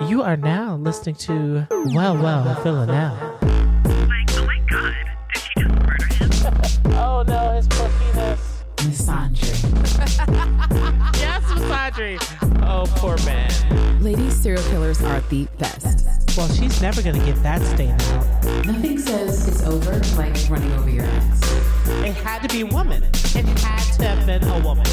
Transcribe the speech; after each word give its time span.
You 0.00 0.22
are 0.22 0.36
now 0.36 0.74
listening 0.76 1.14
to 1.16 1.66
Well, 1.70 2.16
Well, 2.18 2.60
Villanelle. 2.64 3.14
Like, 3.40 4.28
oh 4.34 4.44
my 4.44 4.58
god, 4.68 4.94
did 5.32 5.42
she 5.42 5.50
just 5.60 5.70
murder 5.70 6.14
him? 6.14 6.94
Oh 6.96 7.22
no, 7.26 7.50
his 7.52 7.68
poor 7.68 7.88
penis. 8.12 8.64
Misandry. 8.76 9.54
Yes, 11.16 11.42
Masandri. 11.44 12.18
Oh, 12.64 12.84
poor 12.96 13.16
man. 13.24 14.02
Ladies, 14.02 14.34
serial 14.34 14.62
killers 14.64 15.00
are 15.02 15.20
the 15.30 15.46
best. 15.58 16.36
Well, 16.36 16.48
she's 16.48 16.82
never 16.82 17.00
gonna 17.00 17.24
get 17.24 17.40
that 17.44 17.62
stain 17.62 17.92
out. 17.92 18.66
Nothing 18.66 18.98
says 18.98 19.46
it's 19.46 19.62
over 19.62 19.92
like 20.16 20.34
running 20.50 20.72
over 20.72 20.90
your 20.90 21.04
ex. 21.04 21.40
It 22.04 22.14
had 22.16 22.42
to 22.42 22.48
be 22.48 22.62
a 22.62 22.66
woman. 22.66 23.04
It 23.04 23.46
had 23.60 23.78
to 23.98 24.04
have 24.08 24.26
been 24.26 24.42
a 24.44 24.58
woman. 24.64 24.86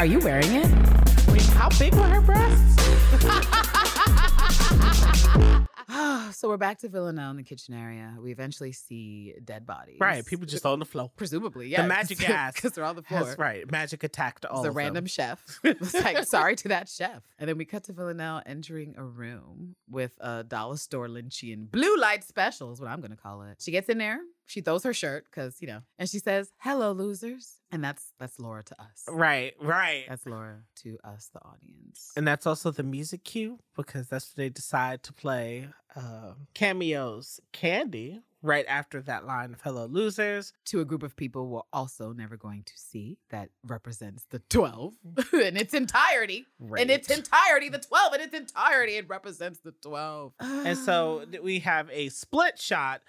Are 0.00 0.06
you 0.06 0.18
wearing 0.20 0.52
it? 0.52 0.66
Wait, 1.28 1.42
how 1.56 1.70
big 1.78 1.94
were 1.94 2.02
her 2.02 2.20
breasts? 2.20 3.80
so 6.32 6.48
we're 6.48 6.56
back 6.56 6.78
to 6.78 6.88
Villanelle 6.88 7.30
in 7.30 7.36
the 7.36 7.42
kitchen 7.42 7.74
area. 7.74 8.16
We 8.20 8.32
eventually 8.32 8.72
see 8.72 9.34
dead 9.44 9.66
bodies. 9.66 9.96
Right, 10.00 10.24
people 10.24 10.46
just 10.46 10.66
on 10.66 10.78
the 10.78 10.84
floor. 10.84 11.10
Presumably, 11.16 11.68
yeah. 11.68 11.82
The 11.84 11.88
magic 11.88 12.18
gas 12.18 12.54
Because 12.54 12.72
they're 12.72 12.84
on 12.84 12.96
the 12.96 13.02
floor. 13.02 13.24
That's 13.24 13.38
right. 13.38 13.70
Magic 13.70 14.02
attacked 14.04 14.44
all 14.46 14.60
It's 14.60 14.66
a 14.66 14.70
of 14.70 14.76
random 14.76 15.04
them. 15.04 15.06
chef. 15.06 15.42
It's 15.64 15.94
like, 15.94 16.24
sorry 16.26 16.56
to 16.56 16.68
that 16.68 16.88
chef. 16.88 17.22
And 17.38 17.48
then 17.48 17.58
we 17.58 17.64
cut 17.64 17.84
to 17.84 17.92
Villanelle 17.92 18.42
entering 18.46 18.94
a 18.96 19.04
room 19.04 19.76
with 19.88 20.12
a 20.20 20.44
dollar 20.44 20.76
store 20.76 21.08
Lynchian 21.08 21.70
blue 21.70 21.96
light 21.96 22.24
special, 22.24 22.72
is 22.72 22.80
what 22.80 22.90
I'm 22.90 23.00
going 23.00 23.10
to 23.10 23.16
call 23.16 23.42
it. 23.42 23.58
She 23.60 23.70
gets 23.70 23.88
in 23.88 23.98
there. 23.98 24.18
She 24.46 24.60
throws 24.60 24.84
her 24.84 24.92
shirt 24.92 25.24
because, 25.30 25.56
you 25.62 25.66
know, 25.68 25.80
and 25.98 26.08
she 26.08 26.18
says, 26.18 26.52
hello, 26.58 26.92
losers. 26.92 27.60
And 27.72 27.82
that's 27.82 28.12
that's 28.20 28.38
Laura 28.38 28.62
to 28.62 28.80
us. 28.80 29.04
Right, 29.08 29.54
right. 29.60 30.04
That's 30.06 30.26
Laura 30.26 30.58
to 30.82 30.98
us, 31.02 31.30
the 31.32 31.40
audience. 31.40 32.12
and 32.16 32.28
that's 32.28 32.46
also 32.46 32.70
the 32.70 32.82
music 32.82 33.24
cue 33.24 33.58
because 33.74 34.06
that's 34.08 34.28
what 34.30 34.36
they 34.36 34.50
decide 34.50 35.02
to 35.04 35.12
play 35.14 35.68
uh, 35.96 36.32
Cameo's 36.54 37.40
candy 37.52 38.22
right 38.44 38.66
after 38.68 39.00
that 39.00 39.24
line 39.24 39.54
of 39.54 39.60
hello 39.62 39.86
losers 39.86 40.52
to 40.66 40.80
a 40.80 40.84
group 40.84 41.02
of 41.02 41.16
people 41.16 41.48
we're 41.48 41.60
also 41.72 42.12
never 42.12 42.36
going 42.36 42.62
to 42.62 42.72
see 42.76 43.16
that 43.30 43.48
represents 43.66 44.26
the 44.28 44.38
12 44.50 44.94
in 45.32 45.56
its 45.56 45.72
entirety. 45.72 46.44
Right. 46.60 46.82
In 46.82 46.90
its 46.90 47.10
entirety, 47.10 47.70
the 47.70 47.78
12 47.78 48.14
in 48.14 48.20
its 48.20 48.34
entirety, 48.34 48.96
it 48.96 49.08
represents 49.08 49.60
the 49.60 49.72
12. 49.82 50.34
and 50.40 50.76
so 50.78 51.24
we 51.42 51.60
have 51.60 51.88
a 51.90 52.10
split 52.10 52.60
shot 52.60 53.00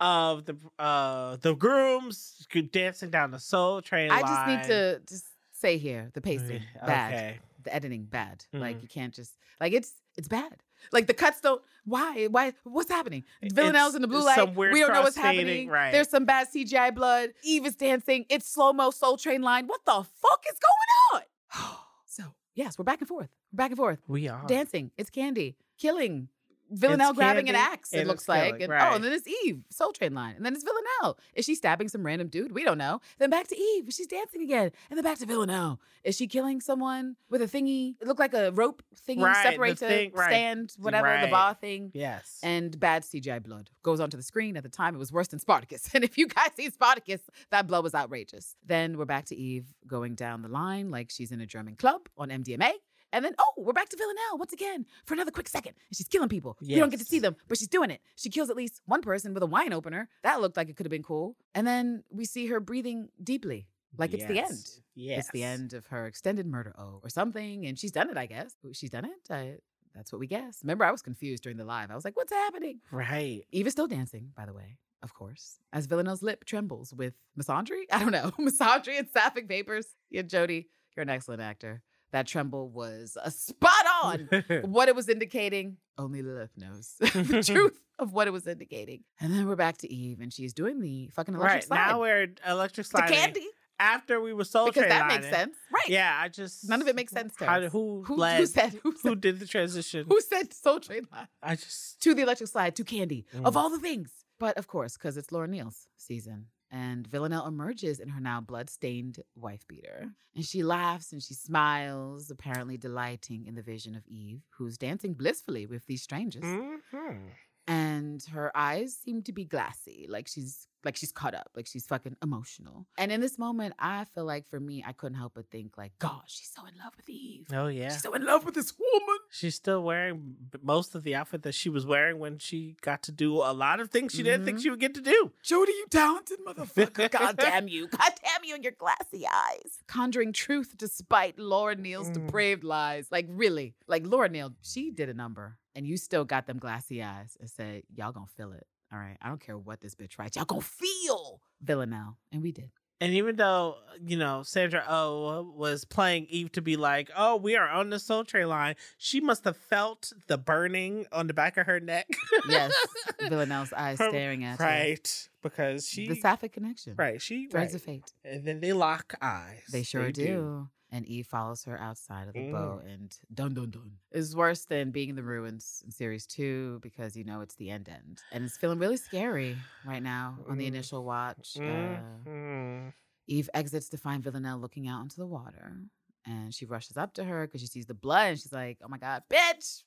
of 0.00 0.44
the 0.44 0.56
uh 0.78 1.36
the 1.36 1.54
grooms 1.54 2.46
dancing 2.72 3.10
down 3.10 3.30
the 3.30 3.38
soul 3.38 3.80
train 3.80 4.10
I 4.10 4.20
just 4.20 4.46
need 4.48 4.74
to 4.74 5.00
just 5.08 5.24
say 5.52 5.78
here 5.78 6.10
the 6.14 6.20
pacing 6.20 6.62
bad, 6.84 7.12
okay 7.12 7.38
the 7.64 7.74
editing 7.74 8.04
bad. 8.04 8.44
Like 8.52 8.78
Mhm. 8.78 8.82
you 8.82 8.88
can't 8.88 9.12
just 9.14 9.32
like 9.60 9.72
it's 9.72 9.92
it's 10.16 10.28
bad. 10.28 10.62
Like 10.92 11.06
the 11.06 11.14
cuts 11.14 11.40
don't. 11.40 11.62
Why? 11.84 12.26
Why? 12.26 12.52
What's 12.64 12.90
happening? 12.90 13.24
Villanelle's 13.42 13.94
in 13.94 14.02
the 14.02 14.08
blue 14.08 14.22
light. 14.24 14.54
we 14.54 14.80
don't 14.80 14.92
know 14.92 15.02
what's 15.02 15.16
happening. 15.16 15.68
right. 15.68 15.92
There's 15.92 16.08
some 16.08 16.24
bad 16.24 16.48
CGI 16.48 16.94
blood. 16.94 17.30
Eve 17.42 17.66
is 17.66 17.74
dancing. 17.74 18.26
It's 18.28 18.48
slow 18.48 18.72
mo 18.72 18.90
Soul 18.90 19.16
Train 19.16 19.42
line. 19.42 19.66
What 19.66 19.84
the 19.84 19.92
fuck 20.04 20.44
is 20.50 20.58
going 20.58 21.22
on? 21.22 21.76
so 22.06 22.34
yes, 22.54 22.78
we're 22.78 22.84
back 22.84 23.00
and 23.00 23.08
forth. 23.08 23.28
We're 23.52 23.56
back 23.56 23.70
and 23.70 23.78
forth. 23.78 23.98
we 24.08 24.28
are 24.28 24.44
dancing. 24.46 24.90
It's 24.96 25.10
Candy 25.10 25.56
killing. 25.78 26.28
Villanelle 26.74 27.12
grabbing 27.14 27.48
an 27.48 27.54
axe. 27.54 27.92
It 27.92 28.00
and 28.00 28.08
looks 28.08 28.28
like. 28.28 28.54
killing, 28.54 28.62
And, 28.62 28.72
Oh, 28.72 28.94
and 28.96 29.04
then 29.04 29.12
it's 29.12 29.26
Eve, 29.44 29.62
Soul 29.70 29.92
Train 29.92 30.14
line, 30.14 30.34
and 30.36 30.44
then 30.44 30.54
it's 30.54 30.64
Villanelle. 30.64 31.18
Is 31.34 31.44
she 31.44 31.54
stabbing 31.54 31.88
some 31.88 32.04
random 32.04 32.28
dude? 32.28 32.52
We 32.52 32.64
don't 32.64 32.78
know. 32.78 33.00
Then 33.18 33.30
back 33.30 33.46
to 33.48 33.56
Eve. 33.58 33.86
She's 33.90 34.06
dancing 34.06 34.42
again, 34.42 34.70
and 34.90 34.96
then 34.96 35.04
back 35.04 35.18
to 35.18 35.26
Villanelle. 35.26 35.80
Is 36.04 36.16
she 36.16 36.26
killing 36.26 36.60
someone 36.60 37.16
with 37.30 37.40
a 37.42 37.46
thingy? 37.46 37.94
It 38.00 38.06
looked 38.06 38.20
like 38.20 38.34
a 38.34 38.50
rope 38.52 38.82
thingy 39.08 39.22
Right, 39.22 39.54
a 39.54 39.74
thing, 39.74 40.12
right. 40.14 40.28
stand, 40.30 40.72
whatever 40.78 41.18
the 41.20 41.28
bar 41.30 41.54
thing. 41.54 41.90
yes 41.94 42.40
And 42.42 42.78
bad 42.78 43.02
CGI 43.02 43.42
blood 43.42 43.70
goes 43.82 44.00
onto 44.00 44.16
the 44.16 44.22
screen. 44.22 44.56
At 44.56 44.62
the 44.62 44.68
time, 44.68 44.94
it 44.94 44.98
was 44.98 45.12
worse 45.12 45.28
than 45.28 45.38
Spartacus. 45.38 45.88
And 45.94 46.02
if 46.04 46.18
you 46.18 46.26
guys 46.26 46.50
see 46.56 46.68
Spartacus, 46.70 47.20
that 47.50 47.66
blood 47.66 47.84
was 47.84 47.94
outrageous. 47.94 48.56
Then 48.66 48.98
we're 48.98 49.04
back 49.04 49.26
to 49.26 49.36
Eve 49.36 49.66
going 49.86 50.14
down 50.14 50.42
the 50.42 50.48
line 50.48 50.90
like 50.90 51.10
she's 51.10 51.30
in 51.32 51.40
a 51.40 51.46
German 51.46 51.76
club 51.76 52.08
on 52.18 52.28
MDMA. 52.30 52.72
And 53.14 53.24
then, 53.24 53.34
oh, 53.38 53.52
we're 53.56 53.72
back 53.72 53.88
to 53.90 53.96
Villanelle 53.96 54.38
once 54.38 54.52
again 54.52 54.86
for 55.06 55.14
another 55.14 55.30
quick 55.30 55.48
second. 55.48 55.74
And 55.88 55.96
she's 55.96 56.08
killing 56.08 56.28
people. 56.28 56.56
You 56.60 56.80
don't 56.80 56.90
get 56.90 56.98
to 56.98 57.06
see 57.06 57.20
them, 57.20 57.36
but 57.46 57.56
she's 57.58 57.68
doing 57.68 57.90
it. 57.90 58.00
She 58.16 58.28
kills 58.28 58.50
at 58.50 58.56
least 58.56 58.82
one 58.86 59.02
person 59.02 59.32
with 59.32 59.42
a 59.42 59.46
wine 59.46 59.72
opener. 59.72 60.08
That 60.24 60.40
looked 60.40 60.56
like 60.56 60.68
it 60.68 60.76
could 60.76 60.84
have 60.84 60.90
been 60.90 61.04
cool. 61.04 61.36
And 61.54 61.64
then 61.64 62.02
we 62.10 62.24
see 62.24 62.48
her 62.48 62.58
breathing 62.58 63.08
deeply, 63.22 63.68
like 63.96 64.12
it's 64.12 64.24
the 64.26 64.40
end. 64.40 64.58
yes 64.96 65.18
It's 65.20 65.30
the 65.30 65.44
end 65.44 65.74
of 65.74 65.86
her 65.86 66.06
extended 66.06 66.46
murder 66.46 66.74
oh 66.76 66.98
or 67.04 67.08
something. 67.08 67.66
And 67.66 67.78
she's 67.78 67.92
done 67.92 68.10
it, 68.10 68.16
I 68.16 68.26
guess. 68.26 68.52
She's 68.72 68.90
done 68.90 69.04
it. 69.04 69.30
I, 69.30 69.58
that's 69.94 70.12
what 70.12 70.18
we 70.18 70.26
guess. 70.26 70.58
Remember, 70.64 70.84
I 70.84 70.90
was 70.90 71.00
confused 71.00 71.44
during 71.44 71.56
the 71.56 71.64
live. 71.64 71.92
I 71.92 71.94
was 71.94 72.04
like, 72.04 72.16
what's 72.16 72.32
happening? 72.32 72.80
right 72.90 73.44
Eve 73.52 73.68
is 73.68 73.72
still 73.72 73.86
dancing, 73.86 74.32
by 74.36 74.44
the 74.44 74.52
way, 74.52 74.78
of 75.04 75.14
course, 75.14 75.60
as 75.72 75.86
Villanelle's 75.86 76.20
lip 76.22 76.44
trembles 76.44 76.92
with 76.92 77.14
misandry. 77.38 77.82
I 77.92 78.00
don't 78.00 78.10
know, 78.10 78.32
misandry 78.40 78.98
and 78.98 79.08
sapphic 79.12 79.46
vapors. 79.46 79.86
Yeah, 80.10 80.22
Jodie, 80.22 80.66
you're 80.96 81.02
an 81.02 81.10
excellent 81.10 81.42
actor. 81.42 81.82
That 82.14 82.28
tremble 82.28 82.68
was 82.68 83.18
a 83.22 83.30
spot 83.30 83.84
on. 84.04 84.28
what 84.66 84.88
it 84.88 84.94
was 84.94 85.08
indicating, 85.08 85.78
only 85.98 86.22
Lilith 86.22 86.52
knows 86.56 86.94
the 87.00 87.42
truth 87.52 87.76
of 87.98 88.12
what 88.12 88.28
it 88.28 88.30
was 88.30 88.46
indicating. 88.46 89.02
And 89.20 89.34
then 89.34 89.48
we're 89.48 89.56
back 89.56 89.78
to 89.78 89.92
Eve, 89.92 90.20
and 90.20 90.32
she's 90.32 90.52
doing 90.54 90.80
the 90.80 91.08
fucking 91.12 91.34
electric 91.34 91.54
right 91.54 91.64
slide 91.64 91.86
now 91.88 92.00
we're 92.00 92.28
electric 92.46 92.86
to 92.90 93.02
candy 93.02 93.44
after 93.80 94.20
we 94.20 94.32
were 94.32 94.44
soul 94.44 94.66
because 94.66 94.86
that 94.88 95.08
makes 95.08 95.28
sense, 95.28 95.56
right? 95.72 95.88
Yeah, 95.88 96.16
I 96.16 96.28
just 96.28 96.68
None 96.68 96.80
of 96.82 96.86
it 96.86 96.94
makes 96.94 97.12
sense 97.12 97.34
to 97.38 97.46
How 97.46 97.58
us. 97.60 97.72
who, 97.72 98.04
Who, 98.06 98.14
led, 98.16 98.38
who 98.38 98.46
said 98.46 98.78
who 98.84 98.94
who 99.02 99.16
did 99.16 99.40
the 99.40 99.46
transition? 99.46 100.06
who 100.08 100.20
said 100.20 100.52
Soul 100.54 100.78
Train 100.78 101.08
Line? 101.10 101.26
I 101.42 101.56
just 101.56 102.00
to 102.02 102.14
the 102.14 102.22
electric 102.22 102.48
slide 102.48 102.76
to 102.76 102.84
candy 102.84 103.26
of 103.42 103.54
Mm. 103.54 103.56
all 103.56 103.70
the 103.70 103.80
things. 103.80 104.10
But 104.38 104.56
of 104.56 104.68
course, 104.68 104.96
because 104.96 105.16
it's 105.16 105.32
Laura 105.32 105.48
Neal's 105.48 105.88
season. 105.96 106.46
And 106.74 107.06
Villanelle 107.06 107.46
emerges 107.46 108.00
in 108.00 108.08
her 108.08 108.20
now 108.20 108.40
blood-stained 108.40 109.20
wife 109.36 109.64
beater. 109.68 110.10
And 110.34 110.44
she 110.44 110.64
laughs 110.64 111.12
and 111.12 111.22
she 111.22 111.32
smiles, 111.34 112.32
apparently 112.32 112.76
delighting 112.76 113.46
in 113.46 113.54
the 113.54 113.62
vision 113.62 113.94
of 113.94 114.04
Eve, 114.08 114.40
who's 114.58 114.76
dancing 114.76 115.14
blissfully 115.14 115.66
with 115.66 115.86
these 115.86 116.02
strangers. 116.02 116.42
Mhm. 116.42 117.30
And 117.66 118.22
her 118.32 118.54
eyes 118.54 118.94
seem 119.02 119.22
to 119.22 119.32
be 119.32 119.44
glassy, 119.44 120.06
like 120.08 120.28
she's 120.28 120.68
like 120.84 120.96
she's 120.96 121.12
caught 121.12 121.34
up, 121.34 121.48
like 121.56 121.66
she's 121.66 121.86
fucking 121.86 122.14
emotional. 122.22 122.86
And 122.98 123.10
in 123.10 123.22
this 123.22 123.38
moment, 123.38 123.72
I 123.78 124.04
feel 124.04 124.26
like 124.26 124.46
for 124.50 124.60
me, 124.60 124.84
I 124.86 124.92
couldn't 124.92 125.16
help 125.16 125.32
but 125.34 125.48
think, 125.50 125.78
like, 125.78 125.92
gosh, 125.98 126.24
she's 126.26 126.50
so 126.54 126.60
in 126.66 126.76
love 126.78 126.92
with 126.94 127.08
Eve. 127.08 127.46
Oh 127.54 127.68
yeah, 127.68 127.88
She's 127.88 128.02
so 128.02 128.12
in 128.12 128.26
love 128.26 128.44
with 128.44 128.54
this 128.54 128.74
woman. 128.78 129.16
she's 129.30 129.54
still 129.54 129.82
wearing 129.82 130.36
most 130.62 130.94
of 130.94 131.02
the 131.02 131.14
outfit 131.14 131.42
that 131.44 131.54
she 131.54 131.70
was 131.70 131.86
wearing 131.86 132.18
when 132.18 132.36
she 132.38 132.76
got 132.82 133.02
to 133.04 133.12
do 133.12 133.36
a 133.36 133.54
lot 133.54 133.80
of 133.80 133.88
things 133.90 134.12
she 134.12 134.22
didn't 134.22 134.44
think 134.44 134.58
Mhm. 134.58 134.62
she 134.62 134.68
would 134.70 134.80
get 134.80 134.92
to 134.94 135.00
do. 135.00 135.32
Jodie, 135.42 135.68
you 135.68 135.86
talented 135.88 136.40
motherfucker. 136.46 137.10
God 137.18 137.38
damn 137.38 137.66
you. 137.66 137.88
God 137.88 138.12
damn 138.22 138.44
you 138.44 138.54
and 138.54 138.62
your 138.62 138.74
glassy 138.76 139.26
eyes. 139.26 139.78
Conjuring 139.86 140.34
truth 140.34 140.74
despite 140.76 141.38
Laura 141.38 141.76
Neal's 141.76 142.10
Mm. 142.10 142.26
depraved 142.26 142.62
lies. 142.62 143.06
Like, 143.10 143.24
really. 143.30 143.74
Like, 143.86 144.02
Laura 144.06 144.28
Neal, 144.28 144.52
she 144.60 144.90
did 144.90 145.08
a 145.08 145.14
number 145.14 145.56
and 145.74 145.86
you 145.86 145.96
still 145.96 146.24
got 146.24 146.46
them 146.46 146.58
glassy 146.58 147.02
eyes 147.02 147.36
and 147.40 147.48
said, 147.50 147.82
y'all 147.94 148.12
gonna 148.12 148.26
feel 148.36 148.52
it. 148.52 148.66
All 148.92 148.98
right. 148.98 149.16
I 149.20 149.28
don't 149.28 149.40
care 149.40 149.58
what 149.58 149.80
this 149.80 149.94
bitch 149.94 150.18
writes. 150.18 150.36
Y'all 150.36 150.44
gonna 150.44 150.60
feel 150.60 151.40
Villanelle. 151.62 152.16
And 152.32 152.42
we 152.42 152.52
did. 152.52 152.70
And 153.00 153.12
even 153.12 153.34
though, 153.36 153.74
uh, 153.90 153.94
you 154.06 154.16
know, 154.16 154.42
Sandra 154.44 154.84
Oh 154.88 155.52
was 155.56 155.84
playing 155.84 156.26
Eve 156.30 156.52
to 156.52 156.62
be 156.62 156.76
like, 156.76 157.10
oh, 157.16 157.36
we 157.36 157.56
are 157.56 157.68
on 157.68 157.90
the 157.90 157.98
Soul 157.98 158.24
Train 158.24 158.48
line, 158.48 158.76
she 158.96 159.20
must 159.20 159.42
have 159.44 159.56
felt 159.56 160.12
the 160.28 160.38
burning 160.38 161.04
on 161.10 161.26
the 161.26 161.34
back 161.34 161.56
of 161.56 161.66
her 161.66 161.80
neck. 161.80 162.06
Yes. 162.48 162.72
Villanelle's 163.28 163.72
eyes 163.72 163.98
Her- 163.98 164.10
staring 164.10 164.44
at 164.44 164.58
her. 164.60 164.64
right. 164.64 165.28
Because 165.42 165.86
she, 165.88 166.06
The 166.08 166.14
sapphic 166.14 166.52
connection. 166.52 166.94
right, 166.96 167.20
she, 167.20 167.48
Threads 167.48 167.72
right. 167.72 167.80
of 167.80 167.82
fate. 167.82 168.12
And 168.24 168.46
then 168.46 168.60
they 168.60 168.72
lock 168.72 169.14
eyes. 169.20 169.62
They 169.70 169.82
sure 169.82 170.10
do. 170.12 170.68
And 170.94 171.04
Eve 171.06 171.26
follows 171.26 171.64
her 171.64 171.76
outside 171.80 172.28
of 172.28 172.34
the 172.34 172.42
Mm. 172.42 172.52
boat 172.52 172.84
and 172.84 173.18
dun 173.34 173.52
dun 173.52 173.70
dun. 173.70 173.90
Is 174.12 174.36
worse 174.36 174.64
than 174.64 174.92
being 174.92 175.08
in 175.08 175.16
the 175.16 175.24
ruins 175.24 175.82
in 175.84 175.90
series 175.90 176.24
two 176.24 176.78
because 176.82 177.16
you 177.16 177.24
know 177.24 177.40
it's 177.40 177.56
the 177.56 177.68
end 177.68 177.88
end. 177.88 178.22
And 178.30 178.44
it's 178.44 178.56
feeling 178.56 178.78
really 178.78 178.96
scary 178.96 179.58
right 179.84 180.02
now 180.02 180.38
on 180.48 180.56
the 180.56 180.66
Mm. 180.66 180.68
initial 180.68 181.04
watch. 181.04 181.56
Uh, 181.56 182.20
Mhm. 182.28 182.92
Eve 183.26 183.50
exits 183.54 183.88
to 183.88 183.98
find 183.98 184.22
Villanelle 184.22 184.58
looking 184.58 184.86
out 184.86 185.02
into 185.02 185.16
the 185.16 185.26
water. 185.26 185.82
And 186.26 186.54
she 186.54 186.64
rushes 186.64 186.96
up 186.96 187.12
to 187.14 187.24
her 187.24 187.46
because 187.46 187.60
she 187.60 187.66
sees 187.66 187.86
the 187.86 187.94
blood 187.94 188.28
and 188.30 188.38
she's 188.38 188.52
like, 188.52 188.78
oh 188.80 188.88
my 188.88 188.98
God, 188.98 189.24
bitch, 189.28 189.82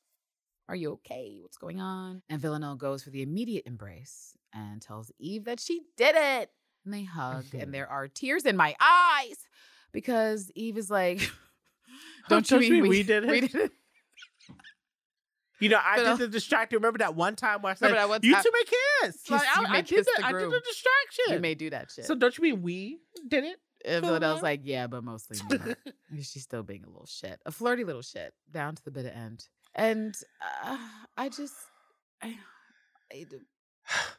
are 0.68 0.76
you 0.76 0.92
okay? 0.94 1.38
What's 1.42 1.58
going 1.58 1.80
on? 1.80 2.22
And 2.30 2.42
Villanelle 2.42 2.76
goes 2.76 3.02
for 3.02 3.12
the 3.12 3.22
immediate 3.22 3.66
embrace 3.66 4.36
and 4.54 4.82
tells 4.82 5.10
Eve 5.20 5.46
that 5.46 5.62
she 5.62 5.84
did 5.96 6.16
it. 6.18 6.52
And 6.84 6.94
they 6.94 7.04
hug, 7.04 7.56
and 7.56 7.74
there 7.74 7.88
are 7.90 8.08
tears 8.10 8.46
in 8.46 8.58
my 8.58 8.76
eyes 8.82 9.47
because 9.98 10.52
Eve 10.54 10.78
is 10.78 10.92
like, 10.92 11.28
Don't 12.30 12.52
you 12.52 12.60
mean 12.60 12.88
we 12.88 13.02
did 13.02 13.24
it? 13.24 13.30
We 13.32 13.42
did 13.42 13.56
it. 13.56 13.72
You 15.60 15.70
know, 15.70 15.80
I 15.84 15.96
But, 15.96 16.06
uh, 16.06 16.18
did 16.18 16.30
the 16.30 16.32
distraction. 16.34 16.76
Remember 16.78 17.00
that 17.00 17.16
one 17.16 17.36
time 17.36 17.64
where 17.64 17.72
I 17.72 17.74
said, 17.74 18.08
one 18.08 18.20
"You 18.22 18.36
two 18.36 18.52
may 18.54 18.64
kiss." 18.64 19.22
Kiss- 19.24 19.32
Like, 19.32 19.42
you 19.42 19.66
I, 19.66 19.78
I 19.78 19.82
did 19.82 20.06
the, 20.06 20.24
I 20.24 20.32
did 20.34 20.52
the 20.52 20.62
distraction. 20.64 21.34
You 21.34 21.40
may 21.40 21.56
do 21.56 21.72
that 21.72 21.90
shit. 21.92 22.06
So 22.06 22.14
don't 22.14 22.38
you 22.38 22.44
mean 22.44 22.62
we 22.62 23.00
did 23.28 23.44
it? 23.44 23.58
and 23.84 24.06
Villanelle's 24.06 24.42
Villanelle? 24.42 24.44
like, 24.44 24.62
yeah, 24.66 24.86
but 24.86 25.04
mostly 25.04 25.40
not. 25.50 25.78
She's 26.22 26.44
still 26.44 26.62
being 26.62 26.84
a 26.84 26.88
little 26.88 27.08
shit, 27.08 27.42
a 27.48 27.52
flirty 27.52 27.84
little 27.84 28.04
shit, 28.04 28.36
down 28.52 28.76
to 28.76 28.84
the 28.84 28.92
bitter 28.92 29.10
end. 29.10 29.48
And 29.74 30.14
uh, 30.64 30.78
I 31.18 31.30
just, 31.30 31.56
I, 32.22 32.38
I 33.12 33.26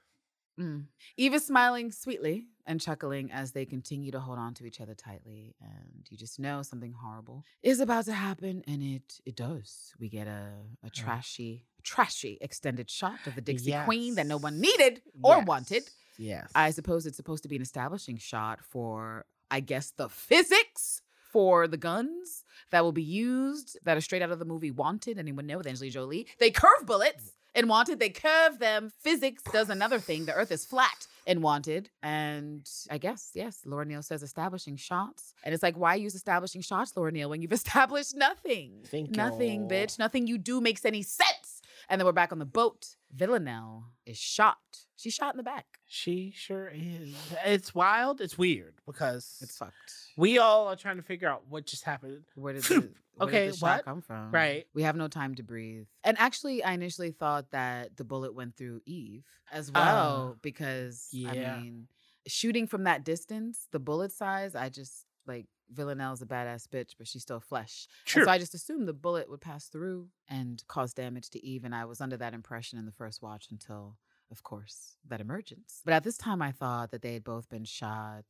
Mm. 0.59 0.87
Is 1.17 1.47
smiling 1.47 1.93
sweetly 1.93 2.47
and 2.67 2.81
chuckling 2.81 3.31
as 3.33 3.53
they 3.53 3.65
continue 3.65 4.11
to 4.13 4.21
hold 4.21 4.39
on 4.39 4.55
to 4.55 4.67
each 4.67 4.81
other 4.81 4.95
tightly. 4.95 5.55
And 5.63 6.07
you 6.11 6.17
just 6.17 6.39
know 6.39 6.63
something 6.63 6.93
horrible 6.93 7.45
is 7.63 7.81
about 7.81 8.05
to 8.07 8.13
happen, 8.13 8.63
and 8.67 8.83
it 8.83 9.21
it 9.25 9.37
does. 9.37 9.93
We 10.01 10.09
get 10.09 10.27
a, 10.27 10.51
a 10.85 10.91
trashy, 10.91 11.67
trashy 11.83 12.39
extended 12.41 12.91
shot 12.91 13.19
of 13.27 13.35
the 13.37 13.41
Dixie 13.41 13.77
Queen 13.85 14.17
that 14.17 14.27
no 14.27 14.37
one 14.37 14.61
needed 14.61 15.01
or 15.23 15.37
Yes. 15.39 15.47
wanted. 15.47 15.83
Yes. 16.19 16.51
I 16.55 16.71
suppose 16.73 17.07
it's 17.07 17.17
supposed 17.17 17.45
to 17.45 17.49
be 17.49 17.57
an 17.57 17.63
establishing 17.63 18.19
shot 18.19 18.61
for, 18.63 19.25
I 19.51 19.61
guess, 19.61 19.93
the 19.93 20.09
physics 20.09 21.01
for 21.33 21.69
the 21.69 21.77
guns 21.77 22.43
that 22.73 22.83
will 22.83 22.93
be 22.93 23.03
used 23.03 23.79
that 23.85 23.97
are 23.97 24.01
straight 24.01 24.23
out 24.23 24.31
of 24.33 24.39
the 24.41 24.45
movie 24.45 24.71
Wanted. 24.73 25.19
Anyone 25.19 25.47
know 25.47 25.59
with 25.59 25.67
Angelina 25.69 25.93
Jolie? 25.93 26.27
They 26.41 26.51
curve 26.51 26.87
bullets 26.87 27.35
in 27.59 27.69
Wanted. 27.69 27.99
They 27.99 28.11
curve 28.11 28.59
them. 28.59 28.91
Physics 29.01 29.43
does 29.53 29.69
another 29.69 29.99
thing. 29.99 30.25
The 30.27 30.35
Earth 30.35 30.53
is 30.53 30.65
flat 30.65 31.07
in 31.27 31.41
Wanted. 31.43 31.91
And 32.03 32.69
I 32.91 32.99
guess, 32.99 33.33
yes, 33.35 33.61
Laura 33.67 33.85
Neal 33.85 34.03
says 34.03 34.23
establishing 34.23 34.77
shots. 34.77 35.35
And 35.45 35.53
it's 35.53 35.63
like, 35.63 35.77
why 35.77 35.97
use 35.97 36.15
establishing 36.15 36.63
shots, 36.63 36.93
Laura 36.97 37.11
Neal, 37.13 37.29
when 37.31 37.43
you've 37.43 37.53
established 37.63 38.17
nothing? 38.17 38.85
Thank 38.87 39.11
nothing, 39.17 39.63
you. 39.63 39.69
bitch. 39.69 39.99
Nothing 39.99 40.27
you 40.27 40.39
do 40.39 40.61
makes 40.61 40.85
any 40.85 41.03
sense. 41.03 41.61
And 41.89 42.01
then 42.01 42.07
we're 42.07 42.13
back 42.13 42.33
on 42.33 42.39
the 42.39 42.45
boat. 42.45 42.97
Villanelle 43.15 43.85
is 44.07 44.19
shot. 44.19 44.59
She's 44.97 45.15
shot 45.15 45.33
in 45.33 45.37
the 45.39 45.43
back. 45.43 45.65
She 45.87 46.33
sure 46.37 46.71
is. 46.75 47.15
It's 47.47 47.75
wild. 47.75 48.21
It's 48.21 48.37
weird 48.37 48.75
because 48.85 49.37
It's 49.41 49.57
fucked. 49.57 49.75
we 50.17 50.39
all 50.39 50.67
are 50.69 50.77
trying 50.77 50.97
to 50.97 51.03
figure 51.03 51.29
out 51.31 51.45
what 51.49 51.67
just 51.67 51.85
happened. 51.85 52.25
Where 52.35 52.53
did 52.55 52.65
the, 52.65 52.91
where 53.19 53.29
Okay, 53.29 53.51
did 53.51 53.61
what? 53.61 53.85
come 53.85 54.01
from? 54.01 54.31
Right. 54.31 54.67
We 54.75 54.83
have 54.83 54.97
no 54.97 55.09
time 55.09 55.35
to 55.37 55.43
breathe. 55.43 55.87
And 56.05 56.19
actually, 56.19 56.63
I 56.63 56.73
initially 56.73 57.11
thought 57.11 57.51
that 57.51 57.97
the 57.97 58.05
bullet 58.05 58.35
went 58.35 58.57
through 58.57 58.81
Eve 58.87 59.25
as 59.53 59.71
ah. 59.75 59.81
well 59.81 60.37
because 60.43 61.09
yeah. 61.13 61.31
I 61.57 61.61
mean, 61.61 61.89
shooting 62.27 62.67
from 62.67 62.85
that 62.85 63.05
distance, 63.05 63.67
the 63.73 63.79
bullet 63.79 64.13
size, 64.13 64.55
I 64.55 64.69
just 64.69 65.05
like 65.27 65.47
Villanelle's 65.71 66.23
a 66.23 66.27
badass 66.27 66.67
bitch, 66.69 66.93
but 66.97 67.07
she's 67.07 67.23
still 67.23 67.41
flesh. 67.41 67.87
True. 68.05 68.25
so 68.25 68.31
I 68.31 68.39
just 68.39 68.55
assumed 68.55 68.89
the 68.89 68.93
bullet 68.93 69.29
would 69.29 69.41
pass 69.41 69.67
through 69.69 70.09
and 70.29 70.63
cause 70.69 70.95
damage 70.95 71.31
to 71.31 71.45
Eve. 71.45 71.65
And 71.65 71.75
I 71.75 71.85
was 71.85 72.01
under 72.01 72.17
that 72.17 72.35
impression 72.35 72.79
in 72.79 72.87
the 72.87 72.93
first 72.93 73.23
watch 73.23 73.49
until, 73.51 73.97
of 74.31 74.43
course, 74.43 74.97
that 75.09 75.21
emergence. 75.21 75.83
But 75.85 75.95
at 75.95 76.05
this 76.05 76.17
time, 76.17 76.41
I 76.43 76.53
thought 76.53 76.91
that 76.91 77.03
they 77.03 77.15
had 77.15 77.25
both 77.25 77.49
been 77.49 77.65
shot. 77.65 78.25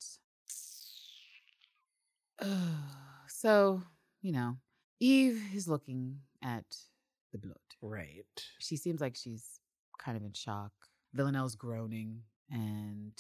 so, 3.29 3.83
you 4.21 4.33
know, 4.33 4.57
Eve 5.01 5.43
is 5.55 5.69
looking 5.69 6.21
at 6.43 6.65
the 7.33 7.39
blood. 7.39 7.57
right. 7.83 8.25
She 8.59 8.77
seems 8.77 9.01
like 9.01 9.17
she's 9.17 9.61
kind 9.99 10.17
of 10.17 10.25
in 10.25 10.33
shock. 10.33 10.73
Villanelle's 11.15 11.55
groaning, 11.55 12.23
and 12.51 13.13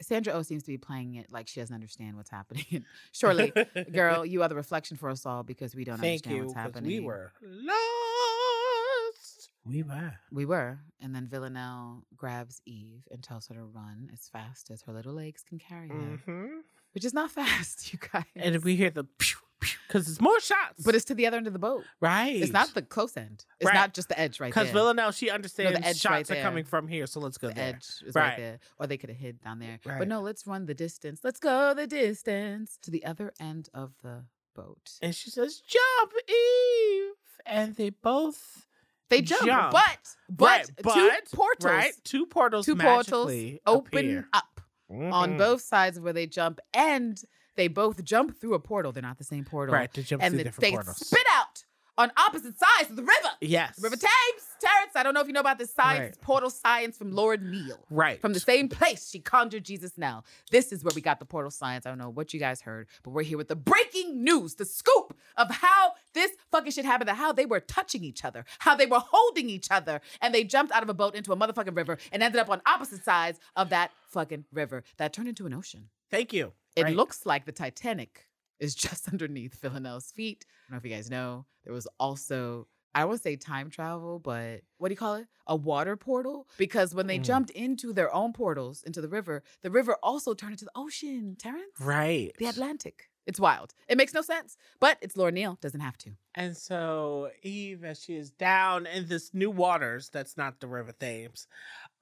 Sandra 0.00 0.32
O 0.34 0.42
seems 0.42 0.62
to 0.64 0.70
be 0.70 0.78
playing 0.78 1.14
it 1.14 1.26
like 1.30 1.48
she 1.48 1.60
doesn't 1.60 1.74
understand 1.74 2.16
what's 2.16 2.30
happening. 2.30 2.84
Surely, 3.12 3.52
girl, 3.92 4.24
you 4.32 4.42
are 4.42 4.48
the 4.48 4.54
reflection 4.54 4.96
for 4.96 5.10
us 5.10 5.26
all 5.26 5.42
because 5.42 5.74
we 5.74 5.84
don't 5.84 5.98
Thank 5.98 6.26
understand 6.26 6.36
you. 6.36 6.42
what's 6.44 6.54
happening. 6.54 6.90
We 6.90 7.00
were 7.00 7.32
lost. 7.42 9.50
We 9.66 9.82
were. 9.82 10.12
We 10.32 10.44
were. 10.44 10.78
And 11.00 11.14
then 11.14 11.26
Villanelle 11.26 12.04
grabs 12.16 12.60
Eve 12.66 13.02
and 13.10 13.22
tells 13.22 13.46
her 13.48 13.54
to 13.54 13.64
run 13.64 14.10
as 14.12 14.28
fast 14.28 14.70
as 14.70 14.82
her 14.82 14.92
little 14.92 15.14
legs 15.14 15.42
can 15.46 15.58
carry 15.58 15.88
her, 15.88 16.18
hmm 16.24 16.46
which 16.92 17.04
is 17.04 17.14
not 17.14 17.30
fast, 17.38 17.92
you 17.92 17.98
guys. 18.12 18.24
And 18.36 18.62
we 18.62 18.76
hear 18.76 18.90
the 18.90 19.04
because 19.88 20.08
it's 20.08 20.20
more 20.20 20.38
shots. 20.40 20.82
but 20.84 20.94
it's 20.94 21.04
to 21.06 21.14
the 21.14 21.26
other 21.26 21.36
end 21.36 21.46
of 21.46 21.52
the 21.52 21.58
boat. 21.58 21.84
right. 22.00 22.34
It's 22.36 22.52
not 22.52 22.72
the 22.74 22.82
close 22.82 23.16
end. 23.16 23.44
It's 23.60 23.66
Right. 23.68 23.74
not 23.74 23.94
just 23.94 24.08
the 24.08 24.18
edge 24.18 24.40
right 24.40 24.52
there. 24.54 24.62
because 24.64 24.72
Villanelle 24.72 25.12
she 25.12 25.30
understands 25.30 25.78
edge 25.82 25.98
shots 26.00 26.10
right 26.12 26.30
are 26.30 26.34
there. 26.34 26.42
coming 26.42 26.64
from 26.64 26.88
here, 26.88 27.06
so 27.06 27.20
let's 27.20 27.38
go 27.38 27.48
the 27.48 27.54
there. 27.54 27.68
edge 27.74 27.86
is 28.06 28.14
right. 28.14 28.22
Right. 28.30 28.36
there. 28.38 28.58
Or 28.78 28.86
they 28.86 28.96
could 28.96 29.10
have 29.10 29.18
hid 29.18 29.40
down 29.40 29.58
there. 29.58 29.78
Right. 29.84 29.98
But 29.98 30.08
no, 30.08 30.20
let's 30.20 30.46
run 30.46 30.66
the 30.66 30.74
distance. 30.74 31.20
Let's 31.24 31.40
go 31.40 31.74
the 31.74 31.86
distance 31.86 32.78
to 32.82 32.90
the 32.90 33.04
other 33.04 33.32
end 33.40 33.68
of 33.74 33.92
the 34.02 34.24
boat. 34.54 34.92
And 35.02 35.14
she 35.14 35.30
says, 35.30 35.60
"Jump, 35.60 36.12
Eve," 36.28 37.14
and 37.46 37.74
they 37.76 37.90
both 37.90 38.66
They 39.10 39.20
jump, 39.20 39.44
Jump. 39.46 39.72
but 39.72 40.16
but, 40.28 40.70
Right, 40.82 41.20
two 41.28 41.36
portals, 41.36 41.64
right 41.64 41.92
two 42.04 42.26
portals 42.26 42.66
two 42.66 42.74
portals 42.76 43.26
magically 43.26 43.60
open 43.66 43.98
appear. 43.98 44.28
up 44.32 44.60
on 44.90 45.32
Mhm. 45.34 45.38
both 45.38 45.62
sides 45.62 45.96
of 45.98 46.02
where 46.04 46.12
they 46.12 46.26
jump, 46.26 46.58
and 46.72 47.20
they 47.56 47.68
both 47.68 48.02
jump 48.04 48.40
through 48.40 48.54
a 48.54 48.60
portal. 48.60 48.92
They're 48.92 49.02
not 49.02 49.18
the 49.18 49.24
same 49.24 49.44
portal, 49.44 49.74
Right, 49.74 49.92
to 49.94 50.02
jump 50.02 50.22
and 50.22 50.32
through 50.32 50.38
the- 50.38 50.44
different 50.44 50.62
they 50.62 50.70
portals. 50.72 51.06
spit 51.06 51.26
out 51.32 51.64
on 51.96 52.10
opposite 52.16 52.58
sides 52.58 52.90
of 52.90 52.96
the 52.96 53.02
river. 53.04 53.28
yes, 53.40 53.78
River 53.80 53.94
Thames, 53.94 54.42
Terrence. 54.60 54.90
I 54.96 55.04
don't 55.04 55.14
know 55.14 55.20
if 55.20 55.28
you 55.28 55.32
know 55.32 55.38
about 55.38 55.58
this 55.58 55.72
science, 55.72 56.16
Right. 56.16 56.20
portal 56.22 56.50
science 56.50 56.96
from 56.98 57.12
Laura 57.12 57.36
Neal. 57.36 57.78
right 57.88 58.20
From 58.20 58.32
the 58.32 58.40
same 58.40 58.68
place 58.68 59.08
she 59.10 59.20
conjured 59.20 59.62
Jesus 59.64 59.92
now. 59.96 60.24
This 60.50 60.72
is 60.72 60.82
where 60.82 60.90
we 60.92 61.00
got 61.00 61.20
the 61.20 61.24
portal 61.24 61.52
science. 61.52 61.86
I 61.86 61.90
don't 61.90 61.98
know 61.98 62.10
what 62.10 62.34
you 62.34 62.40
guys 62.40 62.62
heard, 62.62 62.88
but 63.04 63.10
we're 63.10 63.22
here 63.22 63.38
with 63.38 63.46
the 63.46 63.54
breaking 63.54 64.24
news, 64.24 64.56
the 64.56 64.64
scoop 64.64 65.16
of 65.36 65.48
how 65.52 65.92
this 66.14 66.32
fucking 66.50 66.72
shit 66.72 66.84
happened, 66.84 67.10
how 67.10 67.30
they 67.30 67.46
were 67.46 67.60
touching 67.60 68.02
each 68.02 68.24
other, 68.24 68.44
how 68.58 68.74
they 68.74 68.86
were 68.86 68.98
holding 68.98 69.48
each 69.48 69.70
other, 69.70 70.00
and 70.20 70.34
they 70.34 70.42
jumped 70.42 70.72
out 70.72 70.82
of 70.82 70.88
a 70.88 70.94
boat 70.94 71.14
into 71.14 71.32
a 71.32 71.36
motherfucking 71.36 71.76
river 71.76 71.96
and 72.10 72.24
ended 72.24 72.40
up 72.40 72.50
on 72.50 72.60
opposite 72.66 73.04
sides 73.04 73.38
of 73.54 73.68
that 73.70 73.92
fucking 74.08 74.46
river 74.52 74.82
that 74.96 75.12
turned 75.12 75.28
into 75.28 75.46
an 75.46 75.54
ocean. 75.54 75.90
Thank 76.10 76.32
you. 76.32 76.54
It 76.76 76.82
Right. 76.84 76.96
looks 76.96 77.24
like 77.26 77.44
the 77.44 77.52
Titanic 77.52 78.26
is 78.58 78.74
just 78.74 79.08
underneath 79.12 79.60
Villanelle's 79.60 80.10
feet. 80.10 80.44
I 80.48 80.70
don't 80.70 80.74
know 80.74 80.78
if 80.78 80.84
you 80.90 80.96
guys 80.96 81.10
know. 81.10 81.46
There 81.64 81.72
was 81.72 81.86
also, 81.98 82.68
I 82.94 83.04
won't 83.04 83.22
say 83.22 83.36
time 83.36 83.70
travel, 83.70 84.18
but 84.18 84.62
what 84.78 84.88
do 84.88 84.92
you 84.92 84.96
call 84.98 85.16
it? 85.16 85.26
A 85.46 85.56
water 85.56 85.96
portal? 85.96 86.48
Because 86.58 86.94
when 86.94 87.06
they 87.06 87.18
Mm. 87.18 87.24
jumped 87.24 87.50
into 87.50 87.92
their 87.92 88.12
own 88.14 88.32
portals 88.32 88.82
into 88.82 89.00
the 89.00 89.08
river, 89.08 89.42
the 89.62 89.70
river 89.70 89.96
also 90.02 90.34
turned 90.34 90.52
into 90.52 90.64
the 90.64 90.70
ocean, 90.74 91.36
Terrence. 91.38 91.80
right. 91.80 92.32
The 92.38 92.46
Atlantic. 92.46 93.10
It's 93.26 93.40
wild. 93.40 93.72
It 93.88 93.96
makes 93.96 94.12
no 94.12 94.20
sense, 94.20 94.58
but 94.80 94.98
it's 95.00 95.16
Laura 95.16 95.32
Neal. 95.32 95.56
Doesn't 95.62 95.80
have 95.80 95.96
to. 95.98 96.10
And 96.34 96.54
so 96.54 97.30
Eve, 97.42 97.82
as 97.82 98.02
she 98.02 98.16
is 98.16 98.30
down 98.30 98.84
in 98.86 99.08
this 99.08 99.32
new 99.32 99.50
waters, 99.50 100.10
that's 100.10 100.36
not 100.36 100.60
the 100.60 100.66
River 100.66 100.92
Thames, 100.92 101.46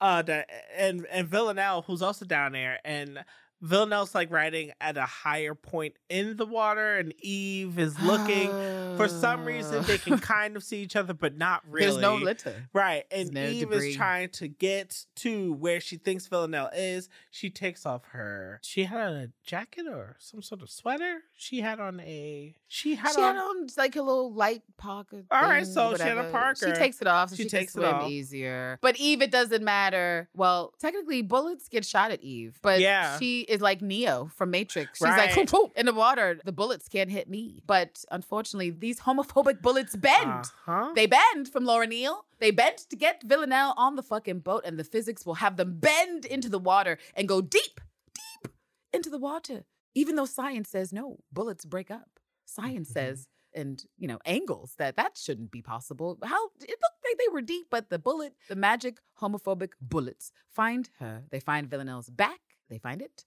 uh, 0.01 0.23
the, 0.23 0.45
and 0.77 1.07
and 1.07 1.29
Villanelle, 1.29 1.83
who's 1.83 2.03
also 2.03 2.25
down 2.25 2.51
there, 2.53 2.81
and 2.85 3.25
Villanelle's 3.63 4.13
like 4.13 4.33
riding 4.33 4.73
at 4.81 4.97
a 4.97 5.07
higher 5.07 5.55
point 5.55 5.95
in 6.09 6.37
the 6.37 6.45
water, 6.45 6.99
and 6.99 7.15
Eve 7.21 7.79
is 7.79 7.99
looking. 8.01 8.49
For 8.97 9.07
some 9.09 9.45
reason, 9.45 9.85
they 9.85 9.99
can 9.99 10.15
oh. 10.15 10.19
kind 10.19 10.57
of 10.57 10.65
see 10.65 10.83
each 10.83 10.97
other, 10.97 11.15
but 11.15 11.37
not 11.37 11.63
really. 11.71 11.87
There's 11.91 11.99
no 11.99 12.17
litter. 12.17 12.69
Right, 12.73 13.05
and 13.11 13.33
no 13.33 13.47
Eve 13.47 13.71
debris. 13.71 13.91
is 13.91 13.97
trying 13.97 14.31
to 14.31 14.49
get 14.49 15.07
to 15.17 15.55
where 15.55 15.81
she 15.81 15.97
thinks 15.97 16.27
Villanelle 16.27 16.71
is. 16.75 17.09
She 17.31 17.51
takes 17.51 17.87
off 17.87 18.03
her. 18.11 18.59
She 18.63 18.85
had 18.85 19.01
on 19.01 19.15
a 19.15 19.29
jacket 19.45 19.87
or 19.89 20.17
some 20.19 20.43
sort 20.43 20.63
of 20.63 20.69
sweater. 20.69 21.23
She 21.43 21.61
had 21.61 21.81
on 21.81 21.99
a. 21.99 22.55
She 22.69 22.95
had 22.95 23.15
she 23.15 23.21
on. 23.21 23.35
had 23.35 23.43
on 23.43 23.67
like 23.77 23.97
a 23.97 24.03
little 24.03 24.33
light 24.33 24.63
pocket. 24.79 25.25
All 25.29 25.43
right, 25.43 25.65
thing, 25.65 25.73
so 25.75 25.97
she 25.97 26.03
had 26.05 26.17
a. 26.17 26.31
Parker. 26.31 26.69
She 26.69 26.73
takes 26.73 27.01
it 27.03 27.09
off, 27.09 27.31
so 27.31 27.37
She 27.37 27.43
she, 27.43 27.49
takes 27.49 27.75
it 27.75 27.83
off. 27.83 28.09
easier. 28.09 28.79
But 28.81 28.97
Eve, 29.01 29.23
it 29.23 29.33
doesn't 29.33 29.65
matter. 29.65 30.29
Well, 30.35 30.73
technically, 30.79 31.21
bullets 31.23 31.69
get 31.69 31.85
shot 31.85 32.13
at 32.13 32.23
Eve, 32.23 32.61
but 32.63 32.79
Yeah. 32.79 33.19
she 33.19 33.41
is 33.41 33.61
like 33.61 33.83
Neo 33.83 34.31
from 34.37 34.53
Matrix. 34.53 35.01
She's 35.01 35.09
Right. 35.09 35.27
like 35.31 35.37
"Whoop, 35.37 35.53
whoop," 35.53 35.73
in 35.75 35.87
the 35.87 35.93
water. 35.93 36.39
The 36.45 36.53
bullets 36.53 36.87
can't 36.89 37.11
hit 37.11 37.29
me. 37.29 37.61
But 37.67 38.05
unfortunately, 38.13 38.71
these 38.71 39.01
homophobic 39.01 39.61
bullets 39.63 39.97
bend. 39.97 40.31
Uh-huh. 40.31 40.93
They 40.95 41.07
bend 41.07 41.49
from 41.49 41.65
Laura 41.65 41.89
Neal. 41.89 42.25
They 42.39 42.53
bend 42.53 42.79
to 42.91 42.95
get 42.95 43.21
Villanelle 43.25 43.75
on 43.77 43.97
the 43.97 44.03
fucking 44.05 44.41
boat, 44.41 44.63
and 44.65 44.79
the 44.79 44.85
physics 44.85 45.27
will 45.27 45.35
have 45.35 45.57
them 45.57 45.81
bend 45.81 46.25
into 46.25 46.49
the 46.49 46.61
water 46.61 46.99
and 47.17 47.27
go 47.27 47.41
deep, 47.41 47.81
deep 48.15 48.53
into 48.93 49.11
the 49.11 49.19
water. 49.19 49.65
Even 49.95 50.17
though 50.17 50.25
science 50.27 50.69
says 50.71 50.93
no, 50.93 51.19
bullets 51.33 51.65
break 51.65 51.91
up. 51.91 52.19
Science 52.45 52.89
Mhm. 52.91 52.93
says, 52.95 53.29
and 53.55 53.85
you 53.99 54.09
know, 54.09 54.19
angles 54.25 54.75
that 54.77 54.97
that 54.97 55.17
shouldn't 55.19 55.51
be 55.51 55.61
possible. 55.63 56.19
How 56.23 56.47
it 56.61 56.71
looked 56.71 57.05
like 57.05 57.19
they 57.19 57.33
were 57.33 57.43
deep, 57.43 57.67
but 57.71 57.91
the 57.91 57.99
bullet, 57.99 58.35
the 58.49 58.57
magic 58.57 58.99
homophobic 59.21 59.73
bullets, 59.81 60.33
find 60.49 60.89
her. 60.99 61.27
They 61.31 61.41
find 61.41 61.69
Villanelle's 61.69 62.09
back. 62.11 62.41
They 62.69 62.79
find 62.79 63.03
it, 63.03 63.25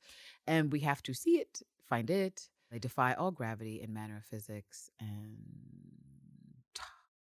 and 0.48 0.72
we 0.72 0.80
have 0.80 1.04
to 1.04 1.14
see 1.14 1.38
it, 1.40 1.62
find 1.84 2.10
it. 2.10 2.50
They 2.72 2.80
defy 2.80 3.14
all 3.14 3.30
gravity 3.32 3.80
and 3.82 3.94
manner 3.94 4.18
of 4.18 4.26
physics, 4.26 4.90
and 5.00 5.38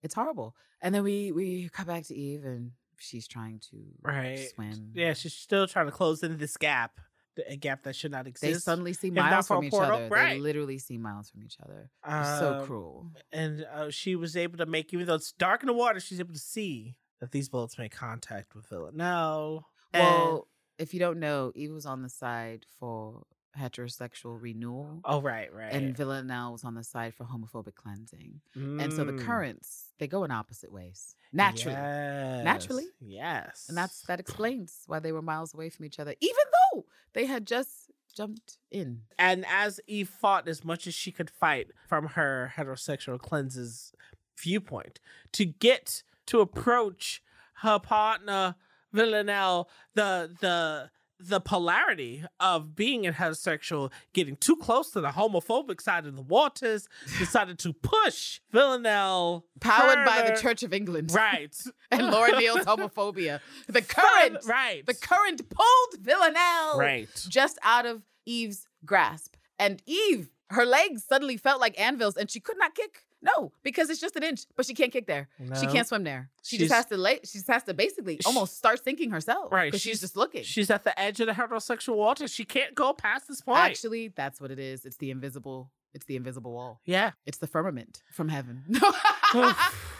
it's 0.03 0.15
horrible. 0.15 0.55
And 0.81 0.95
then 0.95 1.03
we 1.03 1.33
we 1.33 1.69
come 1.71 1.87
back 1.87 2.05
to 2.05 2.15
Eve, 2.15 2.45
and 2.45 2.73
she's 2.99 3.27
trying 3.27 3.59
to 3.71 3.77
Right. 4.03 4.49
swim. 4.55 4.93
Yeah, 4.95 5.15
she's 5.15 5.35
still 5.35 5.67
trying 5.67 5.87
to 5.87 5.93
close 5.93 6.23
in 6.23 6.39
this 6.39 6.57
gap, 6.57 7.01
a 7.49 7.57
gap 7.57 7.83
that 7.85 7.97
should 7.97 8.11
not 8.13 8.27
exist. 8.27 8.43
They 8.53 8.59
suddenly 8.59 8.93
see 8.93 9.11
miles 9.11 9.47
from 9.47 9.65
each 9.65 9.73
other. 9.75 10.09
They 10.09 10.39
literally 10.39 10.79
see 10.79 10.99
miles 10.99 11.31
from 11.31 11.43
each 11.43 11.57
other. 11.63 11.91
It's 12.07 12.39
so 12.39 12.55
Um, 12.61 12.67
cruel. 12.67 13.11
And 13.33 13.65
uh, 13.73 13.91
she 13.91 14.17
was 14.17 14.37
able 14.37 14.59
to 14.59 14.67
make, 14.67 14.93
even 14.93 15.07
though 15.07 15.15
it's 15.15 15.33
dark 15.33 15.63
in 15.63 15.67
the 15.67 15.73
water, 15.73 16.01
she's 16.01 16.21
able 16.21 16.35
to 16.35 16.41
see 16.41 16.97
that 17.21 17.31
these 17.31 17.49
bullets 17.49 17.79
make 17.79 17.93
contact 17.93 18.55
with 18.55 18.67
Villanelle. 18.69 19.67
And- 19.93 20.03
Well, 20.03 20.49
if 20.79 20.93
you 20.93 21.01
don't 21.01 21.21
know, 21.21 21.53
Eve 21.55 21.73
was 21.73 21.87
on 21.87 22.03
the 22.03 22.09
side 22.09 22.67
for 22.81 23.23
heterosexual 23.59 24.41
renewal. 24.41 25.01
Oh 25.05 25.21
right, 25.21 25.53
right. 25.53 25.73
And 25.73 25.95
Villanelle 25.97 26.53
was 26.53 26.65
on 26.65 26.75
the 26.75 26.83
side 26.83 27.15
for 27.15 27.25
homophobic 27.25 27.75
cleansing. 27.75 28.41
And 28.55 28.93
so 28.93 29.05
the 29.05 29.13
Mm. 29.13 29.25
currents, 29.27 29.93
they 29.99 30.07
go 30.09 30.25
in 30.25 30.31
opposite 30.31 30.73
ways. 30.73 31.15
Naturally. 31.35 31.77
Naturally. 31.77 32.87
Yes. 33.01 33.67
And 33.69 33.77
that's 33.77 34.01
that 34.03 34.21
explains 34.21 34.83
why 34.87 34.99
they 35.01 35.13
were 35.13 35.23
miles 35.23 35.55
away 35.55 35.69
from 35.71 35.85
each 35.85 35.99
other, 36.01 36.15
even 36.21 36.45
though 36.73 36.87
they 37.15 37.27
had 37.27 37.47
just 37.47 37.91
jumped 38.15 38.59
in. 38.71 39.03
and 39.19 39.45
as 39.49 39.81
Eve 39.87 40.09
fought 40.09 40.47
as 40.47 40.65
much 40.65 40.87
as 40.87 40.95
she 40.95 41.11
could 41.11 41.31
fight 41.31 41.71
from 41.89 42.09
her 42.09 42.53
heterosexual 42.57 43.19
cleanses 43.19 43.93
viewpoint 44.39 45.01
to 45.33 45.45
get 45.47 46.03
to 46.27 46.41
approach 46.41 47.23
her 47.63 47.79
partner 47.79 48.57
Villanelle, 48.93 49.69
the 49.95 50.31
the 50.41 50.91
the 51.29 51.41
polarity 51.41 52.25
of 52.41 52.75
being 52.75 53.07
a 53.07 53.13
heterosexual 53.13 53.91
getting 54.13 54.37
too 54.37 54.57
close 54.57 54.91
to 54.91 55.01
the 55.01 55.11
homophobic 55.11 55.81
side 55.81 56.07
of 56.07 56.17
the 56.17 56.23
waters 56.23 56.89
decided 57.19 57.59
to 57.61 57.73
push 57.73 58.41
Villanelle 58.51 59.45
Powered 59.61 60.05
by 60.05 60.29
the 60.29 60.41
Church 60.41 60.63
of 60.63 60.73
England. 60.73 61.13
right 61.15 61.55
And 61.91 62.09
Laura 62.11 62.39
Neal's 62.39 62.65
homophobia. 62.65 63.41
The 63.67 63.83
Further- 63.83 63.87
current, 63.95 64.39
right 64.47 64.85
the 64.87 64.95
current 64.95 65.49
pulled 65.49 66.01
Villanelle 66.01 66.79
right 66.79 67.09
just 67.29 67.59
out 67.63 67.87
of 67.87 68.03
Eve's 68.27 68.67
grasp. 68.85 69.37
And 69.59 69.83
Eve, 69.87 70.29
her 70.51 70.65
legs 70.67 71.05
suddenly 71.05 71.37
felt 71.37 71.61
like 71.61 71.79
anvils 71.81 72.17
and 72.17 72.31
she 72.31 72.41
could 72.41 72.59
not 72.59 72.75
kick. 72.75 73.05
No, 73.23 73.53
because 73.63 73.89
it's 73.89 74.01
just 74.01 74.17
an 74.17 74.25
inch, 74.25 74.43
but 74.57 74.67
she 74.67 74.75
can't 74.75 74.93
kick 74.93 75.07
there. 75.07 75.29
She 75.61 75.67
can't 75.67 75.87
swim 75.87 76.03
there. 76.05 76.29
She 76.43 76.57
She's- 76.57 76.69
just 76.69 76.75
has 76.77 76.87
to 76.87 76.97
lay. 76.97 77.21
She 77.25 77.39
just 77.39 77.47
has 77.49 77.63
to 77.65 77.75
basically 77.75 78.19
almost 78.27 78.57
start 78.59 78.83
sinking 78.83 79.11
herself. 79.11 79.53
Right, 79.53 79.67
because 79.71 79.81
she's, 79.81 79.91
she's- 79.93 80.01
just 80.01 80.17
looking. 80.17 80.43
she's 80.43 80.71
at 80.71 80.83
the 80.85 80.99
edge 81.01 81.21
of 81.21 81.27
the 81.29 81.33
heterosexual 81.33 81.97
water 81.97 82.27
she 82.27 82.45
can't 82.45 82.75
go 82.75 82.93
past 82.93 83.29
this 83.29 83.41
point 83.41 83.59
Actually, 83.61 84.09
that's 84.09 84.41
what 84.41 84.51
it 84.51 84.59
is. 84.59 84.85
It's 84.85 84.97
the 84.97 85.11
invisible. 85.11 85.71
It's 85.95 86.07
the 86.07 86.17
invisible 86.17 86.53
wall. 86.53 86.81
yeah 86.87 87.11
It's 87.27 87.37
the 87.39 87.47
firmament 87.47 88.03
from 88.11 88.29
heaven. 88.31 88.65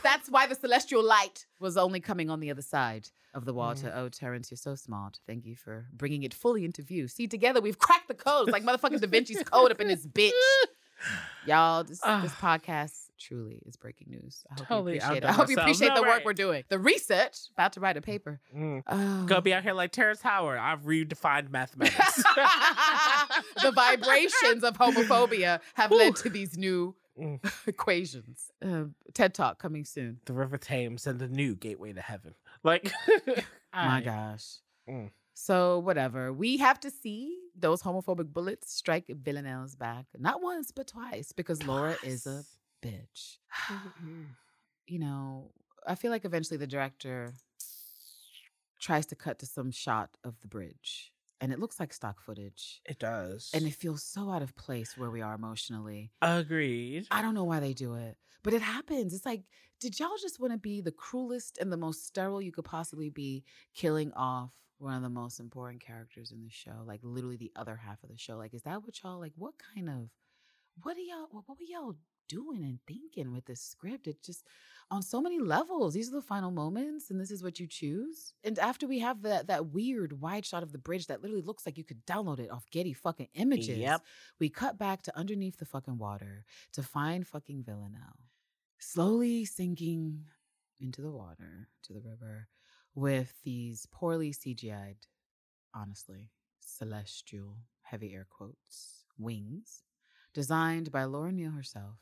That's 0.03 0.29
why 0.31 0.47
the 0.47 0.55
celestial 0.55 1.05
light 1.05 1.47
was 1.61 1.77
only 1.77 2.01
coming 2.01 2.29
on 2.31 2.41
the 2.41 2.51
other 2.51 2.63
side 2.63 3.09
of 3.35 3.45
the 3.45 3.55
water. 3.55 3.87
Mm. 3.89 3.97
Oh, 3.97 4.09
Terrence, 4.09 4.51
you're 4.51 4.59
so 4.59 4.75
smart. 4.75 5.21
Thank 5.27 5.45
you 5.47 5.55
for 5.57 5.87
bringing 5.93 6.23
it 6.23 6.35
fully 6.35 6.65
into 6.65 6.83
view. 6.83 7.09
See, 7.09 7.27
together 7.27 7.61
we've 7.61 7.79
cracked 7.79 8.09
the 8.09 8.15
code. 8.15 8.49
It's 8.49 8.53
like 8.53 8.65
motherfucking 8.65 9.01
Da 9.01 9.07
Vinci's 9.07 9.43
code 9.45 9.71
up 9.71 9.81
in 9.81 9.89
this 9.89 10.07
bitch. 10.07 10.33
Y'all, 11.47 11.85
this, 11.85 12.01
Ah. 12.05 12.21
this 12.23 12.33
podcast 12.33 13.02
truly 13.23 13.63
is 13.67 13.77
breaking 13.77 14.09
news. 14.11 14.45
I 14.51 14.55
hope 14.59 14.69
Totally 14.69 14.93
you 14.95 14.99
appreciate 14.99 15.25
it. 15.25 15.27
I 15.29 15.33
hope 15.33 15.49
you 15.49 15.57
appreciate 15.57 15.89
No, 15.89 15.95
the 15.97 16.03
work 16.03 16.11
right. 16.11 16.25
we're 16.25 16.33
doing. 16.33 16.65
The 16.69 16.79
research, 16.79 17.37
about 17.57 17.73
to 17.75 17.81
write 17.81 17.97
a 17.97 18.01
paper. 18.03 18.41
Mm. 18.57 18.83
Oh. 18.87 19.25
Gonna 19.27 19.43
be 19.43 19.55
out 19.55 19.63
here 19.63 19.73
like 19.75 19.93
Terrence 19.93 20.21
Howard. 20.23 20.59
I've 20.59 20.83
redefined 20.83 21.51
mathematics. 21.59 22.17
the 23.63 23.73
vibrations 23.73 24.65
of 24.65 24.77
homophobia 24.79 25.61
have 25.75 25.91
led 25.91 26.17
to 26.17 26.29
these 26.31 26.57
new 26.59 26.95
Mm. 27.21 27.41
equations. 27.67 28.51
Uh, 28.65 28.85
TED 29.13 29.35
Talk 29.35 29.59
coming 29.59 29.85
soon. 29.85 30.21
the 30.25 30.33
River 30.33 30.57
Thames 30.57 31.07
and 31.07 31.19
the 31.19 31.29
new 31.29 31.55
gateway 31.55 31.93
to 31.93 32.01
heaven. 32.01 32.35
Like, 32.65 32.91
My 33.75 34.01
gosh. 34.01 34.47
Mm. 34.89 35.11
So 35.35 35.79
whatever. 35.81 36.33
We 36.33 36.57
have 36.57 36.81
to 36.81 36.91
see 36.91 37.37
those 37.55 37.83
homophobic 37.83 38.33
bullets 38.33 38.73
strike 38.73 39.09
Villanelle's 39.09 39.75
back. 39.77 40.07
Not 40.19 40.43
once, 40.43 40.71
but 40.73 40.87
twice, 40.87 41.33
because 41.33 41.63
Laura 41.67 41.97
is 42.03 42.27
a 42.27 42.31
Twice. 42.31 42.57
Bitch. 42.83 43.39
Mhm. 43.69 44.27
You 44.87 44.99
know, 44.99 45.53
I 45.87 45.95
feel 45.95 46.11
like 46.11 46.25
eventually 46.25 46.59
the 46.59 46.67
director 46.67 47.35
tries 48.81 49.07
to 49.07 49.15
cut 49.17 49.39
to 49.39 49.47
some 49.47 49.71
shot 49.71 50.11
of 50.25 50.41
the 50.41 50.49
bridge. 50.49 51.13
And 51.41 51.53
it 51.53 51.59
looks 51.59 51.81
like 51.81 51.93
stock 51.93 52.21
footage. 52.21 52.81
It 52.85 52.99
does. 53.01 53.51
And 53.53 53.67
it 53.67 53.75
feels 53.75 54.03
so 54.05 54.31
out 54.31 54.43
of 54.43 54.55
place 54.55 54.97
where 54.97 55.11
we 55.11 55.23
are 55.23 55.35
emotionally. 55.35 56.13
agreed. 56.21 57.07
I 57.11 57.21
don't 57.23 57.35
know 57.35 57.45
why 57.45 57.59
they 57.59 57.73
do 57.75 57.95
it, 57.95 58.17
but 58.45 58.55
it 58.55 58.63
happens. 58.63 59.13
It's 59.13 59.27
like, 59.27 59.43
did 59.81 59.99
y'all 59.99 60.17
just 60.21 60.39
want 60.39 60.53
to 60.53 60.59
be 60.59 60.81
the 60.81 60.93
cruelest 60.93 61.59
and 61.59 61.73
the 61.73 61.77
most 61.77 62.07
sterile 62.07 62.41
you 62.41 62.53
could 62.53 62.65
possibly 62.65 63.11
be, 63.11 63.45
killing 63.75 64.13
off 64.15 64.51
one 64.79 64.95
of 64.95 65.03
the 65.03 65.09
most 65.09 65.41
important 65.41 65.81
characters 65.81 66.31
in 66.31 66.43
the 66.43 66.51
show? 66.51 66.85
Like 66.87 67.01
literally 67.03 67.37
the 67.37 67.53
other 67.57 67.75
half 67.75 68.03
of 68.05 68.09
the 68.09 68.19
show. 68.19 68.37
Like, 68.37 68.55
is 68.55 68.63
that 68.63 68.85
what 68.85 69.03
y'all 69.03 69.19
like? 69.19 69.33
What 69.35 69.55
kind 69.75 69.89
of, 69.89 70.11
what 70.83 70.97
are 70.97 71.01
y'all, 71.01 71.27
what, 71.33 71.43
what 71.47 71.59
were 71.59 71.65
y'all 71.69 71.97
doing 72.33 72.63
and 72.65 72.79
thinking 72.87 73.33
with 73.33 73.45
this 73.47 73.61
script? 73.61 74.07
It 74.07 74.23
just 74.23 74.47
on 74.91 75.03
so 75.03 75.21
many 75.21 75.39
levels. 75.39 75.95
These 75.95 76.09
are 76.09 76.17
the 76.17 76.23
final 76.23 76.51
moments, 76.51 77.11
and 77.11 77.21
this 77.21 77.31
is 77.31 77.43
what 77.43 77.59
you 77.61 77.67
choose. 77.67 78.35
And 78.45 78.59
after 78.59 78.87
we 78.87 78.99
have 79.01 79.23
that 79.23 79.47
that 79.49 79.67
weird 79.67 80.21
wide 80.21 80.47
shot 80.47 80.63
of 80.63 80.73
the 80.73 80.79
bridge 80.79 81.07
that 81.07 81.23
literally 81.23 81.43
looks 81.43 81.67
like 81.67 81.79
you 81.79 81.85
could 81.85 82.05
download 82.07 82.41
it 82.41 82.51
off 82.51 82.71
Getty 82.71 82.93
fucking 82.93 83.29
images. 83.35 83.79
Yep. 83.79 84.03
We 84.39 84.49
cut 84.49 84.79
back 84.79 85.03
to 85.03 85.19
underneath 85.19 85.59
the 85.59 85.67
fucking 85.67 85.99
water 85.99 86.45
to 86.73 86.83
find 86.83 87.27
fucking 87.27 87.65
Villanelle, 87.65 88.29
slowly 88.79 89.45
sinking 89.45 90.25
into 90.81 91.01
the 91.01 91.11
water, 91.11 91.69
to 91.85 91.93
the 91.93 92.01
river, 92.01 92.49
with 92.95 93.33
these 93.45 93.87
poorly 93.91 94.33
CGI'd, 94.33 95.07
honestly, 95.75 96.31
celestial, 96.61 97.57
heavy 97.83 98.15
air 98.15 98.27
quotes, 98.29 99.05
wings, 99.19 99.85
designed 100.35 100.91
by 100.91 101.05
Laura 101.05 101.33
Neal 101.33 101.53
herself, 101.53 101.97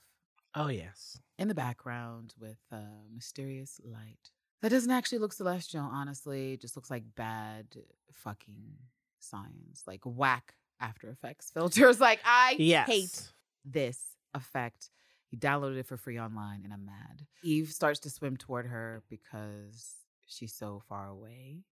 Oh 0.54 0.68
yes. 0.68 1.18
in 1.38 1.48
the 1.48 1.54
background 1.54 2.34
with 2.38 2.58
a 2.72 2.82
mysterious 3.14 3.80
light. 3.84 4.30
That 4.62 4.70
doesn't 4.70 4.90
actually 4.90 5.18
look 5.18 5.32
celestial, 5.32 5.82
honestly. 5.90 6.52
It 6.54 6.60
just 6.60 6.76
looks 6.76 6.90
like 6.90 7.04
bad 7.16 7.66
fucking 8.12 8.74
science, 9.20 9.84
like 9.86 10.00
whack 10.04 10.54
After 10.80 11.08
Effects 11.10 11.50
filters. 11.54 12.00
Like, 12.00 12.20
I 12.24 12.56
Yes. 12.58 12.86
hate 12.88 13.32
this 13.64 14.00
effect. 14.34 14.90
He 15.28 15.36
downloaded 15.36 15.78
it 15.78 15.86
for 15.86 15.96
free 15.96 16.18
online 16.18 16.62
and 16.64 16.72
I'm 16.72 16.84
mad. 16.84 17.26
Eve 17.42 17.68
starts 17.70 18.00
to 18.00 18.10
swim 18.10 18.36
toward 18.36 18.66
her 18.66 19.02
because 19.08 19.94
she's 20.26 20.52
so 20.52 20.82
far 20.88 21.06
away. 21.08 21.62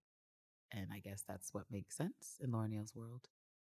And 0.70 0.86
I 0.92 1.00
guess 1.00 1.24
that's 1.26 1.52
what 1.52 1.64
makes 1.70 1.96
sense 1.96 2.36
in 2.40 2.52
Laura 2.52 2.68
Neal's 2.68 2.94
world. 2.94 3.28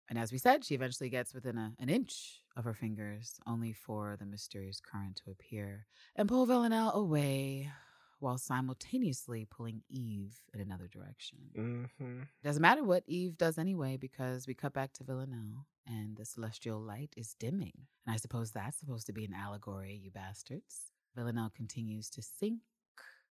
And 0.10 0.18
as 0.18 0.32
we 0.32 0.40
said, 0.40 0.66
she 0.66 0.74
eventually 0.74 1.10
gets 1.10 1.34
within 1.34 1.58
a, 1.58 1.74
an 1.80 1.88
inch 1.88 2.42
of 2.58 2.64
her 2.64 2.74
fingers, 2.74 3.40
only 3.46 3.74
for 3.74 4.16
the 4.18 4.26
mysterious 4.26 4.80
current 4.80 5.22
to 5.24 5.32
appear 5.32 5.86
and 6.16 6.28
pull 6.28 6.46
Villanelle 6.46 6.92
away 6.94 7.72
while 8.20 8.38
simultaneously 8.38 9.46
pulling 9.50 9.82
Eve 9.90 10.42
in 10.54 10.60
another 10.60 10.88
direction. 10.88 11.38
Mm-hmm. 11.56 12.22
Doesn't 12.44 12.62
matter 12.62 12.84
what 12.84 13.04
Eve 13.08 13.38
does 13.38 13.58
anyway, 13.58 13.98
because 13.98 14.46
we 14.46 14.54
cut 14.54 14.74
back 14.74 14.92
to 14.94 15.04
Villanelle 15.04 15.68
and 15.88 16.18
the 16.18 16.26
celestial 16.26 16.80
light 16.82 17.14
is 17.16 17.36
dimming. 17.40 17.88
And 18.06 18.14
I 18.14 18.18
suppose 18.18 18.52
that's 18.52 18.78
supposed 18.78 19.08
to 19.08 19.14
be 19.14 19.26
an 19.26 19.34
allegory, 19.34 20.00
you 20.04 20.12
bastards. 20.12 20.92
Villanelle 21.16 21.52
continues 21.56 22.10
to 22.12 22.22
sink 22.22 22.60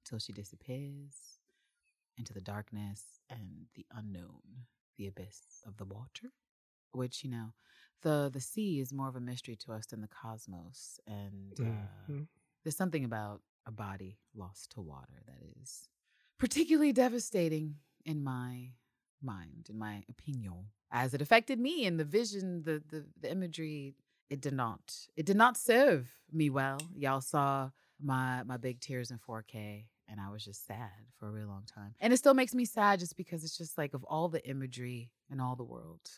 till 0.06 0.20
she 0.20 0.34
disappears 0.34 1.40
into 2.18 2.34
the 2.34 2.42
darkness 2.42 3.04
and 3.30 3.66
the 3.76 3.86
unknown, 3.96 4.42
the 4.98 5.08
abyss 5.08 5.64
of 5.66 5.78
the 5.78 5.86
water. 5.86 6.32
Which, 6.96 7.24
you 7.24 7.30
know, 7.30 7.54
the 8.02 8.30
the 8.34 8.42
sea 8.42 8.80
is 8.80 8.94
more 8.94 9.08
of 9.10 9.16
a 9.16 9.20
mystery 9.22 9.56
to 9.58 9.74
us 9.74 9.88
than 9.88 10.02
the 10.02 10.08
cosmos. 10.08 11.00
And 11.08 11.60
uh, 11.60 12.12
Mhm. 12.12 12.28
there's 12.64 12.78
something 12.78 13.04
about 13.06 13.42
a 13.66 13.72
body 13.72 14.20
lost 14.36 14.72
to 14.72 14.82
water 14.82 15.22
that 15.26 15.42
is 15.62 15.90
particularly 16.38 16.94
devastating 16.94 17.78
in 18.06 18.24
my 18.24 18.74
mind, 19.22 19.68
in 19.70 19.78
my 19.78 20.04
opinion, 20.10 20.68
as 20.92 21.14
it 21.14 21.22
affected 21.22 21.60
me 21.60 21.86
and 21.86 22.00
the 22.00 22.06
vision, 22.06 22.64
the 22.64 22.82
the, 22.90 23.06
the 23.20 23.32
imagery. 23.32 23.96
It 24.30 24.42
did 24.42 24.54
not. 24.54 25.08
It 25.16 25.26
did 25.28 25.38
not 25.38 25.56
serve 25.56 26.10
me 26.32 26.50
well. 26.50 26.80
Y'all 26.96 27.22
saw 27.22 27.70
my 28.02 28.44
my 28.44 28.58
big 28.58 28.80
tears 28.80 29.12
in 29.12 29.20
4K, 29.20 29.88
and 30.08 30.20
I 30.20 30.30
was 30.30 30.44
just 30.44 30.66
sad 30.66 30.90
for 31.18 31.28
a 31.28 31.32
real 31.32 31.48
long 31.48 31.64
time. 31.66 31.94
And 32.00 32.12
it 32.12 32.18
still 32.18 32.34
makes 32.34 32.56
me 32.56 32.66
sad 32.66 33.00
just 33.00 33.18
because 33.18 33.44
it's 33.44 33.58
just 33.58 33.78
like 33.78 33.94
of 33.94 34.04
all 34.06 34.28
the 34.28 34.44
imagery 34.50 35.12
in 35.30 35.40
all 35.40 35.56
the 35.56 35.64
world. 35.64 36.10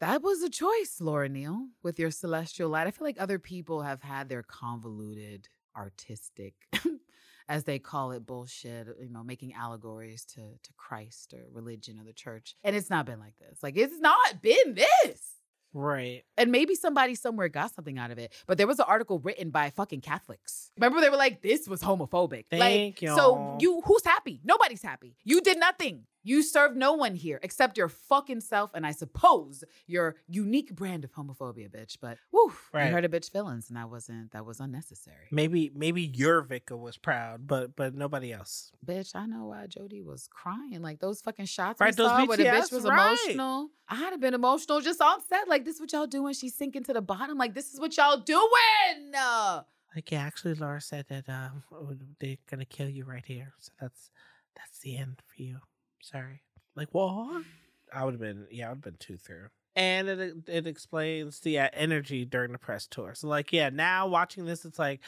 That 0.00 0.22
was 0.22 0.42
a 0.42 0.48
choice, 0.48 0.96
Laura 0.98 1.28
Neal, 1.28 1.68
with 1.82 1.98
your 1.98 2.10
celestial 2.10 2.70
light. 2.70 2.86
I 2.86 2.90
feel 2.90 3.06
like 3.06 3.20
other 3.20 3.38
people 3.38 3.82
have 3.82 4.00
had 4.02 4.30
their 4.30 4.42
convoluted 4.42 5.48
artistic, 5.76 6.54
as 7.48 7.64
they 7.64 7.78
call 7.78 8.12
it, 8.12 8.26
bullshit, 8.26 8.88
uh, 8.88 8.92
you 9.02 9.10
know, 9.10 9.22
making 9.22 9.52
allegories 9.52 10.24
to, 10.34 10.40
to 10.40 10.72
Christ 10.78 11.34
or 11.34 11.44
religion 11.52 11.98
or 12.00 12.04
the 12.04 12.14
church. 12.14 12.56
And 12.64 12.74
it's 12.74 12.88
not 12.88 13.04
been 13.04 13.20
like 13.20 13.36
this. 13.38 13.62
Like, 13.62 13.76
it's 13.76 14.00
not 14.00 14.40
been 14.40 14.74
this. 14.74 15.34
Right. 15.72 16.24
And 16.36 16.50
maybe 16.50 16.74
somebody 16.74 17.14
somewhere 17.14 17.48
got 17.48 17.72
something 17.72 17.98
out 17.98 18.10
of 18.10 18.18
it. 18.18 18.32
But 18.46 18.58
there 18.58 18.66
was 18.66 18.78
an 18.78 18.86
article 18.88 19.18
written 19.20 19.50
by 19.50 19.70
fucking 19.70 20.00
Catholics. 20.00 20.70
Remember 20.76 21.00
they 21.00 21.10
were 21.10 21.16
like, 21.16 21.42
this 21.42 21.68
was 21.68 21.80
homophobic. 21.82 22.46
Thank 22.50 23.02
like, 23.02 23.10
So 23.16 23.34
y'all. 23.34 23.58
you 23.60 23.82
who's 23.84 24.04
happy? 24.04 24.40
Nobody's 24.42 24.82
happy. 24.82 25.16
You 25.24 25.40
did 25.40 25.60
nothing. 25.60 26.06
You 26.22 26.42
serve 26.42 26.76
no 26.76 26.92
one 26.92 27.14
here 27.14 27.40
except 27.42 27.78
your 27.78 27.88
fucking 27.88 28.40
self 28.42 28.72
and 28.74 28.86
I 28.86 28.92
suppose 28.92 29.64
your 29.86 30.16
unique 30.28 30.74
brand 30.74 31.04
of 31.04 31.12
homophobia, 31.12 31.70
bitch. 31.70 31.96
But 32.00 32.18
whew, 32.30 32.52
Right. 32.72 32.86
you 32.88 32.92
hurt 32.92 33.04
a 33.04 33.08
bitch 33.08 33.30
feelings 33.30 33.68
and 33.68 33.76
that 33.76 33.88
wasn't 33.90 34.32
that 34.32 34.44
was 34.44 34.60
unnecessary. 34.60 35.28
Maybe 35.30 35.70
maybe 35.74 36.02
your 36.02 36.42
Vika 36.44 36.78
was 36.78 36.98
proud, 36.98 37.46
but 37.46 37.74
but 37.74 37.94
nobody 37.94 38.32
else. 38.32 38.70
Bitch, 38.84 39.14
I 39.16 39.26
know 39.26 39.46
why 39.46 39.66
Jodie 39.66 40.04
was 40.04 40.28
crying. 40.30 40.82
Like 40.82 41.00
those 41.00 41.20
fucking 41.22 41.46
shots 41.46 41.80
Right, 41.80 41.92
we 41.92 41.96
those 41.96 42.10
saw 42.10 42.26
where 42.26 42.36
the 42.36 42.44
bitch 42.44 42.72
was 42.72 42.84
right. 42.84 43.16
emotional. 43.26 43.70
I 43.88 43.94
had 43.96 44.20
been 44.20 44.34
emotional 44.34 44.80
just 44.80 45.00
on 45.00 45.20
set. 45.28 45.48
Like, 45.48 45.64
this 45.64 45.76
is 45.76 45.80
what 45.80 45.92
y'all 45.92 46.06
doing? 46.06 46.32
She's 46.34 46.54
sinking 46.54 46.84
to 46.84 46.92
the 46.92 47.00
bottom. 47.02 47.36
Like, 47.38 47.54
this 47.54 47.72
is 47.74 47.80
what 47.80 47.96
y'all 47.96 48.18
doing. 48.18 49.12
Uh, 49.16 49.62
Like 49.96 50.12
yeah, 50.12 50.20
actually 50.20 50.54
Laura 50.54 50.80
said 50.80 51.06
that 51.08 51.28
um 51.28 51.64
oh, 51.72 51.94
they're 52.20 52.36
gonna 52.48 52.64
kill 52.64 52.88
you 52.88 53.04
right 53.04 53.24
here. 53.26 53.54
So 53.58 53.72
that's 53.80 54.10
that's 54.56 54.78
the 54.80 54.96
end 54.96 55.20
for 55.26 55.42
you. 55.42 55.58
Sorry. 56.00 56.42
Like 56.76 56.88
what? 56.92 57.44
I 57.92 58.04
would 58.04 58.14
have 58.14 58.20
been 58.20 58.46
yeah, 58.50 58.66
I 58.66 58.68
would 58.70 58.76
have 58.76 58.84
been 58.84 58.96
two 58.98 59.16
through. 59.16 59.48
And 59.76 60.08
it 60.08 60.36
it 60.48 60.66
explains 60.66 61.40
the 61.40 61.58
uh, 61.60 61.68
energy 61.72 62.24
during 62.24 62.52
the 62.52 62.58
press 62.58 62.86
tour. 62.86 63.14
So 63.14 63.28
like 63.28 63.52
yeah, 63.52 63.70
now 63.70 64.08
watching 64.08 64.44
this, 64.44 64.64
it's 64.64 64.78
like, 64.78 65.00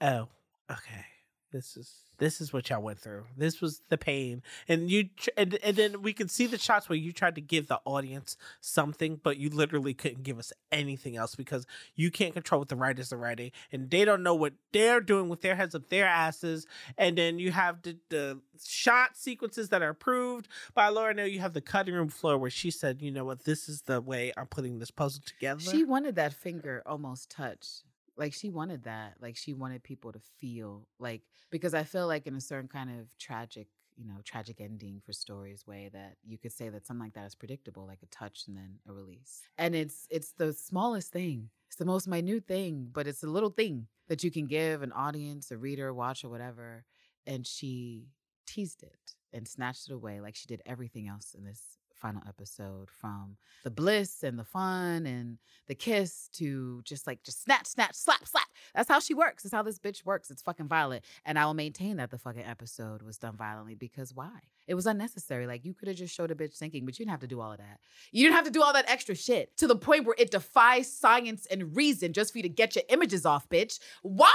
oh, 0.00 0.28
okay, 0.70 1.04
this 1.52 1.76
is 1.76 2.04
this 2.18 2.42
is 2.42 2.52
what 2.52 2.68
y'all 2.68 2.82
went 2.82 2.98
through. 2.98 3.24
This 3.34 3.62
was 3.62 3.80
the 3.88 3.96
pain, 3.96 4.42
and 4.68 4.90
you 4.90 5.08
tr- 5.16 5.30
and, 5.38 5.58
and 5.62 5.74
then 5.74 6.02
we 6.02 6.12
can 6.12 6.28
see 6.28 6.46
the 6.46 6.58
shots 6.58 6.88
where 6.88 6.98
you 6.98 7.12
tried 7.12 7.34
to 7.36 7.40
give 7.40 7.66
the 7.66 7.80
audience 7.86 8.36
something, 8.60 9.18
but 9.22 9.38
you 9.38 9.48
literally 9.48 9.94
couldn't 9.94 10.22
give 10.22 10.38
us 10.38 10.52
anything 10.70 11.16
else 11.16 11.34
because 11.34 11.66
you 11.96 12.10
can't 12.10 12.34
control 12.34 12.60
what 12.60 12.68
the 12.68 12.76
writers 12.76 13.10
are 13.12 13.16
writing, 13.16 13.52
and 13.72 13.90
they 13.90 14.04
don't 14.04 14.22
know 14.22 14.34
what 14.34 14.52
they're 14.72 15.00
doing 15.00 15.30
with 15.30 15.40
their 15.40 15.56
heads 15.56 15.74
up 15.74 15.88
their 15.88 16.06
asses. 16.06 16.66
And 16.98 17.16
then 17.16 17.38
you 17.38 17.52
have 17.52 17.80
the, 17.82 17.96
the 18.10 18.40
shot 18.62 19.16
sequences 19.16 19.70
that 19.70 19.80
are 19.80 19.88
approved 19.88 20.46
by 20.74 20.88
Laura. 20.88 21.14
Now 21.14 21.24
you 21.24 21.40
have 21.40 21.54
the 21.54 21.62
cutting 21.62 21.94
room 21.94 22.10
floor 22.10 22.36
where 22.36 22.50
she 22.50 22.70
said, 22.70 23.00
"You 23.00 23.10
know 23.10 23.24
what? 23.24 23.44
This 23.44 23.68
is 23.68 23.82
the 23.82 24.00
way 24.00 24.32
I'm 24.36 24.46
putting 24.46 24.78
this 24.78 24.90
puzzle 24.90 25.22
together." 25.24 25.60
she 25.60 25.84
wanted 25.84 26.16
that 26.16 26.34
finger 26.34 26.82
almost 26.84 27.30
touched. 27.30 27.84
Like, 28.20 28.34
she 28.34 28.50
wanted 28.50 28.84
that. 28.84 29.14
Like, 29.20 29.36
she 29.36 29.54
wanted 29.54 29.82
people 29.82 30.12
to 30.12 30.20
feel 30.38 30.86
like, 30.98 31.22
because 31.50 31.72
I 31.72 31.84
feel 31.84 32.06
like 32.06 32.26
in 32.26 32.36
a 32.36 32.40
certain 32.40 32.68
kind 32.68 32.90
of 32.90 33.06
tragic, 33.18 33.66
you 33.96 34.06
know, 34.06 34.20
tragic 34.24 34.60
ending 34.60 35.00
for 35.04 35.14
stories 35.14 35.66
way 35.66 35.88
that 35.94 36.16
you 36.22 36.36
could 36.36 36.52
say 36.52 36.68
that 36.68 36.86
something 36.86 37.06
like 37.06 37.14
that 37.14 37.26
is 37.26 37.34
predictable, 37.34 37.86
like 37.86 38.02
a 38.02 38.06
touch 38.06 38.44
and 38.46 38.56
then 38.56 38.74
a 38.86 38.92
release. 38.92 39.40
And 39.56 39.74
it's 39.74 40.06
it's 40.10 40.32
the 40.32 40.52
smallest 40.52 41.10
thing. 41.12 41.48
It's 41.68 41.76
the 41.76 41.86
most 41.86 42.06
minute 42.06 42.46
thing, 42.46 42.90
but 42.92 43.06
it's 43.06 43.22
a 43.22 43.26
little 43.26 43.50
thing 43.50 43.86
that 44.08 44.22
you 44.22 44.30
can 44.30 44.46
give 44.46 44.82
an 44.82 44.92
audience, 44.92 45.50
a 45.50 45.56
reader, 45.56 45.92
watch 45.94 46.22
or 46.22 46.28
whatever. 46.28 46.84
And 47.26 47.46
she 47.46 48.08
teased 48.46 48.82
it 48.82 49.14
and 49.32 49.48
snatched 49.48 49.88
it 49.88 49.94
away 49.94 50.20
like 50.20 50.34
she 50.34 50.46
did 50.46 50.62
everything 50.66 51.08
else 51.08 51.34
in 51.36 51.44
this 51.44 51.78
final 52.00 52.22
episode 52.26 52.88
from 52.90 53.36
the 53.64 53.70
bliss 53.70 54.22
and 54.22 54.38
the 54.38 54.44
fun 54.44 55.06
and 55.06 55.38
the 55.68 55.74
kiss 55.74 56.28
to 56.32 56.80
just 56.84 57.06
like 57.06 57.22
just 57.22 57.42
snatch 57.44 57.66
snatch 57.66 57.94
slap 57.94 58.26
slap. 58.26 58.46
That's 58.74 58.88
how 58.88 59.00
she 59.00 59.14
works. 59.14 59.42
That's 59.42 59.54
how 59.54 59.62
this 59.62 59.78
bitch 59.78 60.04
works. 60.04 60.30
It's 60.30 60.42
fucking 60.42 60.68
violent. 60.68 61.04
And 61.24 61.38
i 61.38 61.44
will 61.44 61.54
maintain 61.54 61.96
that 61.98 62.10
the 62.10 62.18
fucking 62.18 62.44
episode 62.44 63.02
was 63.02 63.18
done 63.18 63.36
violently 63.36 63.74
because 63.74 64.14
why? 64.14 64.40
It 64.66 64.74
was 64.74 64.86
unnecessary. 64.86 65.46
Like 65.46 65.64
you 65.64 65.74
could 65.74 65.88
have 65.88 65.96
just 65.96 66.14
showed 66.14 66.30
a 66.30 66.34
bitch 66.34 66.54
sinking 66.54 66.84
but 66.84 66.98
you 66.98 67.04
didn't 67.04 67.12
have 67.12 67.20
to 67.20 67.26
do 67.26 67.40
all 67.40 67.52
of 67.52 67.58
that. 67.58 67.80
You 68.12 68.24
didn't 68.24 68.36
have 68.36 68.46
to 68.46 68.50
do 68.50 68.62
all 68.62 68.72
that 68.72 68.88
extra 68.88 69.14
shit 69.14 69.56
to 69.58 69.66
the 69.66 69.76
point 69.76 70.06
where 70.06 70.16
it 70.18 70.30
defies 70.30 70.92
science 70.92 71.46
and 71.50 71.76
reason 71.76 72.12
just 72.12 72.32
for 72.32 72.38
you 72.38 72.42
to 72.42 72.48
get 72.48 72.74
your 72.74 72.84
images 72.88 73.26
off 73.26 73.48
bitch. 73.48 73.78
Why? 74.02 74.32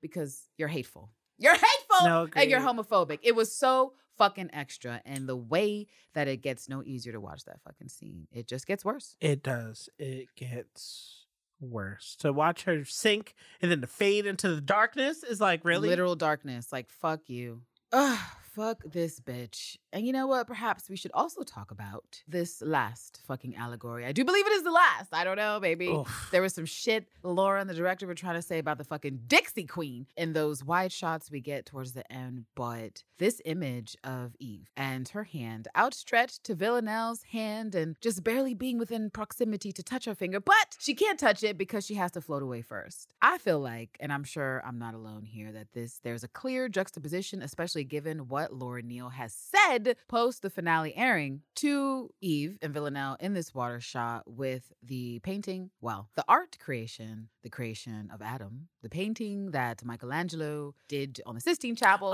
Because 0.00 0.42
you're 0.56 0.68
hateful. 0.68 1.10
You're 1.38 1.54
hateful 1.54 2.04
No, 2.04 2.28
and 2.34 2.50
you're 2.50 2.60
homophobic. 2.60 3.20
It 3.22 3.34
was 3.34 3.54
so 3.54 3.92
fucking 4.18 4.50
extra 4.52 5.00
and 5.04 5.28
the 5.28 5.36
way 5.36 5.86
that 6.14 6.28
it 6.28 6.42
gets 6.42 6.68
no 6.68 6.82
easier 6.84 7.12
to 7.12 7.20
watch 7.20 7.44
that 7.44 7.60
fucking 7.62 7.88
scene 7.88 8.26
it 8.32 8.46
just 8.46 8.66
gets 8.66 8.84
worse 8.84 9.16
It 9.20 9.42
does. 9.42 9.88
It 9.98 10.28
gets 10.36 11.26
worse. 11.60 12.16
To 12.20 12.32
watch 12.32 12.64
her 12.64 12.84
sink 12.84 13.34
and 13.62 13.70
then 13.70 13.80
to 13.80 13.86
fade 13.86 14.26
into 14.26 14.54
the 14.54 14.60
darkness 14.60 15.22
is 15.22 15.40
like 15.40 15.64
really 15.64 15.88
literal 15.88 16.16
darkness 16.16 16.72
like 16.72 16.90
fuck 16.90 17.28
you 17.28 17.62
Ugh, 17.90 18.18
fuck 18.54 18.82
this 18.84 19.18
bitch. 19.18 19.78
And 19.92 20.06
you 20.06 20.12
know 20.12 20.26
what? 20.26 20.46
Perhaps 20.46 20.90
we 20.90 20.96
should 20.96 21.10
also 21.14 21.42
talk 21.42 21.70
about 21.70 22.22
this 22.28 22.60
last 22.60 23.20
fucking 23.26 23.56
allegory. 23.56 24.04
I 24.04 24.12
do 24.12 24.24
believe 24.24 24.46
it 24.46 24.52
is 24.52 24.62
the 24.62 24.70
last. 24.70 25.08
I 25.12 25.24
don't 25.24 25.36
know, 25.36 25.60
baby. 25.60 25.88
Oof. 25.88 26.28
There 26.30 26.42
was 26.42 26.54
some 26.54 26.66
shit 26.66 27.08
Laura 27.22 27.60
and 27.60 27.70
the 27.70 27.74
director 27.74 28.06
were 28.06 28.14
trying 28.14 28.34
to 28.34 28.42
say 28.42 28.58
about 28.58 28.78
the 28.78 28.84
fucking 28.84 29.20
Dixie 29.26 29.64
Queen 29.64 30.06
in 30.16 30.32
those 30.32 30.62
wide 30.62 30.92
shots 30.92 31.30
we 31.30 31.40
get 31.40 31.66
towards 31.66 31.92
the 31.92 32.10
end. 32.12 32.44
But 32.54 33.02
this 33.18 33.40
image 33.44 33.96
of 34.04 34.36
Eve 34.38 34.70
and 34.76 35.08
her 35.08 35.24
hand 35.24 35.68
outstretched 35.76 36.44
to 36.44 36.54
Villanelle's 36.54 37.22
hand 37.24 37.74
and 37.74 37.96
just 38.00 38.22
barely 38.22 38.54
being 38.54 38.78
within 38.78 39.10
proximity 39.10 39.72
to 39.72 39.82
touch 39.82 40.04
her 40.04 40.14
finger, 40.14 40.40
but 40.40 40.76
she 40.78 40.94
can't 40.94 41.18
touch 41.18 41.42
it 41.42 41.56
because 41.58 41.86
she 41.86 41.94
has 41.94 42.12
to 42.12 42.20
float 42.20 42.42
away 42.42 42.62
first. 42.62 43.14
I 43.22 43.38
feel 43.38 43.60
like, 43.60 43.96
and 44.00 44.12
I'm 44.12 44.24
sure 44.24 44.62
I'm 44.66 44.78
not 44.78 44.94
alone 44.94 45.24
here, 45.24 45.50
that 45.52 45.72
this 45.72 46.00
there's 46.02 46.24
a 46.24 46.28
clear 46.28 46.68
juxtaposition, 46.68 47.42
especially 47.42 47.84
given 47.84 48.28
what 48.28 48.52
Laura 48.52 48.82
Neal 48.82 49.08
has 49.08 49.32
said 49.32 49.77
post 50.08 50.42
the 50.42 50.50
finale 50.50 50.94
airing 50.96 51.42
to 51.56 52.10
Eve 52.20 52.58
and 52.62 52.72
Villanelle 52.72 53.16
in 53.20 53.34
this 53.34 53.54
water 53.54 53.80
shot 53.80 54.22
with 54.26 54.72
the 54.82 55.20
painting, 55.20 55.70
well, 55.80 56.08
the 56.16 56.24
art 56.28 56.58
creation, 56.58 57.28
the 57.42 57.50
creation 57.50 58.10
of 58.12 58.22
Adam, 58.22 58.68
the 58.82 58.88
painting 58.88 59.50
that 59.52 59.84
Michelangelo 59.84 60.74
did 60.88 61.20
on 61.26 61.34
the 61.34 61.40
Sistine 61.40 61.76
Chapel. 61.76 62.12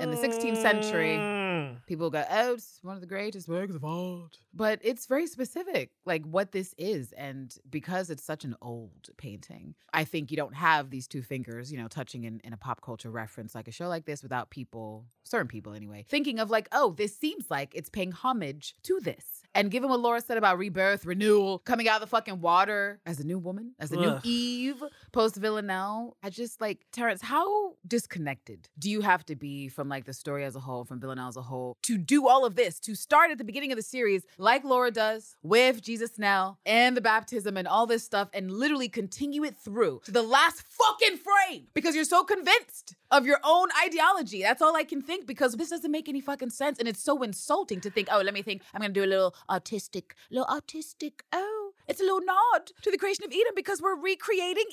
In 0.00 0.10
the 0.10 0.16
16th 0.16 0.60
century. 0.60 1.43
People 1.86 2.10
go, 2.10 2.24
oh, 2.30 2.54
it's 2.54 2.78
one 2.82 2.94
of 2.94 3.00
the 3.00 3.06
greatest 3.06 3.48
works 3.48 3.74
of 3.74 3.84
art. 3.84 4.38
But 4.52 4.80
it's 4.82 5.06
very 5.06 5.26
specific, 5.26 5.90
like 6.04 6.24
what 6.24 6.52
this 6.52 6.74
is. 6.78 7.12
And 7.12 7.54
because 7.68 8.10
it's 8.10 8.24
such 8.24 8.44
an 8.44 8.56
old 8.62 9.10
painting, 9.16 9.74
I 9.92 10.04
think 10.04 10.30
you 10.30 10.36
don't 10.36 10.54
have 10.54 10.90
these 10.90 11.06
two 11.06 11.22
fingers, 11.22 11.70
you 11.70 11.78
know, 11.78 11.88
touching 11.88 12.24
in, 12.24 12.40
in 12.44 12.52
a 12.52 12.56
pop 12.56 12.80
culture 12.80 13.10
reference 13.10 13.54
like 13.54 13.68
a 13.68 13.72
show 13.72 13.88
like 13.88 14.06
this 14.06 14.22
without 14.22 14.50
people, 14.50 15.06
certain 15.24 15.48
people 15.48 15.74
anyway, 15.74 16.04
thinking 16.08 16.38
of 16.38 16.50
like, 16.50 16.68
oh, 16.72 16.92
this 16.96 17.16
seems 17.16 17.50
like 17.50 17.72
it's 17.74 17.90
paying 17.90 18.12
homage 18.12 18.74
to 18.84 19.00
this. 19.00 19.42
And 19.56 19.70
given 19.70 19.88
what 19.88 20.00
Laura 20.00 20.20
said 20.20 20.36
about 20.36 20.58
rebirth, 20.58 21.06
renewal, 21.06 21.60
coming 21.60 21.88
out 21.88 21.96
of 21.96 22.00
the 22.00 22.08
fucking 22.08 22.40
water 22.40 23.00
as 23.06 23.20
a 23.20 23.24
new 23.24 23.38
woman, 23.38 23.74
as 23.78 23.92
a 23.92 23.96
new 23.96 24.18
Eve, 24.24 24.82
post 25.12 25.36
Villanelle, 25.36 26.16
I 26.24 26.30
just 26.30 26.60
like, 26.60 26.80
Terrence, 26.90 27.22
how 27.22 27.74
disconnected 27.86 28.68
do 28.78 28.90
you 28.90 29.00
have 29.02 29.24
to 29.26 29.36
be 29.36 29.68
from 29.68 29.88
like 29.88 30.06
the 30.06 30.12
story 30.12 30.44
as 30.44 30.56
a 30.56 30.60
whole, 30.60 30.84
from 30.84 31.00
Villanelle 31.00 31.28
as 31.28 31.36
a 31.36 31.42
whole, 31.42 31.73
to 31.82 31.98
do 31.98 32.28
all 32.28 32.44
of 32.44 32.56
this, 32.56 32.78
to 32.80 32.94
start 32.94 33.30
at 33.30 33.38
the 33.38 33.44
beginning 33.44 33.72
of 33.72 33.76
the 33.76 33.82
series, 33.82 34.24
like 34.38 34.64
Laura 34.64 34.90
does 34.90 35.36
with 35.42 35.82
Jesus 35.82 36.18
Now 36.18 36.58
and 36.64 36.96
the 36.96 37.00
baptism 37.00 37.56
and 37.56 37.68
all 37.68 37.86
this 37.86 38.04
stuff, 38.04 38.28
and 38.32 38.50
literally 38.50 38.88
continue 38.88 39.44
it 39.44 39.56
through 39.56 40.00
to 40.04 40.10
the 40.10 40.22
last 40.22 40.62
fucking 40.62 41.18
frame 41.18 41.66
because 41.74 41.94
you're 41.94 42.04
so 42.04 42.24
convinced 42.24 42.94
of 43.10 43.26
your 43.26 43.38
own 43.44 43.68
ideology. 43.84 44.42
That's 44.42 44.62
all 44.62 44.76
I 44.76 44.84
can 44.84 45.02
think 45.02 45.26
because 45.26 45.54
this 45.54 45.70
doesn't 45.70 45.90
make 45.90 46.08
any 46.08 46.20
fucking 46.20 46.50
sense. 46.50 46.78
And 46.78 46.88
it's 46.88 47.02
so 47.02 47.22
insulting 47.22 47.80
to 47.82 47.90
think, 47.90 48.08
oh, 48.10 48.20
let 48.20 48.34
me 48.34 48.42
think, 48.42 48.62
I'm 48.72 48.80
gonna 48.80 48.92
do 48.92 49.04
a 49.04 49.06
little 49.06 49.34
artistic, 49.48 50.14
little 50.30 50.48
artistic, 50.48 51.24
oh. 51.32 51.72
It's 51.86 52.00
a 52.00 52.02
little 52.02 52.22
nod 52.22 52.72
to 52.80 52.90
the 52.90 52.96
creation 52.96 53.26
of 53.26 53.32
Eden 53.32 53.52
because 53.54 53.82
we're 53.82 53.94
recreating 53.94 54.64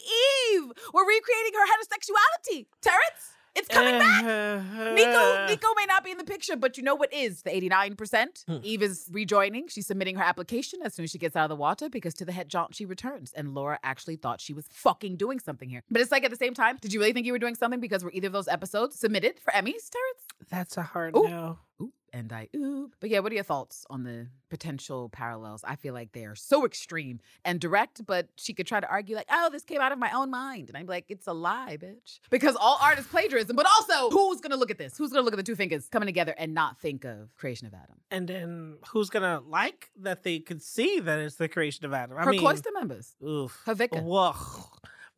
Eve. 0.53 0.71
We're 0.93 1.05
recreating 1.05 1.51
her 1.55 1.65
heterosexuality. 1.67 2.67
Terrence, 2.81 3.35
it's 3.55 3.67
coming 3.67 3.97
back. 3.99 4.23
Niko, 4.23 5.47
Niko 5.49 5.73
may 5.75 5.85
not 5.87 6.03
be 6.03 6.11
in 6.11 6.17
the 6.17 6.23
picture, 6.23 6.55
but 6.55 6.77
you 6.77 6.83
know 6.83 6.95
what 6.95 7.13
is 7.13 7.41
the 7.41 7.49
89%? 7.49 8.45
Hmm. 8.47 8.57
Eve 8.63 8.83
is 8.83 9.09
rejoining. 9.11 9.67
She's 9.67 9.87
submitting 9.87 10.15
her 10.15 10.23
application 10.23 10.79
as 10.83 10.93
soon 10.93 11.03
as 11.03 11.11
she 11.11 11.17
gets 11.17 11.35
out 11.35 11.43
of 11.43 11.49
the 11.49 11.55
water 11.55 11.89
because 11.89 12.13
to 12.15 12.25
the 12.25 12.31
head 12.31 12.49
jaunt 12.49 12.75
she 12.75 12.85
returns. 12.85 13.33
And 13.33 13.53
Laura 13.53 13.79
actually 13.83 14.15
thought 14.15 14.39
she 14.41 14.53
was 14.53 14.65
fucking 14.69 15.17
doing 15.17 15.39
something 15.39 15.69
here. 15.69 15.83
But 15.89 16.01
it's 16.01 16.11
like 16.11 16.23
at 16.23 16.31
the 16.31 16.37
same 16.37 16.53
time, 16.53 16.77
did 16.81 16.93
you 16.93 16.99
really 16.99 17.13
think 17.13 17.25
you 17.25 17.33
were 17.33 17.39
doing 17.39 17.55
something 17.55 17.79
because 17.79 18.03
were 18.03 18.11
either 18.13 18.27
of 18.27 18.33
those 18.33 18.47
episodes 18.47 18.97
submitted 18.97 19.39
for 19.39 19.51
Emmys, 19.51 19.89
Terrence? 19.89 20.25
That's 20.49 20.77
a 20.77 20.83
hard 20.83 21.15
Ooh. 21.15 21.27
no. 21.27 21.59
Oop, 21.81 21.93
and 22.13 22.31
I 22.33 22.49
oop. 22.55 22.95
But 22.99 23.09
yeah, 23.09 23.19
what 23.19 23.31
are 23.31 23.35
your 23.35 23.43
thoughts 23.43 23.85
on 23.89 24.03
the 24.03 24.27
potential 24.49 25.09
parallels? 25.09 25.63
I 25.65 25.75
feel 25.75 25.93
like 25.93 26.11
they 26.11 26.25
are 26.25 26.35
so 26.35 26.65
extreme 26.65 27.19
and 27.45 27.59
direct, 27.59 28.05
but 28.05 28.27
she 28.35 28.53
could 28.53 28.67
try 28.67 28.79
to 28.79 28.87
argue 28.89 29.15
like, 29.15 29.27
oh, 29.31 29.49
this 29.51 29.63
came 29.63 29.79
out 29.81 29.91
of 29.91 29.97
my 29.99 30.11
own 30.11 30.29
mind. 30.29 30.67
And 30.69 30.77
I'm 30.77 30.85
like, 30.87 31.05
it's 31.09 31.27
a 31.27 31.33
lie, 31.33 31.77
bitch. 31.81 32.19
Because 32.29 32.55
all 32.55 32.77
art 32.81 32.99
is 32.99 33.07
plagiarism, 33.07 33.55
but 33.55 33.65
also 33.65 34.09
who's 34.09 34.41
gonna 34.41 34.57
look 34.57 34.71
at 34.71 34.77
this? 34.77 34.97
Who's 34.97 35.11
gonna 35.11 35.23
look 35.23 35.33
at 35.33 35.37
the 35.37 35.43
two 35.43 35.55
fingers 35.55 35.87
coming 35.89 36.07
together 36.07 36.35
and 36.37 36.53
not 36.53 36.79
think 36.79 37.05
of 37.05 37.35
creation 37.35 37.67
of 37.67 37.73
Adam? 37.73 37.97
And 38.09 38.27
then 38.27 38.77
who's 38.89 39.09
gonna 39.09 39.41
like 39.47 39.89
that 40.01 40.23
they 40.23 40.39
could 40.39 40.61
see 40.61 40.99
that 40.99 41.17
it's 41.19 41.35
the 41.35 41.47
creation 41.47 41.85
of 41.85 41.93
Adam? 41.93 42.17
I 42.17 42.25
Her 42.25 42.31
mean, 42.31 42.41
cloister 42.41 42.71
members. 42.73 43.15
oof. 43.25 43.61
Her 43.65 43.73
vicar. 43.75 44.03
Ugh. 44.05 44.35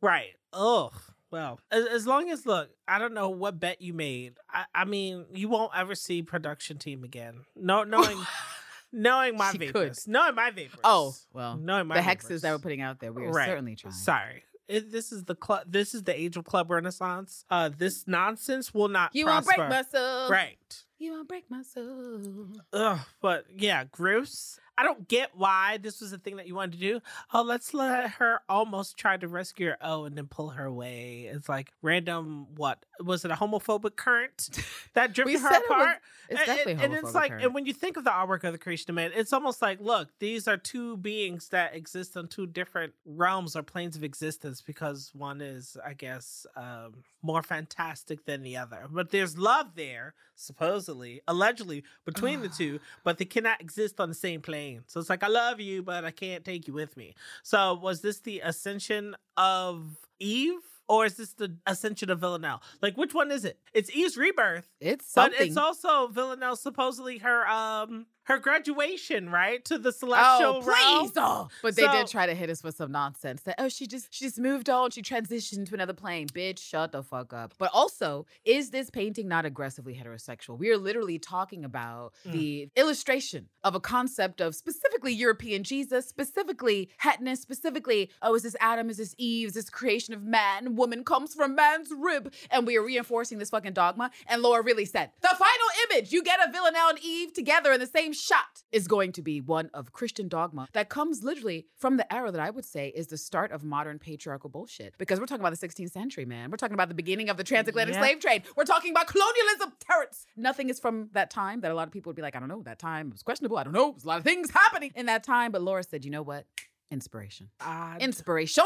Right. 0.00 0.34
Ugh. 0.52 0.92
Well, 1.34 1.58
as, 1.72 1.84
as 1.86 2.06
long 2.06 2.30
as 2.30 2.46
look, 2.46 2.70
I 2.86 3.00
don't 3.00 3.12
know 3.12 3.28
what 3.30 3.58
bet 3.58 3.82
you 3.82 3.92
made. 3.92 4.34
I, 4.48 4.66
I 4.72 4.84
mean, 4.84 5.26
you 5.34 5.48
won't 5.48 5.72
ever 5.76 5.96
see 5.96 6.22
production 6.22 6.78
team 6.78 7.02
again. 7.02 7.40
No, 7.56 7.82
knowing, 7.82 8.18
knowing 8.92 9.36
my 9.36 9.50
She 9.50 9.58
could. 9.58 9.72
vapors, 9.72 10.06
knowing 10.06 10.36
my 10.36 10.52
vapors. 10.52 10.78
Oh, 10.84 11.12
well. 11.32 11.56
knowing 11.56 11.88
my 11.88 11.96
the 11.96 12.00
hexes 12.02 12.22
vapors. 12.22 12.42
that 12.42 12.52
we're 12.52 12.58
putting 12.60 12.82
out 12.82 13.00
there, 13.00 13.12
we 13.12 13.24
are 13.24 13.32
Right. 13.32 13.46
certainly 13.48 13.74
trying. 13.74 13.94
Sorry. 13.94 14.44
It, 14.68 14.92
this 14.92 15.10
is 15.10 15.24
the 15.24 15.34
club. 15.34 15.64
This 15.66 15.92
is 15.92 16.04
the 16.04 16.18
age 16.18 16.36
of 16.36 16.44
club 16.44 16.70
renaissance. 16.70 17.44
Uh, 17.50 17.68
this 17.76 18.04
nonsense 18.06 18.72
will 18.72 18.86
not 18.88 19.10
You 19.12 19.24
prosper. 19.24 19.54
won't 19.58 19.70
break 19.70 19.84
my 19.84 19.98
soul. 19.98 20.30
Right. 20.30 20.84
You 20.98 21.12
won't 21.14 21.28
break 21.28 21.50
my 21.50 21.62
soul. 21.62 22.46
Ugh, 22.72 22.98
but 23.20 23.44
yeah, 23.54 23.84
gross. 23.90 24.58
I 24.76 24.82
don't 24.82 25.06
get 25.06 25.30
why 25.34 25.78
this 25.80 26.00
was 26.00 26.10
the 26.10 26.18
thing 26.18 26.36
that 26.36 26.46
you 26.48 26.54
wanted 26.54 26.72
to 26.72 26.78
do. 26.78 27.00
Oh, 27.32 27.42
let's 27.42 27.72
let 27.74 28.10
her 28.12 28.40
almost 28.48 28.96
try 28.96 29.16
to 29.16 29.28
rescue 29.28 29.68
her. 29.68 29.78
Oh, 29.80 30.04
and 30.04 30.16
then 30.16 30.26
pull 30.26 30.50
her 30.50 30.64
away. 30.64 31.30
It's 31.32 31.48
like 31.48 31.72
random. 31.82 32.46
What 32.56 32.84
was 33.00 33.24
it? 33.24 33.30
A 33.30 33.34
homophobic 33.34 33.96
current 33.96 34.48
that 34.94 35.12
drifted 35.14 35.40
her 35.40 35.48
it 35.54 35.62
was- 35.68 35.96
It's 36.28 36.40
And- 36.40 36.46
definitely 36.46 36.72
and, 36.72 36.82
and 36.82 36.94
it's 36.94 37.14
like, 37.14 37.30
current. 37.30 37.44
and 37.44 37.54
when 37.54 37.66
you 37.66 37.72
think 37.72 37.96
of 37.96 38.04
the 38.04 38.10
artwork 38.10 38.42
of 38.44 38.52
the 38.52 38.58
creation 38.58 38.90
of 38.90 38.94
man, 38.96 39.12
it's 39.14 39.32
almost 39.32 39.60
like, 39.62 39.80
look, 39.80 40.08
these 40.18 40.48
are 40.48 40.56
two 40.56 40.96
beings 40.96 41.48
that 41.50 41.74
exist 41.74 42.16
on 42.16 42.26
two 42.28 42.46
different 42.46 42.94
realms 43.04 43.54
or 43.54 43.62
planes 43.62 43.94
of 43.96 44.02
existence 44.02 44.60
because 44.60 45.10
one 45.14 45.40
is, 45.40 45.76
I 45.84 45.92
guess, 45.92 46.46
um, 46.56 47.04
more 47.22 47.42
fantastic 47.42 48.24
than 48.24 48.42
the 48.42 48.56
other. 48.56 48.86
But 48.90 49.10
there's 49.10 49.36
love 49.38 49.74
there, 49.76 50.14
supposedly, 50.34 51.20
allegedly, 51.28 51.84
between 52.04 52.40
the 52.40 52.48
two, 52.48 52.80
but 53.04 53.18
they 53.18 53.24
cannot 53.24 53.60
exist 53.60 54.00
on 54.00 54.08
the 54.08 54.14
same 54.14 54.40
plane. 54.40 54.63
So 54.86 55.00
it's 55.00 55.10
like, 55.10 55.22
I 55.22 55.28
love 55.28 55.60
you, 55.60 55.82
but 55.82 56.04
I 56.04 56.10
can't 56.10 56.44
take 56.44 56.66
you 56.68 56.74
with 56.74 56.96
me. 56.96 57.14
So 57.42 57.74
was 57.74 58.00
this 58.00 58.20
the 58.20 58.40
ascension 58.40 59.16
of 59.36 59.84
Eve? 60.18 60.60
Or 60.86 61.06
is 61.06 61.16
this 61.16 61.32
the 61.32 61.56
ascension 61.66 62.10
of 62.10 62.20
Villanelle? 62.20 62.60
Like, 62.82 62.98
which 62.98 63.14
one 63.14 63.30
is 63.30 63.46
it? 63.46 63.58
It's 63.72 63.88
Eve's 63.96 64.18
rebirth, 64.18 64.68
It's 64.80 65.10
but 65.14 65.32
it's 65.32 65.56
also 65.56 66.08
Villanelle 66.08 66.56
supposedly 66.56 67.16
her 67.18 67.48
um 67.48 68.04
her 68.24 68.38
graduation, 68.38 69.30
right? 69.30 69.64
To 69.66 69.78
the 69.78 69.92
celestial 69.92 70.56
Oh, 70.56 70.60
please! 70.62 71.12
Oh. 71.16 71.48
But 71.62 71.76
they 71.76 71.86
did 71.88 72.06
try 72.06 72.26
to 72.26 72.34
hit 72.34 72.50
us 72.50 72.62
with 72.62 72.76
some 72.76 72.92
nonsense 72.92 73.42
that 73.42 73.56
oh, 73.58 73.68
she 73.68 73.86
just 73.86 74.12
she 74.12 74.24
just 74.24 74.38
moved 74.38 74.68
on, 74.70 74.90
she 74.90 75.02
transitioned 75.02 75.66
to 75.68 75.74
another 75.74 75.92
plane. 75.92 76.28
Bitch, 76.28 76.58
shut 76.58 76.92
the 76.92 77.02
fuck 77.02 77.32
up. 77.32 77.54
But 77.58 77.70
also, 77.72 78.26
is 78.44 78.70
this 78.70 78.90
painting 78.90 79.28
not 79.28 79.44
aggressively 79.44 79.94
heterosexual? 79.94 80.58
We 80.58 80.70
are 80.70 80.78
literally 80.78 81.18
talking 81.18 81.64
about 81.64 82.12
Mm. 82.26 82.32
the 82.32 82.68
illustration 82.76 83.48
of 83.62 83.74
a 83.74 83.80
concept 83.80 84.40
of 84.40 84.54
specifically 84.54 85.12
European 85.12 85.62
Jesus, 85.62 86.06
specifically 86.06 86.88
hetness, 86.98 87.40
specifically 87.40 88.10
oh, 88.22 88.34
is 88.34 88.42
this 88.42 88.56
Adam? 88.60 88.88
Is 88.90 88.96
this 88.96 89.14
Eve? 89.18 89.48
Is 89.48 89.54
this 89.54 89.68
creation 89.70 90.14
of 90.14 90.22
man? 90.22 90.76
Woman 90.76 91.04
comes 91.04 91.34
from 91.34 91.54
man's 91.54 91.90
rib, 91.96 92.32
and 92.50 92.66
we 92.66 92.76
are 92.76 92.82
reinforcing 92.82 93.38
this 93.38 93.50
fucking 93.50 93.72
dogma. 93.74 94.10
And 94.26 94.42
Laura 94.42 94.62
really 94.62 94.84
said 94.86 95.10
the 95.20 95.28
final 95.28 95.68
image 95.90 96.12
you 96.12 96.22
get 96.22 96.40
of 96.40 96.52
Villanelle 96.52 96.90
and 96.90 96.98
Eve 97.04 97.32
together 97.34 97.72
in 97.72 97.80
the 97.80 97.86
same 97.86 98.13
shot 98.14 98.62
is 98.72 98.88
going 98.88 99.12
to 99.12 99.22
be 99.22 99.40
one 99.40 99.70
of 99.74 99.92
Christian 99.92 100.28
dogma 100.28 100.68
that 100.72 100.88
comes 100.88 101.22
literally 101.22 101.66
from 101.76 101.96
the 101.96 102.12
era 102.12 102.30
that 102.32 102.40
I 102.40 102.50
would 102.50 102.64
say 102.64 102.88
is 102.94 103.08
the 103.08 103.16
start 103.18 103.52
of 103.52 103.62
modern 103.64 103.98
patriarchal 103.98 104.50
bullshit. 104.50 104.94
Because 104.98 105.20
we're 105.20 105.26
talking 105.26 105.44
about 105.44 105.58
the 105.58 105.68
16th 105.68 105.90
century, 105.92 106.24
man. 106.24 106.50
We're 106.50 106.56
talking 106.56 106.74
about 106.74 106.88
the 106.88 106.94
beginning 106.94 107.28
of 107.28 107.36
the 107.36 107.44
transatlantic 107.44 107.94
Yeah. 107.94 108.00
slave 108.00 108.20
trade. 108.20 108.42
We're 108.56 108.64
talking 108.64 108.90
about 108.92 109.06
colonialism, 109.06 109.72
terrorists. 109.80 110.26
Nothing 110.36 110.70
is 110.70 110.80
from 110.80 111.10
that 111.12 111.30
time 111.30 111.60
that 111.60 111.70
a 111.70 111.74
lot 111.74 111.86
of 111.88 111.92
people 111.92 112.10
would 112.10 112.16
be 112.16 112.22
like, 112.22 112.34
I 112.36 112.40
don't 112.40 112.48
know, 112.48 112.62
that 112.62 112.78
time 112.78 113.10
was 113.10 113.22
questionable. 113.22 113.56
I 113.58 113.64
don't 113.64 113.72
know. 113.74 113.92
There's 113.92 114.04
a 114.04 114.08
lot 114.08 114.18
of 114.18 114.24
things 114.24 114.50
happening 114.50 114.92
in 114.94 115.06
that 115.06 115.24
time. 115.24 115.52
But 115.52 115.62
Laura 115.62 115.82
said, 115.82 116.04
you 116.04 116.10
know 116.10 116.22
what? 116.22 116.46
Inspiration. 116.90 117.50
I- 117.60 117.98
Inspiration. 118.00 118.64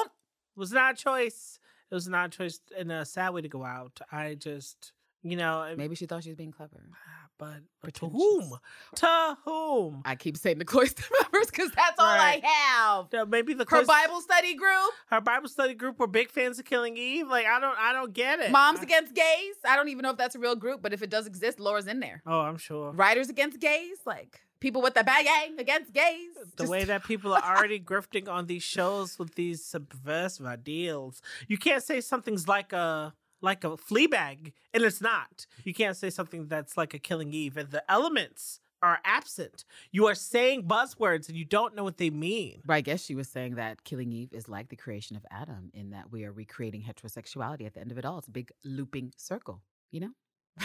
was 0.57 0.73
not 0.73 0.95
a 0.95 0.97
choice. 1.03 1.59
It 1.91 1.95
was 1.95 2.09
not 2.09 2.27
a 2.27 2.37
choice 2.37 2.61
and 2.77 2.93
a 2.93 3.05
sad 3.05 3.31
way 3.31 3.41
to 3.43 3.49
go 3.49 3.65
out. 3.65 4.01
I 4.13 4.35
just, 4.35 4.93
you 5.23 5.37
know, 5.37 5.73
Maybe 5.77 5.95
she 5.95 6.05
thought 6.07 6.25
she 6.25 6.31
was 6.31 6.37
being 6.37 6.53
clever. 6.53 6.91
Ah, 6.93 7.28
but, 7.39 7.59
but 7.83 7.95
to 7.95 8.09
whom? 8.09 8.55
To 8.97 9.39
whom? 9.45 10.03
I 10.05 10.17
keep 10.17 10.37
saying 10.37 10.59
the 10.59 10.65
cloister 10.65 11.05
members 11.23 11.47
because 11.51 11.71
that's 11.71 11.99
all 11.99 12.07
Right. 12.15 12.43
I 12.45 12.47
have. 12.47 13.07
Yeah, 13.13 13.25
Maybe 13.25 13.55
the 13.55 13.65
Her 13.69 13.85
Bible 13.85 14.21
study 14.21 14.55
group, 14.55 14.91
her 15.11 15.21
Bible 15.21 15.49
study 15.49 15.75
group 15.75 15.99
were 15.99 16.07
big 16.09 16.31
fans 16.31 16.59
of 16.59 16.65
Killing 16.65 16.97
Eve. 16.97 17.29
Like 17.29 17.47
I 17.47 17.61
don't, 17.61 17.79
I 17.79 17.93
don't 17.93 18.13
get 18.13 18.41
it. 18.41 18.51
Moms 18.51 18.81
I- 18.81 18.83
Against 18.83 19.15
Gays. 19.15 19.55
I 19.67 19.77
don't 19.77 19.89
even 19.89 20.03
know 20.03 20.11
if 20.11 20.17
that's 20.17 20.35
a 20.35 20.39
real 20.41 20.57
group, 20.57 20.83
but 20.83 20.93
if 20.93 21.03
it 21.03 21.11
does 21.11 21.27
exist, 21.27 21.61
Laura's 21.61 21.87
in 21.87 22.01
there. 22.01 22.23
Oh, 22.27 22.41
I'm 22.41 22.57
sure. 22.59 22.93
Writers 22.93 23.29
Against 23.29 23.61
Gays, 23.61 23.99
like 24.05 24.41
people 24.61 24.83
with 24.83 24.95
the 24.95 25.05
bang 25.05 25.57
against 25.61 25.93
gays. 25.93 26.35
the 26.57 26.65
Just- 26.65 26.71
way 26.71 26.83
that 26.83 27.05
people 27.05 27.33
are 27.33 27.57
already 27.57 27.79
grifting 27.93 28.29
on 28.29 28.47
these 28.47 28.65
shows 28.65 29.17
with 29.17 29.37
these 29.37 29.65
subversive 29.65 30.47
ideals. 30.47 31.23
You 31.47 31.59
can't 31.59 31.83
say 31.85 32.01
something's 32.01 32.49
like 32.49 32.73
a 32.73 33.15
like 33.41 33.65
a 33.65 33.71
Fleabag, 33.77 34.53
and 34.75 34.83
it's 34.83 35.01
not. 35.01 35.47
You 35.65 35.75
can't 35.75 35.97
say 35.97 36.11
something 36.11 36.49
that's 36.49 36.77
like 36.77 36.95
a 36.95 36.99
Killing 36.99 37.33
Eve, 37.33 37.57
and 37.57 37.71
the 37.71 37.83
elements 37.91 38.61
are 38.81 39.01
absent. 39.05 39.65
You 39.91 40.07
are 40.07 40.15
saying 40.15 40.63
buzzwords, 40.65 41.29
and 41.29 41.37
you 41.37 41.45
don't 41.45 41.75
know 41.75 41.83
what 41.85 41.99
they 41.99 42.11
mean. 42.11 42.61
But 42.65 42.75
I 42.75 42.81
guess 42.81 43.05
she 43.05 43.15
was 43.17 43.29
saying 43.29 43.57
that 43.57 43.83
Killing 43.85 44.13
Eve 44.13 44.33
is 44.33 44.49
like 44.49 44.69
the 44.69 44.77
creation 44.77 45.17
of 45.17 45.27
Adam 45.31 45.71
in 45.75 45.91
that 45.91 46.13
we 46.13 46.25
are 46.25 46.33
recreating 46.33 46.83
heterosexuality 46.83 47.67
at 47.67 47.75
the 47.75 47.81
end 47.81 47.91
of 47.91 47.99
it 47.99 48.05
all. 48.05 48.19
It's 48.19 48.29
a 48.29 48.33
big 48.33 48.51
looping 48.65 49.13
circle, 49.17 49.63
you 49.91 50.01
know? 50.01 50.11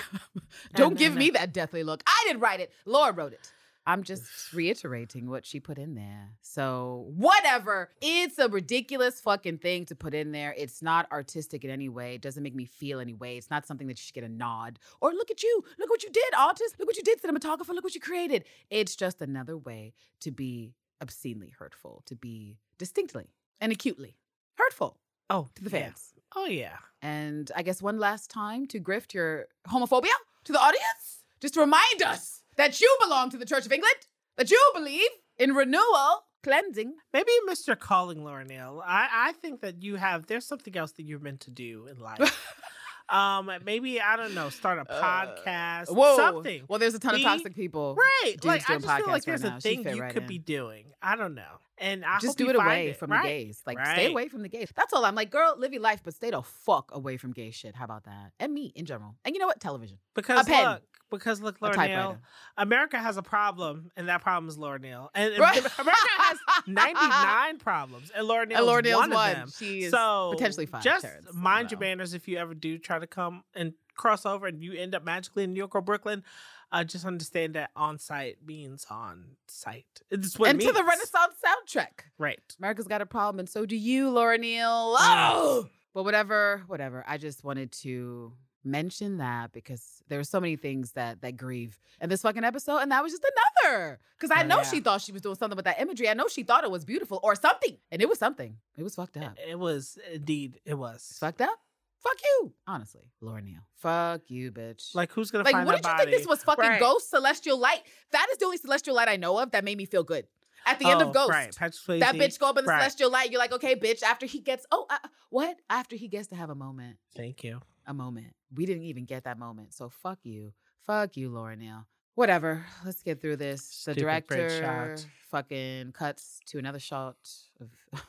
Don't 0.76 0.90
And- 0.92 0.98
give 0.98 1.12
and- 1.14 1.20
me 1.20 1.30
that 1.32 1.54
deathly 1.54 1.84
look. 1.84 2.04
I 2.06 2.24
didn't 2.28 2.42
write 2.42 2.60
it. 2.60 2.72
Laura 2.86 3.12
wrote 3.14 3.34
it. 3.34 3.52
I'm 3.86 4.04
just 4.04 4.54
reiterating 4.54 5.30
what 5.30 5.46
she 5.46 5.60
put 5.60 5.78
in 5.78 5.96
there. 5.96 6.32
So, 6.42 7.06
whatever. 7.16 7.90
It's 8.02 8.40
a 8.40 8.48
ridiculous 8.48 9.20
fucking 9.20 9.58
thing 9.58 9.86
to 9.88 9.96
put 9.96 10.14
in 10.14 10.32
there. 10.32 10.54
It's 10.58 10.82
not 10.82 11.12
artistic 11.12 11.64
in 11.66 11.70
any 11.70 11.90
way. 11.90 12.16
It 12.16 12.22
doesn't 12.22 12.44
make 12.44 12.56
me 12.56 12.66
feel 12.66 13.00
any 13.00 13.14
way. 13.14 13.38
It's 13.38 13.50
not 13.50 13.66
something 13.68 13.88
that 13.88 14.00
you 14.00 14.04
should 14.04 14.14
get 14.14 14.24
a 14.24 14.30
nod. 14.30 14.80
Or 15.02 15.12
look 15.12 15.30
at 15.32 15.44
you. 15.44 15.64
Look 15.78 15.90
what 15.90 16.04
you 16.04 16.10
did, 16.12 16.34
artist. 16.38 16.76
Look 16.80 16.88
what 16.88 16.96
you 16.98 17.04
did, 17.04 17.22
cinematographer. 17.22 17.70
Look 17.70 17.84
what 17.84 17.96
you 17.96 18.02
created. 18.02 18.46
It's 18.70 18.96
just 18.96 19.22
another 19.22 19.58
way 19.58 19.94
to 20.22 20.32
be 20.32 20.76
obscenely 21.02 21.54
hurtful, 21.60 22.04
to 22.06 22.16
be 22.16 22.58
distinctly 22.78 23.34
and 23.60 23.72
acutely 23.72 24.16
hurtful 24.56 24.98
Oh, 25.30 25.50
to 25.56 25.64
the 25.64 25.70
yeah. 25.70 25.86
fans. 25.86 26.14
Oh 26.36 26.46
yeah. 26.46 26.78
And 27.02 27.52
I 27.56 27.64
guess 27.64 27.82
one 27.82 28.00
last 28.00 28.30
time 28.30 28.66
to 28.68 28.80
grift 28.80 29.14
your 29.14 29.48
homophobia 29.68 30.12
to 30.46 30.52
the 30.54 30.60
audience, 30.60 31.24
just 31.42 31.54
to 31.56 31.60
remind 31.60 32.02
us 32.02 32.43
that 32.58 32.80
you 32.82 32.98
belong 33.02 33.30
to 33.32 33.38
the 33.38 33.46
Church 33.46 33.66
of 33.66 33.72
England, 33.72 33.96
that 34.38 34.50
you 34.52 34.72
believe 34.74 35.10
in 35.38 35.54
renewal, 35.54 36.26
cleansing. 36.44 36.94
Maybe 37.14 37.32
Mr. 37.50 37.78
Calling 37.80 38.24
Neal. 38.48 38.82
I, 38.86 39.08
I 39.12 39.32
think 39.34 39.62
that 39.62 39.82
you 39.84 39.96
have 39.96 40.28
there's 40.28 40.46
something 40.46 40.76
else 40.76 40.92
that 40.94 41.04
you're 41.04 41.20
meant 41.20 41.42
to 41.42 41.52
do 41.52 41.88
in 41.88 42.00
life. 42.00 42.56
um, 43.10 43.50
maybe 43.64 44.00
I 44.02 44.16
don't 44.16 44.34
know, 44.34 44.50
start 44.50 44.80
a 44.80 44.92
Uh, 44.92 45.36
podcast, 45.36 45.90
Whoa. 45.96 46.16
something. 46.18 46.64
Well, 46.68 46.80
there's 46.80 46.96
a 46.96 47.00
ton 47.00 47.16
Be- 47.16 47.22
of 47.22 47.28
toxic 47.28 47.56
people. 47.56 47.96
Right. 47.96 48.36
Like 48.44 48.70
I 48.70 48.78
just 48.78 48.98
feel 48.98 49.08
like 49.08 49.24
there's 49.24 49.44
right 49.44 49.58
a 49.58 49.62
thing 49.62 49.88
you 49.88 50.02
right 50.02 50.14
could 50.14 50.24
in. 50.24 50.28
be 50.30 50.38
doing. 50.40 50.86
I 51.02 51.16
don't 51.16 51.36
know. 51.36 51.60
And 51.80 52.06
I 52.06 52.20
Just 52.20 52.38
do 52.38 52.50
it 52.50 52.56
away 52.56 52.90
it. 52.90 52.98
from 52.98 53.12
Right. 53.12 53.24
the 53.24 53.28
gays. 53.30 53.62
Like, 53.66 53.84
stay 53.84 54.06
away 54.12 54.28
from 54.30 54.44
the 54.44 54.48
gays. 54.48 54.70
That's 54.76 54.94
all. 54.94 55.04
I'm 55.04 55.16
like, 55.16 55.32
girl, 55.32 55.56
live 55.58 55.74
your 55.74 55.82
life, 55.82 56.02
but 56.04 56.14
stay 56.14 56.30
the 56.30 56.42
fuck 56.44 56.92
away 56.94 57.18
from 57.18 57.32
gay 57.34 57.50
shit. 57.50 57.76
How 57.76 57.84
about 57.86 58.04
that? 58.04 58.32
And 58.40 58.54
me 58.54 58.72
in 58.76 58.86
general. 58.86 59.16
And 59.26 59.34
you 59.34 59.40
know 59.40 59.48
what? 59.48 59.60
Television. 59.60 59.98
Because 60.14 60.46
pen. 60.46 60.64
look, 60.66 60.84
because 61.20 61.42
look, 61.42 61.62
Laura 61.62 61.88
Neal. 61.88 62.18
America 62.58 62.98
has 62.98 63.18
a 63.18 63.22
problem, 63.24 63.92
and 63.96 64.08
that 64.10 64.22
problem 64.22 64.50
is 64.50 64.58
Laura 64.58 64.80
Neal. 64.80 65.10
And 65.16 65.38
Right. 65.38 65.58
America 65.58 66.08
has 66.20 66.38
99 66.68 67.58
problems, 67.60 68.12
and 68.16 68.28
Laura 68.28 68.46
Neal 68.46 68.60
is 68.70 68.96
one 68.96 69.12
of 69.14 69.18
them. 69.18 69.50
She 69.58 69.84
is 69.84 69.92
so 69.92 70.32
potentially 70.34 70.66
five. 70.66 70.84
Just 70.84 71.06
mind 71.34 71.72
your 71.72 71.80
manners 71.80 72.14
if 72.14 72.28
you 72.28 72.38
ever 72.38 72.54
do 72.54 72.78
try 72.78 73.00
to 73.00 73.08
come 73.08 73.44
and 73.56 73.74
cross 73.96 74.26
over, 74.26 74.48
and 74.48 74.64
you 74.64 74.74
end 74.74 74.94
up 74.96 75.04
magically 75.04 75.44
in 75.44 75.54
New 75.54 75.60
York 75.60 75.76
or 75.76 75.82
Brooklyn. 75.82 76.24
Uh, 76.72 76.84
just 76.84 77.06
understand 77.06 77.54
that 77.54 77.70
on 77.76 78.00
site 78.00 78.38
means 78.44 78.88
on 78.90 79.24
site. 79.48 80.02
It's 80.10 80.40
what 80.40 80.50
And 80.50 80.60
it 80.60 80.66
to 80.66 80.72
the. 80.72 80.84
Renaissance 80.84 81.36
soundtrack. 81.46 82.06
Right. 82.18 82.40
America's 82.58 82.88
got 82.88 83.00
a 83.02 83.06
problem, 83.06 83.40
and 83.40 83.48
so 83.48 83.66
do 83.68 83.76
you, 83.76 84.10
Laura 84.10 84.38
Neal. 84.38 84.96
Oh! 85.00 85.68
But 85.94 86.06
whatever, 86.06 86.64
whatever. 86.66 87.04
I 87.08 87.20
just 87.20 87.44
wanted 87.44 87.72
to 87.84 88.34
mention 88.64 89.18
that 89.18 89.52
because 89.52 90.02
there 90.08 90.18
were 90.20 90.24
so 90.24 90.40
many 90.40 90.56
things 90.56 90.94
that 90.94 91.22
that 91.22 91.38
grieve 91.38 91.80
in 92.02 92.10
this 92.10 92.22
fucking 92.22 92.44
episode, 92.44 92.78
and 92.78 92.92
that 92.92 93.04
was 93.04 93.12
just 93.14 93.26
another. 93.64 94.00
Because 94.20 94.32
I 94.36 94.44
Oh, 94.44 94.48
know 94.48 94.58
yeah. 94.58 94.64
she 94.64 94.80
thought 94.80 95.02
she 95.02 95.12
was 95.12 95.22
doing 95.22 95.36
something 95.36 95.56
with 95.56 95.66
that 95.66 95.80
imagery. 95.82 96.10
I 96.10 96.14
know 96.14 96.28
she 96.28 96.44
thought 96.44 96.64
it 96.64 96.72
was 96.72 96.86
beautiful 96.86 97.20
or 97.24 97.36
something, 97.36 97.78
and 97.92 98.02
it 98.02 98.10
was 98.10 98.20
something. 98.20 98.58
It 98.78 98.84
was 98.84 98.96
fucked 98.96 99.18
up. 99.18 99.38
It, 99.38 99.52
it 99.52 99.60
was 99.60 99.98
indeed. 100.12 100.56
It 100.66 100.72
It's 100.72 100.76
was. 100.78 101.18
fucked 101.20 101.42
up. 101.42 101.58
Fuck 102.00 102.18
you, 102.22 102.54
honestly, 102.68 103.12
Laura 103.22 103.42
Neal. 103.42 103.62
Fuck 103.78 104.24
you, 104.30 104.52
bitch. 104.52 104.94
Like 104.94 105.14
who's 105.14 105.32
gonna 105.32 105.46
Like, 105.46 105.54
find 105.54 105.66
what 105.66 105.78
did 105.78 105.86
you 105.86 105.92
body? 105.94 106.06
think 106.12 106.18
this 106.18 106.28
was? 106.28 106.44
Fucking 106.44 106.62
Right. 106.62 106.80
Ghost, 106.80 107.10
Celestial 107.10 107.58
Light. 107.58 107.82
That 108.12 108.28
is 108.32 108.38
the 108.40 108.46
only 108.46 108.58
Celestial 108.58 108.94
Light 108.96 109.08
I 109.08 109.16
know 109.16 109.38
of 109.40 109.52
that 109.52 109.64
made 109.64 109.78
me 109.78 109.86
feel 109.86 110.04
good. 110.04 110.28
At 110.66 110.80
the 110.80 110.88
end 110.88 111.02
Oh, 111.02 111.08
of 111.10 111.14
Ghost, 111.14 111.30
right? 111.30 111.54
That 112.00 112.16
bitch 112.16 112.40
go 112.40 112.48
up 112.50 112.58
in 112.58 112.64
the 112.66 112.70
Right. 112.72 112.80
celestial 112.80 113.10
light. 113.12 113.32
You're 113.32 113.40
like, 113.40 113.52
okay, 113.52 113.76
bitch. 113.76 114.02
After 114.02 114.26
he 114.26 114.40
gets, 114.40 114.66
oh, 114.72 114.86
uh, 114.90 114.98
what? 115.30 115.58
After 115.70 115.98
he 115.98 116.08
gets 116.08 116.28
to 116.30 116.36
have 116.36 116.50
a 116.50 116.56
moment, 116.56 116.98
Thank 117.18 117.44
you. 117.44 117.60
A 117.86 117.94
moment. 117.94 118.34
We 118.54 118.66
didn't 118.66 118.84
even 118.84 119.06
get 119.06 119.24
that 119.24 119.38
moment. 119.38 119.74
So 119.74 119.90
fuck 119.90 120.20
you, 120.24 120.54
fuck 120.86 121.18
you, 121.18 121.30
Laura 121.30 121.56
Neal. 121.56 121.88
Whatever. 122.16 122.66
Let's 122.86 123.04
get 123.04 123.22
through 123.22 123.38
this. 123.38 123.62
The 123.86 123.94
Stupid 123.94 124.28
bridge 124.28 124.28
director 124.28 124.98
shot. 124.98 125.06
fucking 125.32 125.92
cuts 125.94 126.40
to 126.48 126.60
another 126.60 126.80
shot 126.80 127.16
of, 127.60 127.70
of 127.94 128.04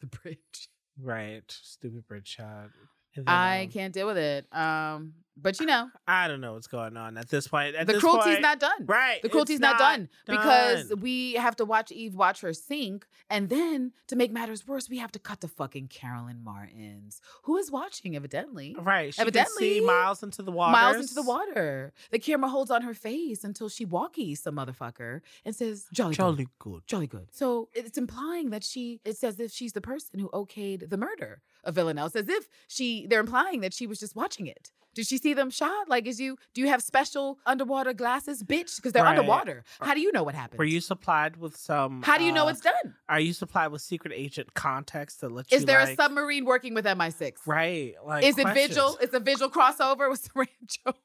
the 0.00 0.06
bridge. 0.06 0.68
Right. 1.00 1.44
Stupid 1.48 2.06
bridge 2.06 2.28
shot. 2.28 2.70
Then, 3.14 3.24
I 3.26 3.64
um, 3.64 3.70
can't 3.70 3.92
deal 3.92 4.06
with 4.06 4.18
it. 4.18 4.46
Um, 4.52 5.14
But 5.40 5.60
you 5.60 5.66
know, 5.66 5.88
I 6.06 6.26
don't 6.28 6.40
know 6.40 6.54
what's 6.54 6.66
going 6.66 6.96
on 6.96 7.16
at 7.16 7.28
this 7.28 7.46
point. 7.48 7.76
At 7.76 7.86
the 7.86 7.94
this 7.94 8.00
cruelty's 8.02 8.24
point- 8.34 8.42
not 8.42 8.58
done. 8.60 8.86
right. 8.86 9.22
The 9.22 9.28
cruelty's 9.28 9.60
not, 9.60 9.78
done, 9.78 10.08
because 10.26 10.92
we 11.00 11.34
have 11.34 11.54
to 11.56 11.64
watch 11.64 11.92
Eve 11.92 12.14
watch 12.14 12.40
her 12.40 12.52
sink, 12.52 13.06
and 13.30 13.48
then 13.48 13.92
to 14.08 14.16
make 14.16 14.32
matters 14.32 14.66
worse, 14.66 14.88
we 14.88 14.98
have 14.98 15.12
to 15.12 15.18
cut 15.18 15.40
to 15.42 15.48
fucking 15.48 15.88
Carolyn 15.88 16.42
Martens, 16.42 17.20
who 17.44 17.56
is 17.56 17.70
watching 17.70 18.16
evidently. 18.16 18.74
right. 18.78 19.14
She 19.14 19.20
evidently, 19.20 19.80
miles 19.80 20.22
into 20.22 20.42
the 20.42 20.50
water. 20.52 20.72
Miles 20.72 20.96
into 20.96 21.14
the 21.14 21.22
water. 21.22 21.92
The 22.10 22.18
camera 22.18 22.48
holds 22.50 22.70
on 22.70 22.82
her 22.82 22.94
face 22.94 23.44
until 23.44 23.68
she 23.68 23.86
walkies 23.86 24.38
some 24.38 24.56
motherfucker 24.56 25.20
and 25.44 25.54
says, 25.54 25.86
"Jolly, 25.92 26.14
good, 26.14 26.16
Jolly 26.18 26.48
good. 26.58 26.82
jolly 26.86 27.06
good." 27.06 27.28
So 27.32 27.68
it's 27.74 27.96
implying 27.98 28.50
that 28.50 28.64
she. 28.64 29.00
It's 29.04 29.22
as 29.22 29.38
if 29.38 29.52
she's 29.52 29.72
the 29.72 29.80
person 29.80 30.18
who 30.18 30.28
okayed 30.30 30.90
the 30.90 30.96
murder 30.96 31.42
of 31.64 31.74
Villanelle. 31.74 32.06
It's 32.06 32.16
as 32.16 32.28
if 32.28 32.48
she. 32.66 33.06
They're 33.06 33.20
implying 33.20 33.60
that 33.60 33.72
she 33.74 33.86
was 33.86 34.00
just 34.00 34.16
watching 34.16 34.46
it. 34.46 34.70
Did 34.94 35.06
she 35.06 35.18
see 35.18 35.27
them 35.34 35.50
shot? 35.50 35.88
Like, 35.88 36.06
is 36.06 36.20
you? 36.20 36.36
Do 36.54 36.60
you 36.60 36.68
have 36.68 36.82
special 36.82 37.38
underwater 37.46 37.92
glasses, 37.92 38.42
bitch? 38.42 38.76
Because 38.76 38.92
they're 38.92 39.02
Right. 39.04 39.18
underwater. 39.18 39.64
How 39.80 39.94
do 39.94 40.00
you 40.00 40.12
know 40.12 40.22
what 40.22 40.34
happened? 40.34 40.58
Were 40.58 40.64
you 40.64 40.80
supplied 40.80 41.36
with 41.36 41.56
some? 41.56 42.02
How 42.02 42.18
do 42.18 42.24
you 42.24 42.32
know 42.32 42.46
uh, 42.46 42.50
it's 42.50 42.60
done? 42.60 42.94
Are 43.08 43.20
you 43.20 43.32
supplied 43.32 43.68
with 43.68 43.82
secret 43.82 44.12
agent 44.14 44.54
context 44.54 45.20
that 45.20 45.30
lets 45.32 45.52
Is 45.52 45.60
you? 45.62 45.66
there 45.66 45.80
a 45.80 45.94
submarine 45.94 46.44
working 46.44 46.74
with 46.74 46.84
MI6? 46.84 47.32
Right. 47.46 47.94
Like 48.04 48.24
Is 48.24 48.38
it. 48.38 48.46
Vigil? 48.54 48.96
Is 49.00 49.12
a 49.14 49.20
Vigil 49.20 49.50
crossover 49.50 50.08
with 50.10 50.28
Suranne 50.34 50.46
Jones? 50.66 50.96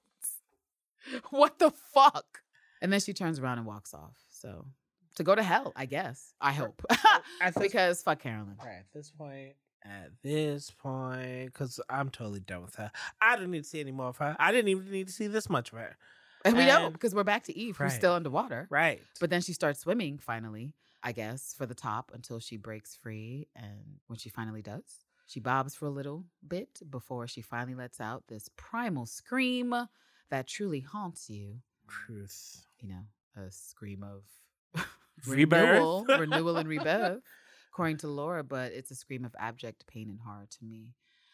What 1.29 1.59
the 1.59 1.71
fuck? 1.93 2.39
And 2.81 2.91
then 2.91 2.99
she 2.99 3.13
turns 3.13 3.39
around 3.39 3.57
and 3.59 3.67
walks 3.67 3.93
off. 3.93 4.15
So 4.29 4.65
to 5.15 5.23
go 5.23 5.36
to 5.36 5.43
hell, 5.43 5.73
I 5.75 5.86
guess. 5.86 6.33
I 6.41 6.51
hope. 6.53 6.81
Because 7.59 8.01
fuck 8.01 8.19
Carolyn. 8.19 8.55
right, 8.63 8.77
at 8.79 8.86
this 8.93 9.09
point, 9.12 9.53
at 9.83 10.11
this 10.23 10.71
point, 10.71 11.45
because 11.47 11.79
I'm 11.89 12.09
totally 12.09 12.39
done 12.39 12.61
with 12.61 12.75
her. 12.75 12.91
I 13.21 13.35
don't 13.35 13.51
need 13.51 13.63
to 13.63 13.69
see 13.69 13.79
any 13.79 13.91
more 13.91 14.07
of 14.07 14.17
her. 14.17 14.35
I 14.39 14.51
didn't 14.51 14.69
even 14.69 14.89
need 14.91 15.07
to 15.07 15.13
see 15.13 15.27
this 15.27 15.49
much 15.49 15.71
of 15.71 15.79
her. 15.79 15.97
And 16.45 16.57
we 16.57 16.65
don't 16.65 16.91
because 16.91 17.15
we're 17.15 17.23
back 17.23 17.43
to 17.43 17.57
Eve, 17.57 17.77
who's 17.77 17.93
still 17.93 18.13
underwater. 18.13 18.67
Right. 18.69 19.01
But 19.19 19.29
then 19.29 19.41
she 19.41 19.53
starts 19.53 19.79
swimming 19.79 20.17
finally, 20.17 20.73
I 21.01 21.11
guess, 21.13 21.53
for 21.57 21.65
the 21.65 21.73
top 21.75 22.11
until 22.13 22.39
she 22.39 22.57
breaks 22.57 22.95
free. 22.95 23.47
And 23.55 23.99
when 24.07 24.19
she 24.19 24.27
finally 24.29 24.61
does, 24.61 24.83
she 25.25 25.39
bobs 25.39 25.73
for 25.73 25.85
a 25.85 25.89
little 25.89 26.25
bit 26.45 26.81
before 26.89 27.27
she 27.27 27.41
finally 27.41 27.75
lets 27.75 28.01
out 28.01 28.23
this 28.27 28.49
primal 28.57 29.05
scream 29.05 29.73
that 30.29 30.47
truly 30.47 30.81
haunts 30.81 31.29
you. 31.29 31.59
Truth. 31.87 32.65
You 32.81 32.89
know, 32.89 33.41
a 33.41 33.49
scream 33.49 34.03
of 34.03 34.23
Rebirth. 35.27 35.69
renewal, 35.69 36.05
renewal 36.09 36.57
and 36.57 36.67
rebirth, 36.67 37.21
according 37.73 37.97
to 37.97 38.07
Laura, 38.07 38.43
but 38.43 38.71
it's 38.71 38.91
a 38.91 38.95
scream 38.95 39.25
of 39.25 39.36
abject 39.39 39.88
pain 39.88 40.09
and 40.09 40.19
horror 40.25 40.47
to 40.49 40.63
me. 40.63 40.89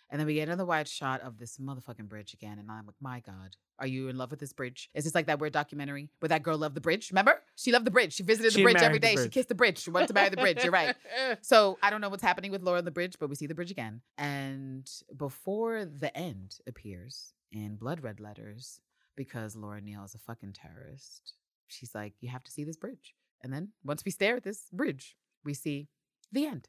And 0.09 0.19
then 0.19 0.25
we 0.25 0.33
get 0.35 0.47
another 0.47 0.65
wide 0.65 0.87
shot 0.87 1.21
of 1.21 1.37
this 1.37 1.57
motherfucking 1.57 2.07
bridge 2.09 2.33
again. 2.33 2.57
And 2.57 2.71
I'm 2.71 2.87
like, 2.87 2.95
my 2.99 3.19
God, 3.19 3.57
are 3.77 3.85
you 3.85 4.07
in 4.07 4.17
love 4.17 4.31
with 4.31 4.39
this 4.39 4.53
bridge? 4.53 4.89
Is 4.95 5.03
this 5.03 5.13
like 5.13 5.27
that 5.27 5.37
weird 5.39 5.53
documentary 5.53 6.09
where 6.19 6.29
that 6.29 6.41
girl 6.41 6.57
loved 6.57 6.75
the 6.75 6.81
bridge? 6.81 7.11
Remember? 7.11 7.43
She 7.55 7.71
loved 7.71 7.85
the 7.85 7.91
bridge. 7.91 8.13
She 8.13 8.23
visited 8.23 8.53
the 8.53 8.57
She 8.57 8.63
bridge 8.63 8.77
every 8.77 8.97
day. 8.97 9.15
day. 9.15 9.23
She 9.23 9.29
kissed 9.29 9.49
the 9.49 9.55
bridge. 9.55 9.77
She 9.77 9.91
wanted 9.91 10.07
to 10.07 10.13
marry 10.13 10.29
the 10.29 10.37
bridge. 10.37 10.63
You're 10.63 10.71
right. 10.71 10.95
So 11.41 11.77
I 11.83 11.91
don't 11.91 12.01
know 12.01 12.09
what's 12.09 12.23
happening 12.23 12.51
with 12.51 12.63
Laura 12.63 12.79
and 12.79 12.87
the 12.87 12.91
bridge, 12.91 13.17
but 13.19 13.29
we 13.29 13.35
see 13.35 13.45
the 13.45 13.53
bridge 13.53 13.69
again. 13.69 14.01
And 14.17 14.89
before 15.15 15.85
the 15.85 16.15
end 16.17 16.55
appears 16.67 17.33
in 17.51 17.75
blood 17.75 18.01
red 18.01 18.19
letters, 18.19 18.79
because 19.15 19.55
Laura 19.55 19.81
Neal 19.81 20.03
is 20.05 20.15
a 20.15 20.19
fucking 20.19 20.53
terrorist, 20.53 21.33
she's 21.67 21.93
like, 21.93 22.13
you 22.19 22.29
have 22.29 22.43
to 22.45 22.51
see 22.51 22.63
this 22.63 22.77
bridge. 22.77 23.13
And 23.43 23.53
then 23.53 23.69
once 23.83 24.03
we 24.05 24.11
stare 24.11 24.37
at 24.37 24.43
this 24.43 24.63
bridge, 24.73 25.15
we 25.45 25.53
see 25.53 25.87
the 26.31 26.45
end. 26.45 26.67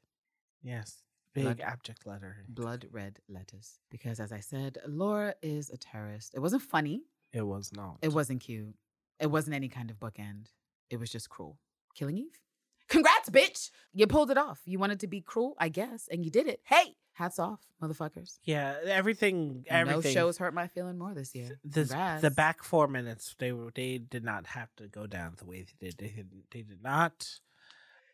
Yes. 0.62 1.03
Big 1.35 1.44
Blood- 1.44 1.61
abject 1.61 2.07
letter. 2.07 2.44
Blood 2.49 2.87
red 2.90 3.20
letters. 3.29 3.79
Because 3.90 4.18
as 4.20 4.33
I 4.33 4.40
said, 4.40 4.79
Laura 4.87 5.35
is 5.42 5.70
a 5.70 5.77
terrorist. 5.77 6.35
It 6.35 6.40
wasn't 6.40 6.62
funny. 6.62 7.03
It 7.33 7.42
was 7.42 7.70
not. 7.73 7.99
It 8.03 8.12
wasn't 8.12 8.40
cute. 8.40 8.75
It 9.20 9.31
wasn't 9.31 9.55
any 9.55 9.68
kind 9.68 9.90
of 9.90 9.99
bookend. 10.01 10.49
It 10.88 10.99
was 10.99 11.11
just 11.11 11.31
cruel. 11.31 11.59
Killing 11.94 12.18
Eve? 12.18 12.40
Congrats, 12.88 13.31
bitch! 13.31 13.70
You 13.92 14.09
pulled 14.09 14.33
it 14.33 14.38
off. 14.38 14.61
You 14.64 14.81
wanted 14.81 14.99
to 15.01 15.07
be 15.07 15.20
cruel, 15.20 15.55
I 15.59 15.68
guess, 15.68 16.09
and 16.11 16.25
you 16.25 16.31
did 16.31 16.49
it. 16.49 16.61
Hey, 16.64 16.96
hats 17.12 17.38
off, 17.38 17.61
motherfuckers. 17.81 18.38
Yeah. 18.42 18.75
Everything. 18.85 19.64
Everything. 19.68 20.03
No 20.14 20.20
shows 20.20 20.38
hurt 20.38 20.55
my 20.55 20.66
feeling 20.66 20.99
more 20.99 21.14
this 21.14 21.33
year. 21.33 21.61
This, 21.62 21.90
the 21.90 22.33
back 22.35 22.64
four 22.64 22.88
minutes, 22.88 23.37
they 23.38 23.53
were 23.53 23.70
they 23.73 23.99
did 23.99 24.25
not 24.25 24.46
have 24.49 24.75
to 24.79 24.88
go 24.88 25.07
down 25.07 25.35
the 25.38 25.44
way 25.44 25.64
they 25.81 25.87
did. 25.87 25.99
They 25.99 26.09
did, 26.09 26.31
they 26.51 26.62
did 26.62 26.83
not. 26.83 27.29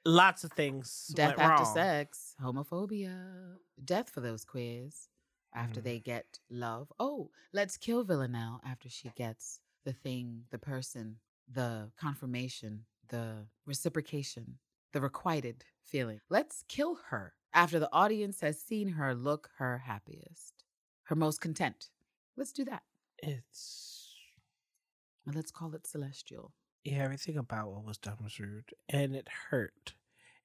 Lots 0.06 0.44
of 0.44 0.52
things. 0.52 1.08
Death 1.14 1.36
after 1.36 1.64
wrong. 1.64 1.74
sex, 1.74 2.36
homophobia, 2.40 3.56
death 3.84 4.08
for 4.08 4.20
those 4.20 4.44
queers 4.44 5.08
after 5.52 5.80
Mm. 5.80 5.84
they 5.84 5.98
get 5.98 6.38
love. 6.48 6.92
Oh, 7.00 7.32
let's 7.52 7.76
kill 7.76 8.04
Villanelle 8.04 8.60
after 8.64 8.88
she 8.88 9.08
gets 9.16 9.58
the 9.84 9.92
thing, 9.92 10.46
the 10.50 10.58
person, 10.58 11.18
the 11.48 11.90
confirmation, 11.96 12.86
the 13.08 13.48
reciprocation, 13.66 14.58
the 14.92 15.00
requited 15.00 15.64
feeling. 15.82 16.20
Let's 16.28 16.62
kill 16.68 16.94
her 17.10 17.34
after 17.52 17.80
the 17.80 17.92
audience 17.92 18.40
has 18.42 18.62
seen 18.62 18.90
her 18.90 19.12
look 19.12 19.50
her 19.58 19.78
happiest, 19.78 20.62
her 21.04 21.16
most 21.16 21.40
content. 21.40 21.90
Let's 22.36 22.52
do 22.52 22.64
that. 22.66 22.84
It's 23.18 24.14
let's 25.34 25.50
call 25.50 25.74
it 25.74 25.84
celestial. 25.86 26.52
Yeah. 26.86 27.04
Everything 27.04 27.36
about 27.36 27.70
what 27.70 27.84
was 27.84 27.98
done 27.98 28.16
was 28.22 28.38
rude, 28.38 28.72
and 28.88 29.14
it 29.14 29.28
hurt. 29.50 29.94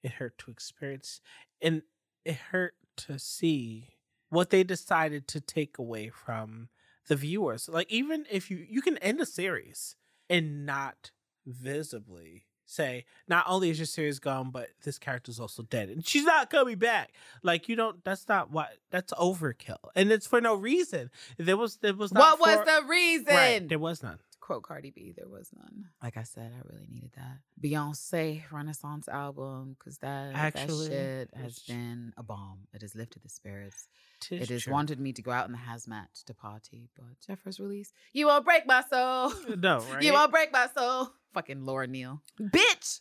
It 0.03 0.13
hurt 0.13 0.37
to 0.39 0.51
experience, 0.51 1.21
and 1.61 1.83
it 2.25 2.35
hurt 2.35 2.73
to 2.97 3.19
see 3.19 3.89
what 4.29 4.49
they 4.49 4.63
decided 4.63 5.27
to 5.27 5.41
take 5.41 5.77
away 5.77 6.09
from 6.09 6.69
the 7.07 7.15
viewers. 7.15 7.69
Like 7.69 7.91
even 7.91 8.25
if 8.29 8.49
you 8.49 8.65
you 8.67 8.81
can 8.81 8.97
end 8.99 9.19
a 9.19 9.25
series 9.25 9.95
and 10.29 10.65
not 10.65 11.11
visibly 11.45 12.45
say 12.65 13.05
not 13.27 13.43
only 13.47 13.69
is 13.69 13.77
your 13.77 13.85
series 13.85 14.19
gone, 14.19 14.49
but 14.51 14.69
this 14.83 14.97
character's 14.97 15.39
also 15.39 15.63
dead 15.63 15.89
and 15.89 16.07
she's 16.07 16.23
not 16.23 16.49
coming 16.49 16.77
back. 16.77 17.11
Like 17.43 17.67
you 17.67 17.75
don't. 17.75 18.03
That's 18.03 18.27
not 18.27 18.51
what. 18.51 18.69
That's 18.89 19.13
overkill, 19.13 19.89
and 19.95 20.11
it's 20.11 20.27
for 20.27 20.41
no 20.41 20.55
reason. 20.55 21.11
There 21.37 21.57
was 21.57 21.77
there 21.77 21.93
was 21.93 22.13
not. 22.13 22.39
What 22.39 22.57
was 22.57 22.65
the 22.65 22.87
reason? 22.87 23.33
Right, 23.33 23.67
there 23.67 23.79
was 23.79 24.01
none. 24.01 24.19
Quote 24.51 24.63
Cardi 24.63 24.91
B, 24.91 25.13
there 25.15 25.29
was 25.29 25.49
none. 25.55 25.85
Like 26.03 26.17
I 26.17 26.23
said, 26.23 26.51
I 26.53 26.61
really 26.69 26.87
needed 26.91 27.11
that. 27.15 27.37
Beyonce 27.63 28.43
Renaissance 28.51 29.07
album, 29.07 29.77
because 29.79 29.97
that, 29.99 30.35
Actually, 30.35 30.89
that 30.89 31.29
shit 31.31 31.41
has 31.41 31.59
been 31.59 32.11
a 32.17 32.23
bomb. 32.23 32.67
It 32.73 32.81
has 32.81 32.93
lifted 32.93 33.23
the 33.23 33.29
spirits. 33.29 33.87
It 34.29 34.49
has 34.49 34.63
true. 34.63 34.73
wanted 34.73 34.99
me 34.99 35.13
to 35.13 35.21
go 35.21 35.31
out 35.31 35.45
in 35.45 35.53
the 35.53 35.57
hazmat 35.57 36.07
to 36.25 36.33
party, 36.33 36.89
but 36.97 37.05
Jeffers 37.25 37.61
release, 37.61 37.93
you 38.11 38.27
won't 38.27 38.43
break 38.43 38.67
my 38.67 38.83
soul. 38.89 39.31
Uh, 39.31 39.55
no, 39.57 39.79
right? 39.93 40.03
You 40.03 40.11
won't 40.11 40.31
break 40.31 40.51
my 40.51 40.67
soul. 40.77 41.11
Fucking 41.33 41.63
Laura 41.63 41.87
Neal. 41.87 42.21
Bitch. 42.37 42.99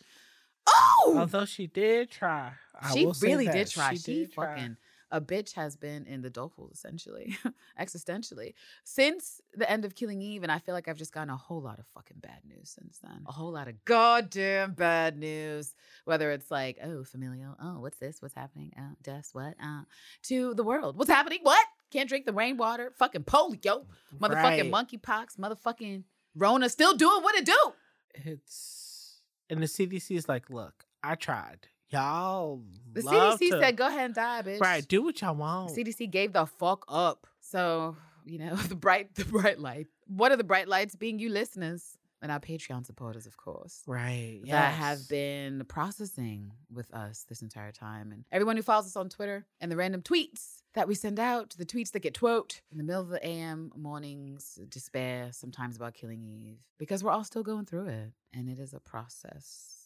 Oh! 0.68 1.16
Although 1.18 1.46
she 1.46 1.66
did 1.66 2.12
try, 2.12 2.52
I 2.80 2.94
she 2.94 3.10
really 3.22 3.48
did 3.48 3.68
try. 3.68 3.94
She, 3.94 4.24
did 4.26 4.32
try. 4.32 4.70
A 5.12 5.20
bitch 5.20 5.52
has 5.54 5.76
been 5.76 6.06
in 6.06 6.22
the 6.22 6.30
doleful 6.30 6.70
essentially, 6.72 7.36
existentially 7.80 8.54
since 8.84 9.40
the 9.54 9.68
end 9.70 9.84
of 9.84 9.94
Killing 9.94 10.22
Eve, 10.22 10.42
and 10.42 10.52
I 10.52 10.58
feel 10.58 10.74
like 10.74 10.88
I've 10.88 10.96
just 10.98 11.12
gotten 11.12 11.30
a 11.30 11.36
whole 11.36 11.60
lot 11.60 11.78
of 11.78 11.86
fucking 11.94 12.18
bad 12.20 12.40
news 12.46 12.70
since 12.70 12.98
then. 13.02 13.24
A 13.26 13.32
whole 13.32 13.52
lot 13.52 13.68
of 13.68 13.84
goddamn 13.84 14.72
bad 14.74 15.18
news. 15.18 15.74
Whether 16.04 16.30
it's 16.32 16.50
like, 16.50 16.78
oh, 16.82 17.04
familial, 17.04 17.56
oh, 17.62 17.80
what's 17.80 17.98
this? 17.98 18.20
What's 18.22 18.34
happening? 18.34 18.72
Oh, 18.78 18.96
deaths, 19.02 19.30
what? 19.32 19.54
Uh, 19.62 19.82
to 20.24 20.54
the 20.54 20.64
world, 20.64 20.96
what's 20.96 21.10
happening? 21.10 21.40
What? 21.42 21.66
Can't 21.90 22.08
drink 22.08 22.24
the 22.26 22.32
rainwater. 22.32 22.92
Fucking 22.98 23.24
polio, 23.24 23.86
motherfucking 24.20 24.72
Right. 24.72 24.72
monkeypox, 24.72 25.36
motherfucking 25.38 26.04
Rona, 26.36 26.68
still 26.68 26.94
doing 26.96 27.22
what 27.22 27.34
it 27.34 27.44
do. 27.44 27.72
It's 28.14 29.20
and 29.48 29.60
the 29.60 29.66
CDC 29.66 30.16
is 30.16 30.28
like, 30.28 30.48
look, 30.48 30.84
I 31.02 31.16
tried. 31.16 31.66
Y'all, 31.90 32.62
The 32.92 33.02
CDC 33.02 33.38
to- 33.50 33.60
said, 33.60 33.76
go 33.76 33.86
ahead 33.88 34.06
and 34.06 34.14
die, 34.14 34.42
bitch. 34.42 34.60
right, 34.60 34.86
do 34.86 35.02
what 35.02 35.20
y'all 35.20 35.34
want. 35.34 35.70
CDC 35.76 36.10
gave 36.10 36.32
the 36.32 36.46
fuck 36.46 36.84
up. 36.88 37.26
So, 37.40 37.96
you 38.24 38.38
know, 38.38 38.54
the 38.68 38.76
bright 38.76 39.14
the 39.14 39.24
bright 39.24 39.58
light. 39.58 39.88
What 40.06 40.32
are 40.32 40.36
the 40.36 40.44
bright 40.44 40.68
lights 40.68 40.94
being 40.96 41.18
you 41.18 41.28
listeners 41.30 41.96
and 42.22 42.30
our 42.30 42.38
Patreon 42.40 42.84
supporters, 42.84 43.26
of 43.26 43.36
course. 43.38 43.82
right, 43.86 44.40
That 44.44 44.74
have 44.74 45.08
been 45.08 45.64
processing 45.68 46.52
with 46.70 46.92
us 46.92 47.24
this 47.30 47.40
entire 47.40 47.72
time. 47.72 48.12
And 48.12 48.24
everyone 48.30 48.56
who 48.56 48.62
follows 48.62 48.84
us 48.86 48.94
on 48.96 49.08
Twitter 49.08 49.46
and 49.58 49.72
the 49.72 49.76
random 49.76 50.02
tweets 50.02 50.56
that 50.74 50.86
we 50.86 50.94
send 50.94 51.18
out, 51.18 51.54
the 51.56 51.64
tweets 51.64 51.92
that 51.92 52.00
get 52.00 52.12
twote 52.12 52.60
in 52.70 52.76
the 52.76 52.84
middle 52.84 53.00
of 53.00 53.08
the 53.08 53.26
AM 53.26 53.72
mornings, 53.74 54.58
despair, 54.68 55.30
sometimes 55.32 55.76
about 55.76 55.94
killing 55.94 56.22
Eve, 56.22 56.58
because 56.78 57.02
we're 57.02 57.10
all 57.10 57.24
still 57.24 57.42
going 57.42 57.64
through 57.64 57.86
it. 57.86 58.12
And 58.34 58.50
it 58.50 58.58
is 58.58 58.74
a 58.74 58.80
process 58.80 59.79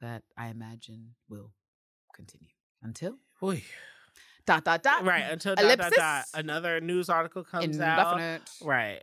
that 0.00 0.22
I 0.36 0.48
imagine 0.48 1.14
will 1.28 1.52
continue 2.14 2.48
until 2.82 3.16
Oy. 3.42 3.62
dot 4.46 4.64
dot 4.64 4.82
dot. 4.82 5.04
right 5.04 5.24
until 5.30 5.54
dot, 5.54 5.78
dot, 5.78 5.92
dot, 5.92 6.24
another 6.34 6.80
news 6.80 7.08
article 7.08 7.44
comes 7.44 7.76
In 7.76 7.82
out. 7.82 8.40
Right. 8.62 9.02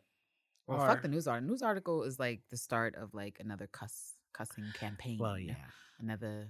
Well, 0.67 0.81
Or- 0.81 0.87
fuck 0.87 1.01
the 1.01 1.07
news 1.07 1.27
article. 1.27 1.49
News 1.49 1.61
article 1.61 2.03
is 2.03 2.19
like 2.19 2.41
the 2.49 2.57
start 2.57 2.95
of 2.95 3.13
like 3.13 3.37
another 3.39 3.67
cuss 3.67 4.13
cussing 4.33 4.65
campaign. 4.73 5.17
Well, 5.19 5.39
yeah. 5.39 5.55
Another 5.99 6.49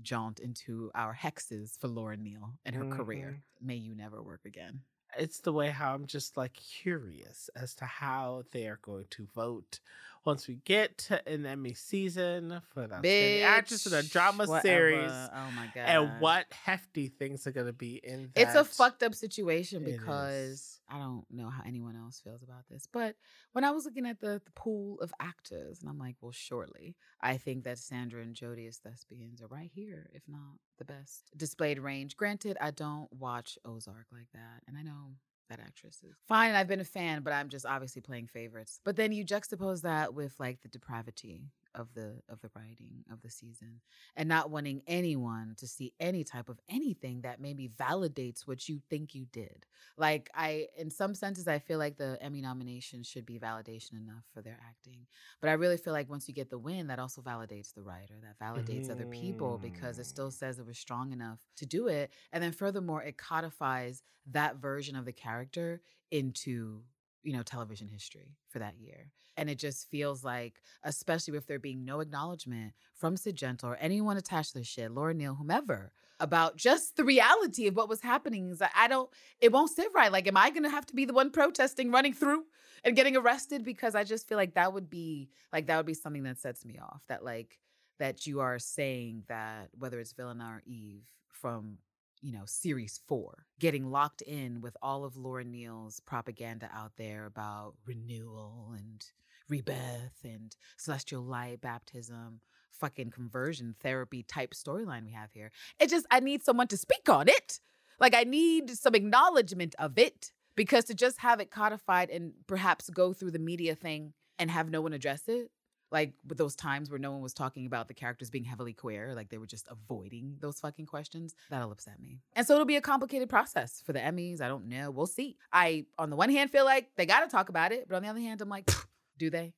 jaunt 0.00 0.40
into 0.40 0.90
our 0.94 1.14
hexes 1.14 1.78
for 1.78 1.86
Laura 1.88 2.16
Neal 2.16 2.54
and 2.64 2.74
her 2.74 2.86
career. 2.86 3.26
Mm-hmm. 3.60 3.66
May 3.66 3.76
you 3.76 3.94
never 3.94 4.22
work 4.22 4.40
again. 4.46 4.80
it's 5.18 5.40
the 5.40 5.52
way 5.52 5.68
how 5.68 5.94
I'm 5.94 6.06
just 6.06 6.36
like 6.38 6.54
curious 6.54 7.50
as 7.54 7.74
to 7.76 7.84
how 7.84 8.44
they 8.52 8.66
are 8.66 8.78
going 8.82 9.04
to 9.10 9.26
vote 9.34 9.80
once 10.24 10.48
we 10.48 10.56
get 10.64 10.98
to 10.98 11.28
an 11.28 11.44
Emmy 11.46 11.74
season 11.74 12.60
for 12.72 12.86
the 12.86 12.94
outstanding 12.94 13.42
actress 13.42 13.86
in 13.86 13.94
a 13.94 14.02
drama 14.02 14.46
Bitch, 14.46 14.62
series. 14.62 15.10
Oh 15.10 15.50
my 15.56 15.70
god. 15.74 15.84
and 15.86 16.20
what 16.20 16.46
hefty 16.64 17.08
things 17.08 17.46
are 17.46 17.52
going 17.52 17.66
to 17.66 17.72
be 17.72 18.00
in. 18.02 18.30
That. 18.34 18.42
It's 18.42 18.54
a 18.54 18.64
fucked 18.64 19.02
up 19.02 19.14
situation 19.14 19.84
because. 19.84 20.78
I 20.92 20.98
don't 20.98 21.24
know 21.30 21.48
how 21.48 21.62
anyone 21.66 21.96
else 21.96 22.20
feels 22.20 22.42
about 22.42 22.68
this. 22.70 22.86
But 22.92 23.16
when 23.52 23.64
I 23.64 23.70
was 23.70 23.86
looking 23.86 24.04
at 24.04 24.20
the, 24.20 24.42
the 24.44 24.50
pool 24.54 25.00
of 25.00 25.10
actors, 25.18 25.80
and 25.80 25.88
I'm 25.88 25.98
like, 25.98 26.16
well, 26.20 26.32
surely 26.32 26.96
I 27.22 27.38
think 27.38 27.64
that 27.64 27.78
Sandra 27.78 28.20
and 28.20 28.34
Jodie 28.34 28.68
as 28.68 28.76
thespians 28.76 29.40
are 29.40 29.46
right 29.46 29.70
here, 29.72 30.10
if 30.12 30.22
not 30.28 30.58
the 30.78 30.84
best 30.84 31.30
displayed 31.34 31.78
range. 31.78 32.16
Granted, 32.18 32.58
I 32.60 32.72
don't 32.72 33.10
watch 33.10 33.56
Ozark 33.64 34.06
like 34.12 34.28
that, 34.34 34.64
and 34.68 34.76
I 34.76 34.82
know 34.82 35.14
that 35.52 35.60
actress 35.60 36.00
is 36.02 36.16
fine. 36.26 36.54
I've 36.54 36.68
been 36.68 36.80
a 36.80 36.84
fan, 36.84 37.22
but 37.22 37.32
I'm 37.32 37.48
just 37.48 37.66
obviously 37.66 38.00
playing 38.00 38.26
favorites. 38.26 38.80
But 38.84 38.96
then 38.96 39.12
you 39.12 39.24
juxtapose 39.24 39.82
that 39.82 40.14
with 40.14 40.34
like 40.38 40.62
the 40.62 40.68
depravity 40.68 41.42
of 41.74 41.88
the 41.94 42.20
of 42.28 42.40
the 42.40 42.50
writing 42.54 43.04
of 43.10 43.22
the 43.22 43.30
season 43.30 43.80
and 44.16 44.28
not 44.28 44.50
wanting 44.50 44.82
anyone 44.86 45.54
to 45.58 45.66
see 45.66 45.92
any 46.00 46.24
type 46.24 46.48
of 46.48 46.58
anything 46.68 47.22
that 47.22 47.40
maybe 47.40 47.68
validates 47.68 48.46
what 48.46 48.68
you 48.68 48.80
think 48.90 49.14
you 49.14 49.26
did. 49.32 49.66
Like 49.96 50.30
I 50.34 50.68
in 50.76 50.90
some 50.90 51.14
senses 51.14 51.48
I 51.48 51.58
feel 51.58 51.78
like 51.78 51.96
the 51.96 52.18
Emmy 52.20 52.40
nomination 52.40 53.02
should 53.02 53.26
be 53.26 53.38
validation 53.38 53.92
enough 53.94 54.24
for 54.32 54.42
their 54.42 54.58
acting. 54.68 55.06
But 55.40 55.50
I 55.50 55.54
really 55.54 55.76
feel 55.76 55.92
like 55.92 56.10
once 56.10 56.28
you 56.28 56.34
get 56.34 56.50
the 56.50 56.58
win 56.58 56.88
that 56.88 56.98
also 56.98 57.22
validates 57.22 57.74
the 57.74 57.82
writer, 57.82 58.14
that 58.22 58.38
validates 58.38 58.90
other 58.90 59.06
people 59.06 59.58
because 59.58 59.98
it 59.98 60.06
still 60.06 60.28
mm. 60.28 60.32
says 60.32 60.58
it 60.58 60.66
was 60.66 60.78
strong 60.78 61.12
enough 61.12 61.40
to 61.56 61.66
do 61.66 61.88
it. 61.88 62.12
And 62.32 62.42
then 62.42 62.52
furthermore 62.52 63.02
it 63.02 63.16
codifies 63.16 64.02
that 64.30 64.56
version 64.56 64.96
of 64.96 65.04
the 65.04 65.12
character 65.12 65.80
into 66.10 66.82
you 67.22 67.32
know 67.32 67.42
television 67.42 67.88
history 67.88 68.36
for 68.48 68.58
that 68.58 68.74
year 68.78 69.10
and 69.36 69.48
it 69.48 69.58
just 69.58 69.88
feels 69.90 70.22
like 70.22 70.60
especially 70.84 71.32
with 71.32 71.46
there 71.46 71.58
being 71.58 71.84
no 71.84 72.00
acknowledgement 72.00 72.72
from 72.94 73.16
sid 73.16 73.36
gentle 73.36 73.70
or 73.70 73.76
anyone 73.76 74.16
attached 74.16 74.52
to 74.52 74.58
the 74.58 74.64
shit 74.64 74.90
laura 74.90 75.14
neal 75.14 75.34
whomever 75.34 75.92
about 76.22 76.56
just 76.56 76.96
the 76.96 77.04
reality 77.04 77.66
of 77.66 77.74
what 77.74 77.88
was 77.88 78.00
happening 78.00 78.50
is 78.50 78.62
i 78.76 78.86
don't 78.86 79.10
it 79.40 79.52
won't 79.52 79.70
sit 79.70 79.88
right. 79.94 80.12
Like 80.12 80.28
am 80.28 80.36
i 80.36 80.50
gonna 80.50 80.70
have 80.70 80.86
to 80.86 80.94
be 80.94 81.04
the 81.04 81.12
one 81.12 81.30
protesting 81.30 81.90
running 81.90 82.14
through 82.14 82.44
and 82.84 82.96
getting 82.96 83.16
arrested? 83.16 83.64
Because 83.64 83.94
i 83.94 84.04
just 84.04 84.28
feel 84.28 84.38
like 84.38 84.54
that 84.54 84.72
would 84.72 84.88
be 84.88 85.28
like 85.52 85.66
that 85.66 85.76
would 85.76 85.86
be 85.86 85.94
something 85.94 86.22
that 86.22 86.38
sets 86.38 86.64
me 86.64 86.78
off 86.78 87.02
that 87.08 87.24
like 87.24 87.58
that 87.98 88.26
you 88.26 88.40
are 88.40 88.58
saying 88.58 89.24
that 89.28 89.68
whether 89.78 90.00
it's 90.00 90.12
Villanelle 90.12 90.48
or 90.48 90.62
Eve 90.64 91.06
from 91.28 91.78
you 92.22 92.32
know, 92.32 92.44
series 92.46 93.00
four, 93.06 93.46
getting 93.58 93.90
locked 93.90 94.22
in 94.22 94.60
with 94.60 94.76
all 94.80 95.04
of 95.04 95.16
Laura 95.16 95.44
Neal's 95.44 96.00
propaganda 96.00 96.70
out 96.72 96.92
there 96.96 97.26
about 97.26 97.74
renewal 97.84 98.72
and 98.76 99.04
rebirth 99.48 100.24
and 100.24 100.56
celestial 100.76 101.22
light 101.22 101.60
baptism, 101.60 102.40
fucking 102.70 103.10
conversion 103.10 103.74
therapy 103.80 104.22
type 104.22 104.54
storyline 104.54 105.04
we 105.04 105.12
have 105.12 105.32
here. 105.32 105.50
It 105.80 105.90
just, 105.90 106.06
I 106.10 106.20
need 106.20 106.44
someone 106.44 106.68
to 106.68 106.76
speak 106.76 107.08
on 107.08 107.28
it. 107.28 107.60
Like, 107.98 108.14
I 108.14 108.22
need 108.24 108.70
some 108.70 108.94
acknowledgement 108.94 109.74
of 109.78 109.98
it 109.98 110.32
because 110.54 110.84
to 110.84 110.94
just 110.94 111.18
have 111.18 111.40
it 111.40 111.50
codified 111.50 112.08
and 112.08 112.32
perhaps 112.46 112.88
go 112.88 113.12
through 113.12 113.32
the 113.32 113.38
media 113.38 113.74
thing 113.74 114.12
and 114.38 114.50
have 114.50 114.70
no 114.70 114.80
one 114.80 114.92
address 114.92 115.24
it 115.26 115.50
like 115.92 116.14
with 116.26 116.38
those 116.38 116.56
times 116.56 116.90
where 116.90 116.98
no 116.98 117.12
one 117.12 117.20
was 117.20 117.34
talking 117.34 117.66
about 117.66 117.86
the 117.86 117.94
characters 117.94 118.30
being 118.30 118.44
heavily 118.44 118.72
queer, 118.72 119.14
like 119.14 119.28
they 119.28 119.38
were 119.38 119.46
just 119.46 119.68
avoiding 119.70 120.36
those 120.40 120.58
fucking 120.58 120.86
questions. 120.86 121.34
That'll 121.50 121.70
upset 121.70 122.00
me. 122.00 122.20
And 122.34 122.46
so 122.46 122.54
it'll 122.54 122.66
be 122.66 122.76
a 122.76 122.80
complicated 122.80 123.28
process 123.28 123.82
for 123.84 123.92
the 123.92 124.00
Emmys. 124.00 124.40
I 124.40 124.48
don't 124.48 124.68
know. 124.68 124.90
We'll 124.90 125.06
see. 125.06 125.36
I, 125.52 125.84
on 125.98 126.10
the 126.10 126.16
one 126.16 126.30
hand, 126.30 126.50
feel 126.50 126.64
like 126.64 126.88
they 126.96 127.06
got 127.06 127.20
to 127.20 127.28
talk 127.28 127.50
about 127.50 127.72
it, 127.72 127.86
but 127.88 127.96
on 127.96 128.02
the 128.02 128.08
other 128.08 128.20
hand, 128.20 128.40
I'm 128.40 128.48
like, 128.48 128.70
do 129.18 129.30
they? 129.30 129.52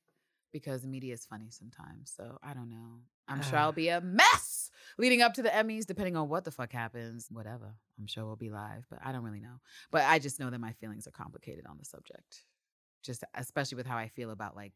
Because 0.51 0.81
the 0.81 0.87
media 0.87 1.13
is 1.13 1.25
funny 1.25 1.49
sometimes. 1.49 2.13
So 2.15 2.37
I 2.43 2.53
don't 2.53 2.69
know. 2.69 2.99
I'm 3.27 3.41
sure 3.41 3.57
I'll 3.57 3.69
ah. 3.69 3.71
be 3.71 3.89
a 3.89 4.01
mess 4.01 4.69
leading 4.97 5.21
up 5.21 5.33
to 5.33 5.41
the 5.41 5.49
Emmys, 5.49 5.85
depending 5.85 6.15
on 6.15 6.29
what 6.29 6.43
the 6.43 6.51
fuck 6.51 6.71
happens. 6.71 7.27
Whatever. 7.31 7.73
I'm 7.99 8.07
sure 8.07 8.25
we'll 8.25 8.35
be 8.35 8.49
live, 8.49 8.85
but 8.89 8.99
I 9.03 9.11
don't 9.11 9.23
really 9.23 9.39
know. 9.39 9.59
But 9.91 10.03
I 10.03 10.19
just 10.19 10.39
know 10.39 10.49
that 10.49 10.59
my 10.59 10.73
feelings 10.73 11.07
are 11.07 11.11
complicated 11.11 11.65
on 11.65 11.77
the 11.77 11.85
subject. 11.85 12.43
Just 13.03 13.23
especially 13.33 13.77
with 13.77 13.87
how 13.87 13.97
I 13.97 14.07
feel 14.07 14.31
about 14.31 14.55
like 14.55 14.73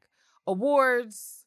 awards, 0.47 1.45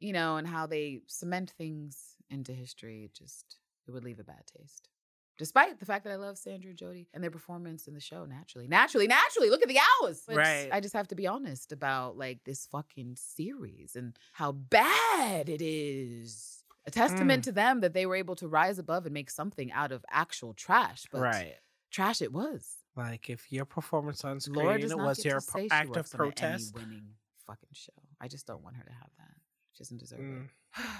you 0.00 0.12
know, 0.12 0.36
and 0.36 0.46
how 0.46 0.66
they 0.66 1.00
cement 1.06 1.50
things 1.56 2.16
into 2.30 2.52
history. 2.52 3.04
It 3.04 3.14
just 3.14 3.56
it 3.86 3.90
would 3.90 4.04
leave 4.04 4.20
a 4.20 4.24
bad 4.24 4.42
taste. 4.46 4.88
Despite 5.36 5.80
the 5.80 5.84
fact 5.86 6.04
that 6.04 6.12
I 6.12 6.16
love 6.16 6.38
Sandra 6.38 6.70
and 6.70 6.78
Jodie 6.78 7.08
and 7.12 7.20
their 7.22 7.30
performance 7.30 7.88
in 7.88 7.94
the 7.94 8.00
show 8.00 8.24
naturally. 8.24 8.68
Naturally, 8.68 9.08
naturally. 9.08 9.50
Look 9.50 9.62
at 9.62 9.68
the 9.68 9.80
hours. 10.02 10.22
But 10.26 10.36
Right. 10.36 10.68
I 10.70 10.78
just 10.78 10.94
have 10.94 11.08
to 11.08 11.16
be 11.16 11.26
honest 11.26 11.72
about 11.72 12.16
like 12.16 12.44
this 12.44 12.66
fucking 12.66 13.16
series 13.16 13.96
and 13.96 14.16
how 14.32 14.52
bad 14.52 15.48
it 15.48 15.60
is. 15.60 16.62
A 16.86 16.90
testament 16.92 17.40
Mm. 17.40 17.44
to 17.46 17.52
them 17.52 17.80
that 17.80 17.94
they 17.94 18.06
were 18.06 18.14
able 18.14 18.36
to 18.36 18.46
rise 18.46 18.78
above 18.78 19.06
and 19.06 19.12
make 19.14 19.28
something 19.30 19.72
out 19.72 19.90
of 19.90 20.04
actual 20.08 20.54
trash. 20.54 21.06
But 21.10 21.22
right. 21.22 21.56
trash 21.90 22.22
it 22.22 22.32
was. 22.32 22.76
Like 22.94 23.28
if 23.28 23.50
your 23.50 23.64
performance 23.64 24.22
on 24.24 24.38
screen 24.38 24.96
was 24.98 25.24
your 25.24 25.40
pro- 25.40 25.66
act 25.70 25.88
of 25.90 25.96
works 25.96 26.14
on 26.14 26.20
an 26.20 26.26
protest. 26.26 26.76
Emmy-winning 26.76 27.08
fucking 27.46 27.70
show. 27.72 27.92
I 28.20 28.28
just 28.28 28.46
don't 28.46 28.62
want 28.62 28.76
her 28.76 28.84
to 28.84 28.92
have 28.92 29.10
that. 29.18 29.34
She 29.74 29.82
doesn't 29.82 29.98
deserve 29.98 30.20
Mm. 30.20 30.44
it. 30.44 30.50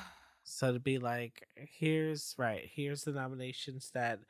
So 0.47 0.75
to 0.75 0.79
be 0.79 0.99
like, 0.99 1.49
here's 1.57 2.35
right, 2.37 2.69
here's 2.71 3.05
the 3.05 3.13
nominations 3.13 3.91
that 3.95 4.21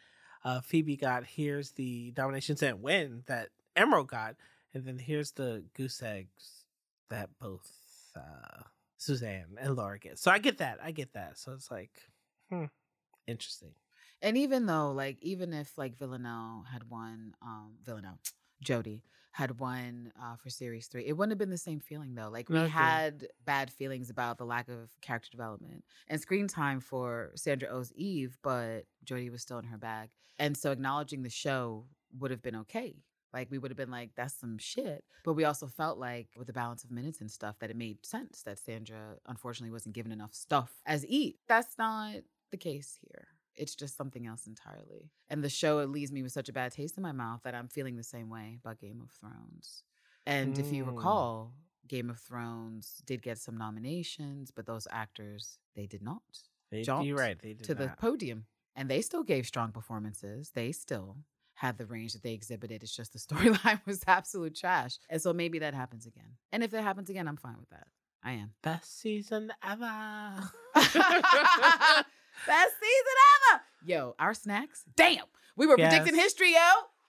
uh, 0.45 0.61
Phoebe 0.61 0.97
got. 0.97 1.25
Here's 1.27 1.73
the 1.73 2.15
nominations 2.17 2.63
and 2.63 2.81
win 2.81 3.25
that 3.27 3.49
Emerald 3.75 4.07
got, 4.09 4.37
and 4.73 4.85
then 4.85 4.99
here's 4.99 5.33
the 5.33 5.65
goose 5.75 6.01
eggs 6.05 6.67
that 7.11 7.31
both 7.41 7.69
uh, 8.15 8.63
Suzanne 8.97 9.57
and 9.59 9.75
Laura 9.75 9.99
get. 9.99 10.21
So 10.21 10.31
I 10.31 10.39
get 10.39 10.59
that. 10.59 10.79
I 10.81 10.93
get 10.93 11.15
that. 11.15 11.37
So 11.37 11.51
it's 11.53 11.69
like, 11.69 11.91
hmm, 12.49 12.67
interesting. 13.27 13.75
And 14.23 14.37
even 14.37 14.67
though, 14.67 14.93
like, 14.93 15.19
even 15.21 15.53
if 15.53 15.77
like 15.77 15.97
Villanelle 15.99 16.65
had 16.71 16.89
won, 16.89 17.35
um, 17.43 17.75
Villanelle, 17.85 18.21
Jodie 18.65 19.03
had 19.35 19.59
won 19.59 20.13
uh, 20.23 20.37
for 20.37 20.49
series 20.49 20.87
three, 20.87 21.05
it 21.05 21.17
wouldn't 21.17 21.33
have 21.33 21.39
been 21.39 21.51
the 21.51 21.59
same 21.59 21.81
feeling 21.81 22.15
though. 22.15 22.29
Like 22.29 22.49
we 22.49 22.57
had 22.69 23.27
bad 23.45 23.69
feelings 23.69 24.09
about 24.09 24.39
the 24.39 24.45
lack 24.45 24.69
of 24.69 24.91
character 25.01 25.29
development 25.33 25.83
and 26.07 26.21
screen 26.21 26.47
time 26.47 26.79
for 26.79 27.33
Sandra 27.35 27.69
Oh's 27.69 27.93
Eve, 27.97 28.39
but 28.43 28.85
Jodie 29.05 29.33
was 29.33 29.43
still 29.43 29.59
in 29.59 29.65
her 29.65 29.77
bag, 29.77 30.11
and 30.39 30.57
so 30.57 30.71
acknowledging 30.71 31.25
the 31.25 31.31
show 31.31 31.85
would 32.21 32.31
have 32.31 32.43
been 32.43 32.55
okay. 32.55 32.95
Like 33.33 33.51
we 33.51 33.59
would 33.59 33.73
have 33.73 33.77
been 33.77 33.91
like, 33.91 34.11
that's 34.15 34.39
some 34.39 34.57
shit. 34.59 35.03
But 35.25 35.33
we 35.33 35.45
also 35.45 35.67
felt 35.67 35.99
like 35.99 36.29
with 36.37 36.47
the 36.47 36.53
balance 36.53 36.85
of 36.85 36.93
minutes 36.93 37.21
and 37.21 37.29
stuff 37.29 37.59
that 37.59 37.71
it 37.71 37.77
made 37.77 38.07
sense 38.07 38.43
that 38.43 38.61
Sandra 38.61 39.17
unfortunately 39.27 39.73
wasn't 39.73 39.97
given 39.97 40.13
enough 40.13 40.33
stuff 40.33 40.71
as 40.87 41.05
Eve. 41.07 41.35
That's 41.49 41.77
not 41.77 42.19
the 42.53 42.57
case 42.57 42.97
here. 43.01 43.27
It's 43.57 43.75
just 43.75 43.97
something 43.97 44.27
else 44.27 44.47
entirely. 44.47 45.11
And 45.29 45.43
the 45.43 45.49
show 45.49 45.79
it 45.81 45.89
leaves 45.89 46.13
me 46.13 46.23
with 46.23 46.33
such 46.33 46.49
a 46.49 46.53
bad 46.53 46.73
taste 46.73 46.97
in 46.97 47.03
my 47.03 47.13
mouth 47.13 47.41
that 47.45 47.55
I'm 47.55 47.69
feeling 47.69 47.97
the 47.97 48.03
same 48.03 48.29
way 48.31 48.59
about 48.63 48.79
Game 48.79 49.01
of 49.03 49.11
Thrones. 49.11 49.83
And 50.27 50.59
if 50.59 50.73
you 50.73 50.85
Mm. 50.85 50.89
recall, 50.89 51.55
Game 51.87 52.09
of 52.11 52.19
Thrones 52.19 53.03
did 53.05 53.23
get 53.23 53.39
some 53.39 53.57
nominations, 53.57 54.51
but 54.51 54.67
those 54.67 54.87
actors, 54.91 55.59
they 55.75 55.87
did 55.87 56.03
not 56.03 56.23
They, 56.71 56.83
you're 56.83 57.17
right. 57.17 57.39
They 57.41 57.55
did 57.55 57.65
to 57.65 57.75
the 57.75 57.89
podium. 57.99 58.47
And 58.77 58.91
they 58.91 59.03
still 59.03 59.23
gave 59.23 59.47
strong 59.47 59.71
performances. 59.71 60.51
They 60.51 60.73
still 60.73 61.19
had 61.55 61.79
the 61.79 61.87
range 61.87 62.15
that 62.15 62.23
they 62.23 62.33
exhibited. 62.33 62.83
It's 62.83 62.95
just 62.97 63.13
the 63.13 63.19
storyline 63.35 63.85
was 63.87 64.03
absolute 64.07 64.57
trash. 64.57 64.99
And 65.09 65.21
so 65.23 65.33
maybe 65.33 65.61
that 65.61 65.75
happens 65.75 66.07
again. 66.07 66.37
And 66.51 66.65
if 66.65 66.71
that 66.73 66.83
happens 66.83 67.11
again, 67.11 67.29
I'm 67.29 67.37
fine 67.37 67.57
with 67.59 67.69
that. 67.71 67.87
I 68.25 68.33
am. 68.33 68.55
Best 68.63 69.01
season 69.01 69.53
ever. 69.63 70.51
Best 72.47 72.73
season 72.81 73.15
ever. 73.53 73.63
Yo, 73.87 74.15
our 74.19 74.35
snacks. 74.35 74.85
Damn. 74.97 75.25
We 75.57 75.67
were 75.67 75.77
predicting 75.77 76.15
history, 76.15 76.53
yo. 76.53 76.59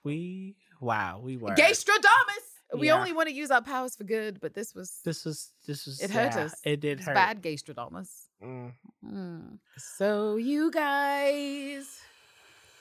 we 0.04 0.56
wow, 0.80 1.20
we 1.22 1.36
were. 1.36 1.50
Gastradamus. 1.54 2.44
We 2.74 2.88
Yeah. 2.88 2.98
only 2.98 3.12
want 3.12 3.28
to 3.28 3.34
use 3.34 3.50
our 3.50 3.62
powers 3.62 3.94
for 3.96 4.04
good, 4.04 4.40
but 4.40 4.54
this 4.54 4.74
was 4.74 5.00
This 5.04 5.24
was 5.24 5.52
this 5.66 5.86
was 5.86 6.00
It 6.00 6.10
hurt 6.10 6.34
yeah, 6.34 6.44
us. 6.44 6.60
It 6.64 6.80
did 6.80 6.98
it's 6.98 7.06
hurt. 7.06 7.14
bad 7.14 7.42
Gastradamus. 7.42 8.10
Mm. 8.42 8.72
Mm. 9.04 9.58
So 9.78 10.36
you 10.36 10.70
guys, 10.70 12.00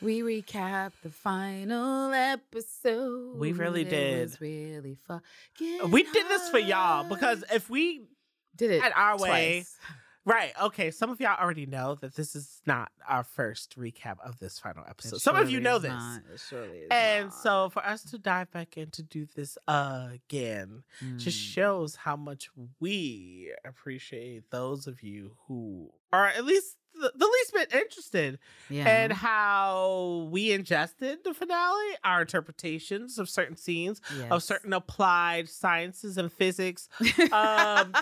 we 0.01 0.21
recap 0.21 0.91
the 1.03 1.09
final 1.11 2.13
episode. 2.13 3.37
We 3.37 3.51
really 3.53 3.81
It 3.83 3.89
did. 3.89 4.21
was 4.23 4.41
really 4.41 4.97
fucking. 5.07 5.89
We 5.91 6.03
did 6.03 6.27
this 6.29 6.49
for 6.49 6.59
y'all 6.59 7.07
because 7.07 7.43
if 7.53 7.69
we 7.69 8.07
did 8.55 8.71
it 8.71 8.81
had 8.81 8.91
our 8.95 9.17
way, 9.19 9.61
twice. 9.61 9.77
Right. 10.25 10.53
Okay. 10.61 10.89
Some 10.91 11.11
of 11.11 11.19
y'all 11.21 11.37
already 11.39 11.65
know 11.67 11.95
that 12.01 12.15
this 12.15 12.35
is 12.35 12.61
not 12.65 12.91
our 13.07 13.23
first 13.23 13.77
recap 13.77 14.15
of 14.25 14.39
this 14.39 14.57
final 14.57 14.83
It 14.83 14.89
episode. 14.89 15.21
Some 15.21 15.35
of 15.35 15.49
you 15.51 15.59
know 15.59 15.77
this. 15.77 15.91
not. 15.91 16.21
It 16.33 16.39
surely 16.49 16.77
is 16.79 16.87
And 16.89 17.25
not. 17.25 17.33
so 17.35 17.69
for 17.69 17.85
us 17.85 18.03
to 18.05 18.17
dive 18.17 18.49
back 18.51 18.75
in 18.75 18.89
to 18.91 19.03
do 19.03 19.25
this 19.35 19.57
again 19.67 20.83
just 21.17 21.37
Mm. 21.37 21.53
shows 21.53 21.95
how 21.95 22.15
much 22.15 22.49
we 22.79 23.53
appreciate 23.65 24.49
those 24.51 24.87
of 24.87 25.03
you 25.03 25.35
who 25.47 25.91
are 26.11 26.27
at 26.27 26.43
least 26.45 26.77
the, 26.95 27.11
the 27.13 27.25
least 27.25 27.53
bit 27.53 27.73
interested 27.73 28.39
yeah. 28.69 28.87
and 28.87 29.11
how 29.11 30.29
we 30.31 30.53
ingested 30.53 31.19
the 31.25 31.33
finale, 31.33 31.95
our 32.05 32.21
interpretations 32.21 33.19
of 33.19 33.29
certain 33.29 33.57
scenes, 33.57 33.99
of 34.31 34.41
certain 34.41 34.71
applied 34.71 35.49
sciences 35.49 36.17
and 36.17 36.31
physics. 36.31 36.87
Um, 37.33 37.93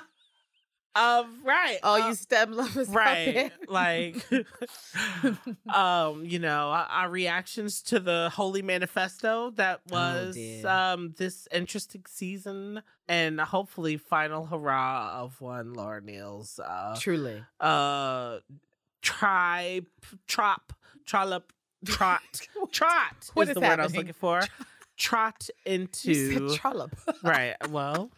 of 0.96 1.26
right. 1.44 1.80
All 1.84 2.02
uh, 2.02 2.08
you 2.10 2.14
STEM 2.16 2.52
lovers, 2.54 2.88
right 2.90 3.52
like 3.68 4.16
um 5.74 6.24
you 6.26 6.40
know 6.40 6.70
our, 6.70 6.86
our 6.86 7.10
reactions 7.10 7.82
to 7.84 8.00
the 8.00 8.30
holy 8.34 8.62
manifesto 8.62 9.52
that 9.56 9.82
was 9.90 10.36
dear. 10.36 10.68
um 10.68 11.14
this 11.18 11.48
interesting 11.52 12.04
season 12.08 12.82
and 13.08 13.40
hopefully 13.42 13.98
final 13.98 14.46
hurrah 14.46 15.22
of 15.24 15.40
one 15.42 15.74
laura 15.74 16.02
neal's 16.02 16.60
uh 16.60 16.96
truly. 17.00 17.44
uh 17.60 18.38
tribe 19.02 19.86
trop 20.28 20.74
trollop 21.06 21.52
trot 21.86 22.22
trot 22.72 23.30
What 23.34 23.44
is 23.44 23.50
is 23.50 23.54
the 23.56 23.62
word 23.62 23.80
i 23.80 23.84
was 23.84 23.96
looking 23.96 24.14
for 24.14 24.42
trot 24.96 25.50
into 25.66 26.56
trollop. 26.56 26.92
right 27.24 27.56
well 27.70 28.10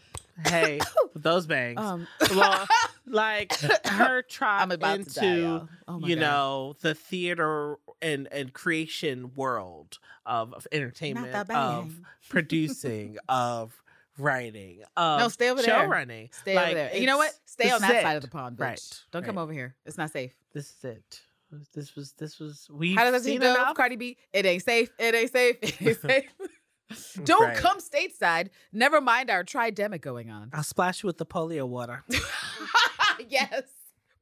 hey 0.47 0.79
those 1.15 1.47
bangs 1.47 1.79
Um, 1.79 2.07
well, 2.35 2.67
like 3.07 3.53
her 3.85 4.21
trot 4.23 4.71
into 4.71 5.03
to 5.05 5.19
die. 5.19 5.61
Oh 5.87 5.99
you 5.99 6.15
God. 6.15 6.21
know 6.21 6.75
the 6.81 6.93
theater 6.95 7.77
and 8.01 8.27
and 8.31 8.51
creation 8.53 9.31
world 9.35 9.97
of, 10.25 10.53
of 10.53 10.67
entertainment 10.71 11.33
of 11.51 11.95
producing 12.29 13.17
of 13.29 13.81
writing 14.17 14.81
of 14.97 15.19
No, 15.19 15.27
stay 15.29 15.49
over 15.49 15.61
show 15.61 15.67
there. 15.67 15.87
running 15.89 16.29
Stay 16.31 16.55
Like, 16.55 16.65
over 16.67 16.75
there. 16.75 16.97
You 16.97 17.05
know 17.05 17.17
what? 17.17 17.33
Stay 17.45 17.69
on 17.71 17.81
that 17.81 17.95
it. 17.95 18.01
side 18.01 18.15
of 18.15 18.21
the 18.21 18.27
pond, 18.29 18.57
bitch. 18.57 18.61
Right, 18.61 19.03
Don't 19.11 19.25
come 19.25 19.37
over 19.37 19.51
here. 19.53 19.75
It's 19.85 19.97
not 19.97 20.11
safe. 20.11 20.31
this 20.53 20.69
is 20.77 20.83
it 20.83 21.21
this 21.73 21.95
was 21.95 22.11
this 22.13 22.39
was 22.39 22.67
we 22.71 22.93
How 22.95 23.03
does 23.03 23.13
that 23.13 23.23
seen 23.23 23.39
go, 23.39 23.51
enough 23.53 23.75
Cardi 23.75 23.95
B? 23.95 24.17
It 24.33 24.45
ain't 24.45 24.63
safe. 24.63 24.89
It 24.99 25.15
ain't 25.15 25.31
safe. 25.31 25.55
It 25.61 25.81
ain't 25.81 26.01
safe. 26.01 26.23
Don't 27.23 27.41
Right. 27.41 27.57
come 27.57 27.79
stateside. 27.79 28.49
Never 28.71 29.01
mind 29.01 29.29
our 29.29 29.43
tridemic 29.43 30.01
going 30.01 30.29
on. 30.29 30.49
i'll 30.53 30.63
splash 30.63 31.03
you 31.03 31.07
with 31.07 31.17
the 31.17 31.25
polio 31.25 31.67
water 31.67 32.03
yes. 33.29 33.63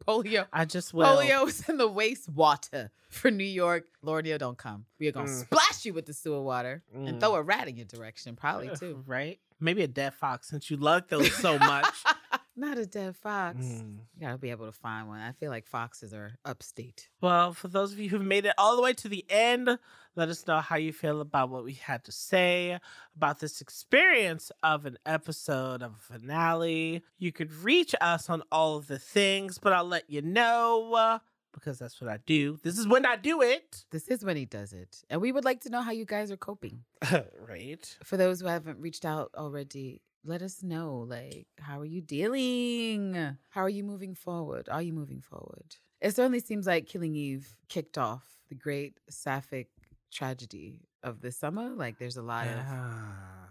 Polio. 0.07 0.47
i 0.51 0.65
just 0.65 0.93
will 0.93 1.05
Polio's 1.05 1.67
in 1.69 1.77
the 1.77 1.87
wastewater 1.89 2.89
for 3.09 3.31
New 3.31 3.45
York. 3.45 3.85
Lordia, 4.03 4.37
don't 4.37 4.57
come. 4.57 4.85
We 4.99 5.07
are 5.07 5.11
gonna 5.13 5.29
Mm. 5.29 5.45
splash 5.45 5.85
you 5.85 5.93
with 5.93 6.05
the 6.07 6.13
sewer 6.13 6.41
water 6.41 6.83
Mm. 6.95 7.07
and 7.07 7.19
throw 7.21 7.35
a 7.35 7.41
rat 7.41 7.67
in 7.69 7.77
your 7.77 7.85
direction, 7.85 8.35
probably 8.35 8.69
too. 8.75 9.03
right 9.05 9.39
maybe 9.59 9.81
a 9.81 9.87
dead 9.87 10.13
fox 10.13 10.49
since 10.49 10.69
you 10.69 10.75
love 10.75 11.03
those 11.07 11.31
so 11.35 11.57
much 11.57 11.85
Not 12.55 12.77
a 12.77 12.85
dead 12.85 13.15
fox. 13.15 13.57
Mm. 13.65 13.97
You 14.15 14.21
gotta 14.21 14.37
be 14.37 14.51
able 14.51 14.67
to 14.67 14.71
find 14.71 15.07
one. 15.07 15.19
I 15.19 15.31
feel 15.31 15.49
like 15.49 15.65
foxes 15.65 16.13
are 16.13 16.33
upstate. 16.45 17.09
Well, 17.19 17.53
for 17.53 17.67
those 17.67 17.91
of 17.91 17.99
you 17.99 18.09
who've 18.09 18.21
made 18.21 18.45
it 18.45 18.53
all 18.59 18.75
the 18.75 18.81
way 18.81 18.93
to 18.93 19.09
the 19.09 19.25
end, 19.27 19.79
let 20.15 20.29
us 20.29 20.45
know 20.45 20.59
how 20.59 20.75
you 20.75 20.93
feel 20.93 21.19
about 21.19 21.49
what 21.49 21.63
we 21.63 21.73
had 21.73 22.03
to 22.03 22.11
say 22.11 22.79
about 23.15 23.39
this 23.39 23.59
experience 23.59 24.51
of 24.61 24.85
an 24.85 24.97
episode 25.05 25.81
of 25.81 25.93
a 25.93 26.13
finale. 26.13 27.03
You 27.17 27.31
could 27.31 27.51
reach 27.51 27.95
us 27.99 28.29
on 28.29 28.43
all 28.51 28.77
of 28.77 28.85
the 28.85 28.99
things, 28.99 29.57
but 29.57 29.73
I'll 29.73 29.83
let 29.83 30.07
you 30.07 30.21
know 30.21 30.93
uh, 30.93 31.19
because 31.53 31.79
that's 31.79 31.99
what 31.99 32.09
I 32.09 32.19
do. 32.25 32.59
This 32.61 32.77
is 32.77 32.87
when 32.87 33.05
I 33.05 33.15
do 33.15 33.41
it. 33.41 33.85
This 33.91 34.07
is 34.07 34.23
when 34.23 34.37
he 34.37 34.45
does 34.45 34.73
it. 34.73 35.03
And 35.09 35.21
we 35.21 35.31
would 35.31 35.45
like 35.45 35.61
to 35.61 35.69
know 35.69 35.81
how 35.81 35.91
you 35.91 36.05
guys 36.05 36.31
are 36.31 36.37
coping. 36.37 36.83
right. 37.47 37.97
For 38.03 38.17
those 38.17 38.41
who 38.41 38.47
haven't 38.47 38.79
reached 38.79 39.05
out 39.05 39.31
already, 39.35 40.01
let 40.25 40.41
us 40.41 40.63
know. 40.63 41.05
Like, 41.07 41.47
how 41.59 41.79
are 41.79 41.85
you 41.85 42.01
dealing? 42.01 43.37
How 43.49 43.61
are 43.61 43.69
you 43.69 43.83
moving 43.83 44.15
forward? 44.15 44.69
Are 44.69 44.81
you 44.81 44.93
moving 44.93 45.21
forward? 45.21 45.75
It 46.01 46.15
certainly 46.15 46.39
seems 46.39 46.67
like 46.67 46.87
Killing 46.87 47.15
Eve 47.15 47.55
kicked 47.69 47.97
off 47.97 48.25
the 48.49 48.55
great 48.55 48.99
sapphic 49.09 49.69
tragedy 50.11 50.81
of 51.01 51.21
the 51.21 51.31
summer. 51.31 51.69
Like, 51.69 51.97
there's 51.97 52.17
a 52.17 52.21
lot 52.21 52.47
of 52.47 52.55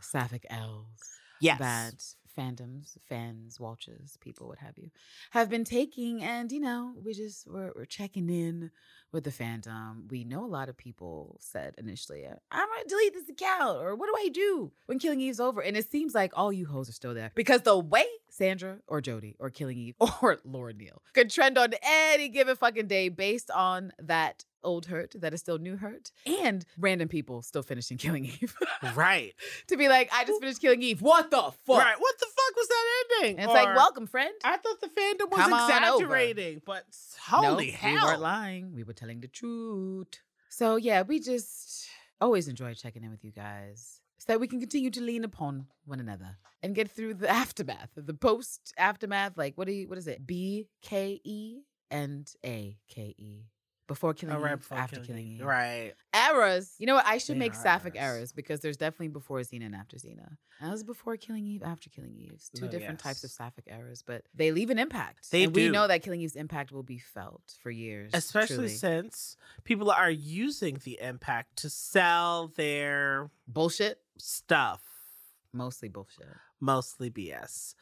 sapphic 0.00 0.46
elves 0.50 1.00
Yes. 1.40 1.58
that 1.58 2.14
fandoms, 2.38 2.96
fans, 3.08 3.58
watchers, 3.58 4.16
people, 4.20 4.48
what 4.48 4.58
have 4.58 4.78
you, 4.78 4.90
have 5.32 5.50
been 5.50 5.64
taking. 5.64 6.22
And, 6.22 6.50
you 6.52 6.60
know, 6.60 6.94
we 7.04 7.12
just, 7.14 7.46
we're, 7.50 7.72
we're 7.74 7.84
checking 7.84 8.30
in 8.30 8.70
with 9.12 9.24
the 9.24 9.30
fandom. 9.30 10.10
We 10.10 10.24
know 10.24 10.44
a 10.44 10.46
lot 10.46 10.68
of 10.68 10.76
people 10.76 11.36
said 11.40 11.74
initially, 11.78 12.24
I'm 12.50 12.66
to 12.82 12.88
delete 12.88 13.14
this 13.14 13.28
account, 13.28 13.78
or 13.78 13.94
what 13.94 14.06
do 14.06 14.14
I 14.18 14.28
do 14.30 14.72
when 14.86 14.98
Killing 14.98 15.20
Eve's 15.20 15.40
over? 15.40 15.60
And 15.60 15.76
it 15.76 15.90
seems 15.90 16.14
like 16.14 16.32
all 16.34 16.52
you 16.52 16.66
hoes 16.66 16.88
are 16.88 16.92
still 16.92 17.14
there 17.14 17.30
because 17.34 17.62
the 17.62 17.78
way 17.78 18.06
Sandra 18.30 18.78
or 18.86 19.00
Jodie 19.02 19.34
or 19.38 19.50
Killing 19.50 19.78
Eve 19.78 19.94
or 20.22 20.38
Laura 20.44 20.72
Neal 20.72 21.02
could 21.12 21.30
trend 21.30 21.58
on 21.58 21.74
any 21.82 22.28
given 22.28 22.56
fucking 22.56 22.86
day 22.86 23.08
based 23.10 23.50
on 23.50 23.92
that 24.00 24.44
old 24.64 24.86
hurt 24.86 25.12
that 25.18 25.34
is 25.34 25.40
still 25.40 25.58
new 25.58 25.76
hurt 25.76 26.12
and 26.24 26.64
random 26.78 27.08
people 27.08 27.42
still 27.42 27.64
finishing 27.64 27.96
Killing 27.98 28.24
Eve. 28.26 28.56
right. 28.94 29.34
to 29.66 29.76
be 29.76 29.88
like, 29.88 30.08
I 30.14 30.24
just 30.24 30.40
finished 30.40 30.60
Killing 30.60 30.82
Eve. 30.82 31.02
What 31.02 31.30
the 31.32 31.36
fuck? 31.66 31.78
Right. 31.78 31.96
What 31.98 32.14
the 32.20 32.26
fuck 32.26 32.56
was 32.56 32.68
that 32.68 32.84
ending? 33.20 33.38
And 33.40 33.50
it's 33.50 33.54
like, 33.54 33.74
welcome, 33.76 34.06
friend. 34.06 34.32
I 34.44 34.56
thought 34.58 34.80
the 34.80 34.86
fandom 34.88 35.30
was 35.30 35.40
exaggerating, 35.48 36.62
but 36.64 36.84
No, 37.32 37.50
holy 37.50 37.64
We 37.66 37.70
hell. 37.72 38.06
weren't 38.06 38.20
lying. 38.20 38.72
We 38.72 38.84
were 38.84 38.92
telling 39.02 39.20
the 39.20 39.28
truth. 39.28 40.20
So 40.48 40.76
yeah, 40.76 41.02
we 41.02 41.18
just 41.18 41.88
always 42.20 42.46
enjoy 42.46 42.74
checking 42.74 43.02
in 43.02 43.10
with 43.10 43.24
you 43.24 43.32
guys. 43.32 44.00
So 44.18 44.26
that 44.28 44.40
we 44.40 44.46
can 44.46 44.60
continue 44.60 44.90
to 44.90 45.00
lean 45.00 45.24
upon 45.24 45.66
one 45.84 45.98
another 45.98 46.36
and 46.62 46.76
get 46.76 46.88
through 46.88 47.14
the 47.14 47.28
aftermath, 47.42 47.90
the 47.96 48.14
post 48.14 48.72
aftermath. 48.78 49.36
Like 49.36 49.58
what 49.58 49.66
do 49.66 49.72
you 49.72 49.88
what 49.88 49.98
is 49.98 50.06
it? 50.06 50.24
B 50.24 50.68
K 50.82 51.20
E 51.24 51.62
and 51.90 52.30
A 52.46 52.78
K 52.88 53.14
E. 53.18 53.46
Before 53.88 54.14
killing 54.14 54.36
Oh, 54.36 54.40
right 54.40 54.52
Eve, 54.52 54.58
before 54.60 54.78
after 54.78 55.00
Killing 55.00 55.36
killing. 55.36 55.44
Right. 55.46 55.92
Errors. 56.14 56.74
You 56.78 56.86
know 56.86 56.94
what? 56.94 57.04
I 57.06 57.18
should 57.18 57.34
They 57.34 57.40
make 57.40 57.54
sapphic 57.54 57.94
errors. 57.96 58.16
errors 58.16 58.32
because 58.32 58.60
there's 58.60 58.76
definitely 58.76 59.08
before 59.08 59.40
Xena 59.40 59.66
and 59.66 59.74
after 59.74 59.96
Xena. 59.96 60.28
And 60.60 60.68
that 60.68 60.70
was 60.70 60.84
before 60.84 61.16
Killing 61.16 61.46
Eve, 61.46 61.62
after 61.64 61.90
Killing 61.90 62.14
Eve. 62.16 62.30
It's 62.34 62.48
two 62.48 62.66
No, 62.66 62.70
different 62.70 63.00
types 63.00 63.24
of 63.24 63.28
yes. 63.30 63.34
sapphic 63.36 63.64
errors, 63.68 64.02
but 64.06 64.22
they 64.34 64.52
leave 64.52 64.70
an 64.70 64.78
impact. 64.78 65.30
They 65.32 65.42
and 65.44 65.54
we 65.54 65.68
know 65.68 65.88
that 65.88 66.02
Killing 66.02 66.20
Eve's 66.20 66.36
impact 66.36 66.70
will 66.72 66.84
be 66.84 66.98
felt 66.98 67.42
for 67.60 67.70
years. 67.70 68.12
Especially 68.14 68.56
truly. 68.56 68.68
since 68.68 69.36
people 69.64 69.90
are 69.90 70.10
using 70.10 70.78
the 70.84 70.98
impact 71.00 71.56
to 71.56 71.68
sell 71.68 72.52
their 72.56 73.30
bullshit. 73.48 73.98
stuff, 74.18 74.82
Mostly 75.52 75.88
bullshit. 75.88 76.28
mostly 76.60 77.10
BS. 77.10 77.74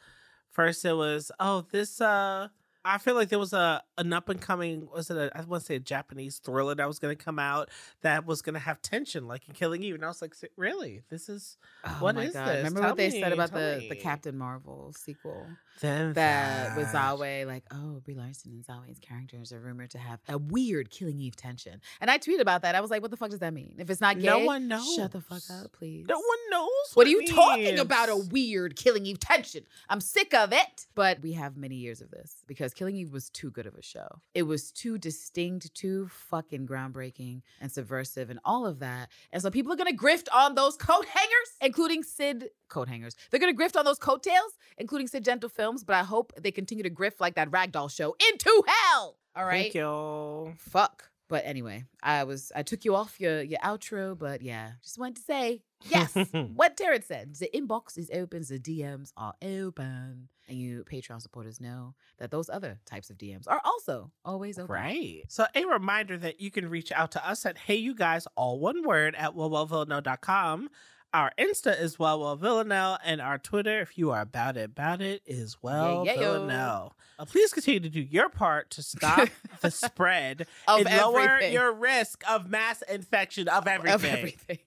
First 0.49 0.83
it 0.83 0.93
was, 0.93 1.31
oh, 1.39 1.61
this 1.71 2.01
uh 2.01 2.49
I 2.83 2.97
feel 2.97 3.15
like 3.15 3.29
there 3.29 3.39
was 3.39 3.53
a 3.53 3.83
an 3.97 4.11
up 4.13 4.29
and 4.29 4.41
coming 4.41 4.87
was 4.93 5.09
it 5.11 5.17
a 5.17 5.29
I 5.37 5.41
want 5.43 5.61
to 5.61 5.65
say 5.67 5.75
a 5.75 5.79
Japanese 5.79 6.39
thriller 6.39 6.73
that 6.75 6.87
was 6.87 6.99
going 6.99 7.15
to 7.15 7.23
come 7.23 7.37
out 7.39 7.69
that 8.01 8.25
was 8.25 8.41
going 8.41 8.53
to 8.55 8.59
have 8.59 8.81
tension 8.81 9.27
like 9.27 9.47
in 9.47 9.53
Killing 9.53 9.83
Eve 9.83 9.95
and 9.95 10.03
I 10.03 10.07
was 10.07 10.21
like 10.21 10.33
really 10.57 11.01
this 11.09 11.29
is 11.29 11.57
Oh 11.85 11.97
What 11.99 12.17
is 12.17 12.33
God. 12.33 12.47
this? 12.47 12.57
Remember 12.57 12.79
Tell 12.81 12.89
what 12.89 12.97
they 12.97 13.09
said 13.09 13.33
about 13.33 13.51
the, 13.51 13.85
the. 13.89 13.95
Captain 13.95 14.37
Marvel 14.37 14.93
sequel? 14.97 15.45
then 15.79 16.13
That 16.13 16.75
with 16.77 16.87
Zawe, 16.87 17.45
like, 17.47 17.63
oh, 17.71 18.01
Brie 18.03 18.13
Larson 18.13 18.51
and 18.51 18.63
Zawe's 18.65 18.99
characters 18.99 19.51
are 19.51 19.59
rumored 19.59 19.89
to 19.91 19.97
have 19.97 20.19
a 20.27 20.37
weird 20.37 20.91
Killing 20.91 21.19
Eve 21.19 21.35
tension. 21.35 21.81
And 21.99 22.11
I 22.11 22.19
tweeted 22.19 22.39
about 22.41 22.61
that. 22.63 22.75
I 22.75 22.81
was 22.81 22.91
like, 22.91 23.01
what 23.01 23.09
the 23.09 23.17
fuck 23.17 23.31
does 23.31 23.39
that 23.39 23.53
mean? 23.53 23.75
If 23.79 23.89
it's 23.89 24.01
not 24.01 24.19
gay, 24.19 24.27
No 24.27 24.39
one 24.39 24.67
knows 24.67 24.93
Shut 24.95 25.11
the 25.11 25.21
fuck 25.21 25.41
up, 25.51 25.71
please. 25.71 26.05
No 26.07 26.15
one 26.17 26.37
knows 26.51 26.69
What 26.93 27.07
are 27.07 27.09
you 27.09 27.21
it 27.21 27.29
talking 27.29 27.79
about? 27.79 28.09
A 28.09 28.17
weird 28.17 28.75
Killing 28.75 29.05
Eve 29.05 29.19
tension. 29.19 29.63
I'm 29.89 30.01
sick 30.01 30.33
of 30.33 30.51
it. 30.53 30.85
But 30.93 31.21
we 31.21 31.33
have 31.33 31.57
many 31.57 31.75
years 31.75 32.01
of 32.01 32.11
this 32.11 32.43
because 32.47 32.70
Killing 32.73 32.95
Eve 32.95 33.11
was 33.11 33.29
too 33.29 33.51
good 33.51 33.65
of 33.65 33.75
a 33.75 33.81
show. 33.81 34.21
It 34.33 34.43
was 34.43 34.71
too 34.71 34.97
distinct, 34.97 35.73
too 35.73 36.07
fucking 36.09 36.67
groundbreaking 36.67 37.41
and 37.59 37.71
subversive 37.71 38.29
and 38.29 38.39
all 38.45 38.65
of 38.65 38.79
that. 38.79 39.09
And 39.31 39.41
so 39.41 39.49
people 39.49 39.71
are 39.73 39.77
gonna 39.77 39.93
grift 39.93 40.27
on 40.33 40.55
those 40.55 40.75
coat 40.77 41.05
hangers, 41.05 41.49
including 41.61 42.03
Sid 42.03 42.49
coat 42.69 42.87
hangers. 42.87 43.15
They're 43.29 43.39
gonna 43.39 43.53
grift 43.53 43.77
on 43.77 43.85
those 43.85 43.99
coattails, 43.99 44.57
including 44.77 45.07
Sid 45.07 45.25
Gentle 45.25 45.49
Films. 45.49 45.83
But 45.83 45.95
I 45.95 46.03
hope 46.03 46.33
they 46.37 46.51
continue 46.51 46.83
to 46.83 46.89
grift 46.89 47.19
like 47.19 47.35
that 47.35 47.51
Ragdoll 47.51 47.91
show 47.91 48.15
into 48.29 48.63
hell. 48.67 49.17
All 49.35 49.45
right. 49.45 49.63
Thank 49.63 49.75
you. 49.75 50.53
Fuck. 50.57 51.11
But 51.31 51.43
anyway, 51.45 51.85
I 52.03 52.25
was 52.25 52.51
I 52.53 52.61
took 52.61 52.83
you 52.83 52.93
off 52.93 53.17
your 53.17 53.41
your 53.41 53.59
outro, 53.61 54.19
but 54.19 54.41
yeah, 54.41 54.71
just 54.83 54.99
wanted 54.99 55.15
to 55.15 55.21
say 55.21 55.61
yes. 55.85 56.13
what 56.55 56.75
Taryn 56.75 57.05
said: 57.05 57.35
the 57.35 57.49
inbox 57.55 57.97
is 57.97 58.11
open, 58.13 58.43
the 58.49 58.59
DMs 58.59 59.13
are 59.15 59.33
open, 59.41 60.27
and 60.51 60.59
you 60.59 60.83
Patreon 60.83 61.21
supporters 61.21 61.59
know 61.59 61.95
that 62.19 62.29
those 62.29 62.49
other 62.49 62.79
types 62.85 63.09
of 63.09 63.17
DMs 63.17 63.47
are 63.47 63.61
also 63.65 64.11
always 64.23 64.59
open. 64.59 64.73
Right. 64.73 65.23
So 65.29 65.45
a 65.55 65.65
reminder 65.65 66.17
that 66.17 66.39
you 66.39 66.51
can 66.51 66.69
reach 66.69 66.91
out 66.91 67.11
to 67.13 67.27
us 67.27 67.45
at 67.45 67.57
Hey 67.57 67.77
You 67.77 67.95
Guys, 67.95 68.27
all 68.35 68.59
one 68.59 68.85
word, 68.85 69.15
at 69.15 69.31
wellwellvillanelle.com. 69.33 70.69
Our 71.13 71.31
Insta 71.37 71.77
is 71.77 71.99
Well 71.99 72.21
Well 72.21 72.37
Villanelle, 72.37 72.97
and 73.03 73.19
our 73.19 73.37
Twitter, 73.37 73.81
if 73.81 73.97
you 73.97 74.11
are 74.11 74.21
about 74.21 74.55
it, 74.55 74.71
about 74.71 75.01
it, 75.01 75.21
is 75.25 75.57
Well 75.61 76.05
Yeah, 76.05 76.13
yeah. 76.13 76.19
Villanelle. 76.19 76.93
Uh, 77.19 77.25
please 77.25 77.51
continue 77.51 77.81
to 77.81 77.89
do 77.89 77.99
your 77.99 78.29
part 78.29 78.69
to 78.71 78.83
stop 78.83 79.27
the 79.61 79.71
spread 79.71 80.47
Of 80.67 80.85
and 80.85 80.89
lower 80.89 81.41
your 81.41 81.73
risk 81.73 82.23
of 82.29 82.49
mass 82.49 82.81
infection 82.83 83.47
of 83.47 83.67
everything. 83.67 83.93
Of 83.93 84.05
everything. 84.05 84.59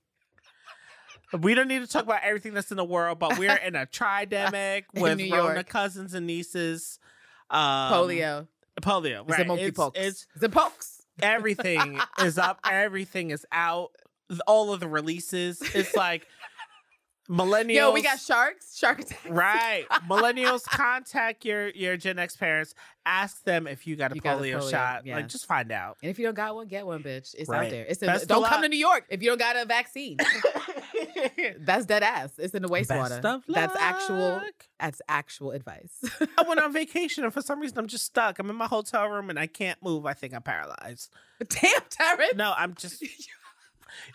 We 1.41 1.55
don't 1.55 1.69
need 1.69 1.81
to 1.81 1.87
talk 1.87 2.05
about 2.05 2.21
everything 2.23 2.55
that's 2.55 2.71
in 2.71 2.77
the 2.77 2.85
world, 2.85 3.19
but 3.19 3.39
we're 3.39 3.55
in 3.57 3.75
a 3.75 3.87
tridemic 3.93 4.85
In 4.95 5.03
with 5.03 5.19
New 5.19 5.33
Rona 5.35 5.55
York. 5.55 5.69
cousins 5.69 6.15
and 6.15 6.27
nieces. 6.27 6.99
Um, 7.51 7.61
Polio. 7.93 8.47
Polio. 8.81 9.23
It's 9.23 9.31
Right. 9.31 9.41
a 9.41 9.45
monkey 9.45 9.65
It's, 9.65 9.77
pokes. 9.77 9.99
it's 10.01 10.27
It's 10.35 10.45
a 10.45 10.49
pokes. 10.49 11.03
everything 11.23 12.01
is 12.21 12.39
up. 12.39 12.61
Everything 12.71 13.31
is 13.31 13.45
out. 13.53 13.91
All 14.47 14.73
of 14.73 14.81
the 14.81 14.89
releases. 14.89 15.61
It's 15.75 15.95
like 15.95 16.27
millennials. 17.29 17.75
Yo, 17.75 17.93
we 17.93 18.03
got 18.03 18.19
sharks. 18.19 18.77
Shark 18.77 19.01
attack. 19.01 19.21
Right. 19.29 19.85
Millennials 20.09 20.65
contact 20.65 21.45
your 21.45 21.69
your 21.71 21.97
Gen 21.97 22.19
X 22.19 22.37
parents. 22.37 22.75
Ask 23.07 23.45
them 23.45 23.67
if 23.67 23.87
you 23.87 23.97
got 23.97 24.13
a 24.13 24.15
You 24.15 24.21
got 24.23 24.41
the 24.41 24.49
polio, 24.51 24.59
polio, 24.61 24.71
shot. 24.71 25.07
Like 25.07 25.29
just 25.29 25.47
find 25.47 25.71
out. 25.71 25.99
And 26.03 26.11
if 26.11 26.19
you 26.19 26.25
don't 26.25 26.35
got 26.35 26.55
one, 26.55 26.67
get 26.69 26.87
one, 26.87 27.03
bitch. 27.03 27.35
It's 27.39 27.49
Right. 27.49 27.67
out 27.67 27.71
there. 27.71 27.85
It's 27.87 28.01
Best 28.01 28.27
don't 28.29 28.45
come 28.47 28.63
to. 28.63 28.69
New 28.69 28.79
York 28.79 29.05
if 29.11 29.23
you 29.23 29.29
don't 29.29 29.39
got 29.39 29.57
a 29.57 29.65
vaccine. 29.67 30.17
That's 31.59 31.87
dead 31.87 32.03
ass. 32.03 32.33
It's 32.39 32.55
in 32.55 32.63
the 32.63 32.69
wastewater. 32.69 33.43
That's 33.49 33.77
actual. 33.79 34.41
That's 34.79 35.01
actual 35.09 35.53
advice. 35.53 36.05
I 36.39 36.43
went 36.47 36.61
on 36.61 36.73
vacation 36.73 37.25
and 37.25 37.33
for 37.33 37.43
some 37.43 37.61
reason 37.61 37.79
I'm 37.79 37.87
just 37.87 38.05
stuck. 38.05 38.39
I'm 38.39 38.51
in 38.51 38.57
my 38.57 38.67
hotel 38.67 39.09
room 39.09 39.31
and 39.31 39.39
I 39.39 39.47
can't 39.47 39.83
move. 39.83 40.07
I 40.07 40.13
think 40.15 40.35
I'm 40.35 40.43
paralyzed. 40.43 41.11
Damn, 41.49 41.81
Taryn. 41.91 42.37
No, 42.37 42.55
I'm 42.57 42.75
just 42.75 43.05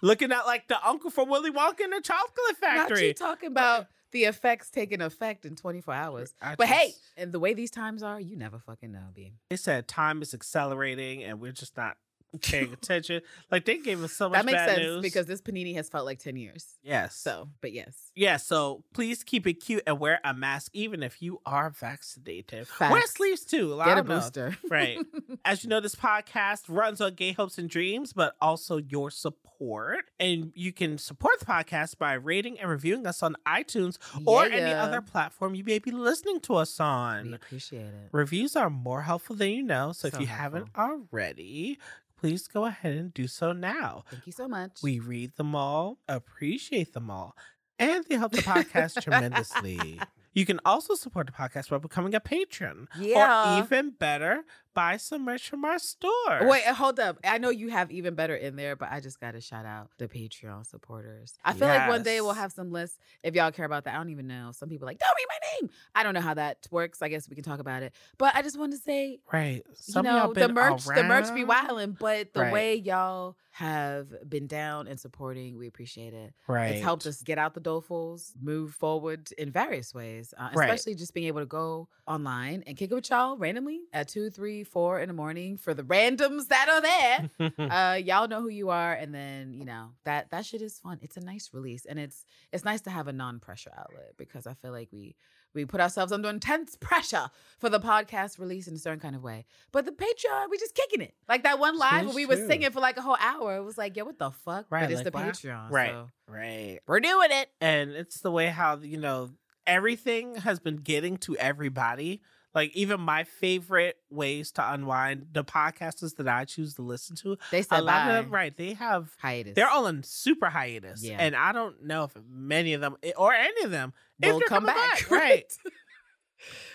looking 0.01 0.31
at 0.31 0.45
like 0.45 0.67
the 0.67 0.77
uncle 0.87 1.09
from 1.09 1.29
Willy 1.29 1.51
Wonka 1.51 1.81
in 1.81 1.89
the 1.91 2.01
chocolate 2.01 2.57
Factory. 2.59 2.97
Not 2.97 3.03
you 3.07 3.13
talking 3.13 3.47
about 3.47 3.87
the 4.11 4.25
effects 4.25 4.69
taking 4.69 5.01
effect 5.01 5.45
in 5.45 5.55
24 5.55 5.93
hours. 5.93 6.33
I 6.41 6.55
But 6.55 6.67
hey, 6.67 6.93
and 7.17 7.31
the 7.31 7.39
way 7.39 7.53
these 7.53 7.71
times 7.71 8.01
are, 8.03 8.19
you 8.19 8.35
never 8.35 8.59
fucking 8.59 8.91
know, 8.91 9.07
B. 9.13 9.33
they 9.49 9.55
said 9.55 9.87
time 9.87 10.21
is 10.21 10.33
accelerating 10.33 11.23
and 11.23 11.39
we're 11.39 11.51
just 11.51 11.77
not 11.77 11.97
paying 12.41 12.73
attention. 12.73 13.21
Like 13.51 13.65
they 13.65 13.77
gave 13.77 14.03
us 14.03 14.13
so 14.13 14.29
much 14.29 14.37
That 14.37 14.45
makes 14.45 14.59
sense 14.59 14.79
news. 14.79 15.01
because 15.01 15.25
this 15.25 15.41
panini 15.41 15.75
has 15.75 15.89
felt 15.89 16.05
like 16.05 16.19
10 16.19 16.35
years. 16.35 16.77
yes, 16.83 17.15
So, 17.15 17.49
but 17.61 17.71
yes. 17.73 18.11
yeah. 18.15 18.37
So 18.37 18.83
please 18.93 19.23
keep 19.23 19.47
it 19.47 19.55
cute 19.55 19.83
and 19.87 19.99
wear 19.99 20.19
a 20.23 20.33
mask 20.33 20.71
even 20.73 21.01
if 21.03 21.21
you 21.21 21.41
are 21.45 21.69
vaccinated. 21.69 22.67
Wear 22.79 23.01
sleeves 23.07 23.45
too. 23.45 23.81
Get 23.83 23.97
a 23.97 24.03
booster. 24.03 24.57
Right. 24.69 24.97
As 25.45 25.63
you 25.63 25.69
know, 25.69 25.79
this 25.79 25.95
podcast 25.95 26.63
runs 26.67 27.01
on 27.01 27.15
gay 27.15 27.31
hopes 27.31 27.57
and 27.57 27.69
dreams, 27.69 28.13
but 28.13 28.35
also 28.41 28.77
your 28.77 29.09
support. 29.11 30.05
And 30.19 30.51
you 30.55 30.71
can 30.71 30.97
support 30.97 31.39
the 31.39 31.45
podcast 31.45 31.97
by 31.97 32.13
rating 32.13 32.59
and 32.59 32.69
reviewing 32.69 33.05
us 33.07 33.21
on 33.23 33.35
iTunes 33.45 33.97
or 34.25 34.45
any 34.45 34.57
Yeah. 34.71 34.83
other 34.83 35.01
platform 35.01 35.55
you 35.55 35.63
may 35.63 35.79
be 35.79 35.91
listening 35.91 36.39
to 36.41 36.55
us 36.55 36.79
on. 36.79 37.27
We 37.29 37.33
appreciate 37.33 37.81
it. 37.87 38.09
Reviews 38.11 38.55
are 38.55 38.69
more 38.69 39.01
helpful 39.01 39.35
than 39.35 39.49
you 39.49 39.63
know. 39.63 39.91
So, 39.91 40.07
if 40.07 40.13
So 40.13 40.19
you 40.21 40.27
haven't 40.27 40.67
already, 40.77 41.77
please 42.19 42.47
go 42.47 42.65
ahead 42.65 42.93
and 42.95 43.13
do 43.13 43.27
so 43.27 43.51
now. 43.51 44.03
Thank 44.09 44.27
you 44.27 44.33
so 44.33 44.47
much. 44.47 44.79
We 44.83 44.99
read 44.99 45.35
them 45.37 45.55
all, 45.55 45.99
appreciate 46.07 46.93
them 46.93 47.09
all, 47.09 47.35
and 47.77 48.03
they 48.05 48.15
help 48.15 48.33
the 48.33 48.41
podcast 48.41 49.01
tremendously. 49.03 49.99
You 50.33 50.45
can 50.45 50.59
also 50.63 50.95
support 50.95 51.27
the 51.27 51.33
podcast 51.33 51.69
by 51.69 51.77
becoming 51.77 52.13
a 52.13 52.19
patron. 52.19 52.87
Yeah. 52.97 53.57
Or 53.57 53.63
even 53.63 53.91
better, 53.91 54.43
buy 54.79 54.95
some 54.95 55.25
merch 55.25 55.49
from 55.49 55.65
our 55.65 55.77
store. 55.77 56.47
Wait, 56.47 56.65
uh, 56.65 56.73
hold 56.73 57.01
up. 57.01 57.17
I 57.25 57.37
know 57.37 57.49
you 57.49 57.67
have 57.67 57.91
even 57.91 58.15
better 58.15 58.33
in 58.35 58.55
there, 58.55 58.77
but 58.77 58.89
I 58.89 59.01
just 59.01 59.19
got 59.19 59.31
to 59.33 59.41
shout 59.41 59.65
out 59.65 59.89
the 59.97 60.07
Patreon 60.07 60.65
supporters. 60.65 61.33
I 61.43 61.51
feel 61.53 61.67
like 61.67 61.85
one 61.89 62.01
day 62.01 62.21
we'll 62.21 62.31
have 62.31 62.53
some 62.53 62.71
lists 62.71 62.97
if 63.21 63.35
y'all 63.35 63.51
care 63.51 63.65
about 63.65 63.83
that. 63.83 63.93
I 63.95 63.97
don't 63.97 64.09
even 64.09 64.27
know. 64.27 64.51
Some 64.53 64.69
people 64.69 64.85
like, 64.85 64.97
don't 64.99 65.09
read 65.17 65.25
my 65.27 65.67
name. 65.67 65.69
I 65.95 66.03
don't 66.03 66.13
know 66.13 66.21
how 66.21 66.33
that 66.35 66.65
works. 66.71 67.01
I 67.01 67.09
guess 67.09 67.27
we 67.27 67.35
can 67.35 67.43
talk 67.43 67.59
about 67.59 67.83
it. 67.83 67.93
But 68.17 68.35
I 68.37 68.41
just 68.41 68.57
want 68.57 68.71
to 68.71 68.77
say, 68.77 69.19
Right. 69.33 69.63
Some 69.73 70.05
you 70.05 70.11
of 70.11 70.17
y'all 70.17 70.27
know, 70.29 70.33
the 70.33 70.53
merch, 70.53 70.85
the 70.85 71.03
merch 71.03 71.33
be 71.33 71.43
around. 71.43 71.47
wilding, 71.67 71.97
but 71.99 72.33
the 72.33 72.39
Right. 72.41 72.53
way 72.53 72.75
y'all 72.75 73.35
have 73.51 74.07
been 74.29 74.47
down 74.47 74.87
and 74.87 74.97
supporting, 74.97 75.57
we 75.57 75.67
appreciate 75.67 76.13
it. 76.13 76.33
Right. 76.47 76.69
It's 76.71 76.81
helped 76.81 77.05
us 77.05 77.21
get 77.21 77.37
out 77.37 77.53
the 77.53 77.59
dolefuls, 77.59 78.31
move 78.41 78.73
forward 78.73 79.29
in 79.37 79.51
various 79.51 79.93
ways, 79.93 80.33
uh, 80.37 80.49
Right. 80.53 80.69
especially 80.69 80.95
just 80.95 81.13
being 81.13 81.27
able 81.27 81.41
to 81.41 81.45
go 81.45 81.89
online 82.07 82.63
and 82.65 82.77
kick 82.77 82.91
it 82.91 82.95
with 82.95 83.09
y'all 83.09 83.35
randomly 83.37 83.81
at 83.91 84.07
two, 84.07 84.29
three, 84.29 84.63
four 84.69 84.99
in 84.99 85.07
the 85.07 85.13
morning 85.13 85.57
for 85.57 85.73
the 85.73 85.83
randoms 85.83 86.47
that 86.47 86.69
are 86.69 86.81
there. 86.81 87.51
uh, 87.69 87.95
y'all 87.95 88.27
know 88.27 88.41
who 88.41 88.49
you 88.49 88.69
are, 88.69 88.93
and 88.93 89.13
then 89.13 89.53
you 89.53 89.65
know 89.65 89.91
that 90.05 90.31
that 90.31 90.45
shit 90.45 90.61
is 90.61 90.79
fun. 90.79 90.99
It's 91.01 91.17
a 91.17 91.21
nice 91.21 91.49
release, 91.53 91.85
and 91.85 91.99
it's 91.99 92.25
it's 92.51 92.63
nice 92.63 92.81
to 92.81 92.89
have 92.89 93.07
a 93.07 93.13
non 93.13 93.39
pressure 93.39 93.71
outlet 93.77 94.13
because 94.17 94.47
I 94.47 94.53
feel 94.53 94.71
like 94.71 94.89
we 94.91 95.15
we 95.53 95.65
put 95.65 95.81
ourselves 95.81 96.11
under 96.11 96.29
intense 96.29 96.75
pressure 96.79 97.29
for 97.57 97.69
the 97.69 97.79
podcast 97.79 98.39
release 98.39 98.67
in 98.67 98.75
a 98.75 98.79
certain 98.79 98.99
kind 98.99 99.15
of 99.15 99.23
way. 99.23 99.45
But 99.71 99.85
the 99.85 99.91
Patreon, 99.91 100.49
we 100.49 100.57
just 100.57 100.75
kicking 100.75 101.01
it 101.01 101.13
like 101.27 101.43
that 101.43 101.59
one 101.59 101.77
live 101.77 102.05
where 102.05 102.15
we 102.15 102.25
were 102.25 102.35
singing 102.35 102.69
for 102.71 102.79
like 102.79 102.97
a 102.97 103.01
whole 103.01 103.17
hour. 103.19 103.57
It 103.57 103.63
was 103.63 103.77
like, 103.77 103.95
yo, 103.95 104.05
what 104.05 104.19
the 104.19 104.31
fuck? 104.31 104.65
Right, 104.69 104.81
But 104.81 104.91
it's 104.91 105.03
like, 105.03 105.11
the 105.11 105.17
wow. 105.17 105.29
Patreon, 105.29 105.71
Right. 105.71 105.91
So 105.91 106.09
right. 106.27 106.79
we're 106.87 106.99
doing 106.99 107.29
it. 107.31 107.49
And 107.59 107.91
it's 107.91 108.21
the 108.21 108.31
way 108.31 108.47
how, 108.47 108.77
you 108.77 108.97
know, 108.97 109.31
everything 109.65 110.35
has 110.35 110.59
been 110.59 110.77
getting 110.77 111.17
to 111.17 111.35
everybody. 111.37 112.21
Like 112.55 112.75
even 112.75 112.99
my 112.99 113.25
favorite 113.25 113.97
ways 114.09 114.51
to 114.53 114.73
unwind, 114.73 115.27
the 115.33 115.43
podcasters 115.43 116.15
that 116.15 116.27
I 116.27 116.45
choose 116.45 116.73
to 116.75 116.81
listen 116.81 117.15
to, 117.17 117.37
They 117.51 117.59
a 117.59 117.63
said 117.63 117.81
lot 117.81 117.85
bye. 118.07 118.15
of 118.17 118.23
them, 118.25 118.33
right? 118.33 118.55
They 118.57 118.73
have 118.73 119.11
hiatus. 119.19 119.53
they're 119.55 119.69
all 119.69 119.85
in 119.87 120.01
super 120.03 120.49
hiatus, 120.49 121.03
Yeah. 121.03 121.17
and 121.19 121.35
I 121.35 121.51
don't 121.51 121.83
know 121.83 122.05
if 122.05 122.11
many 122.27 122.73
of 122.73 122.81
them 122.81 122.95
eh, 123.03 123.11
or 123.15 123.33
any 123.33 123.63
of 123.63 123.71
them 123.71 123.93
will 124.21 124.39
come 124.41 124.65
coming 124.65 124.75
back, 124.75 125.11
right? 125.11 125.45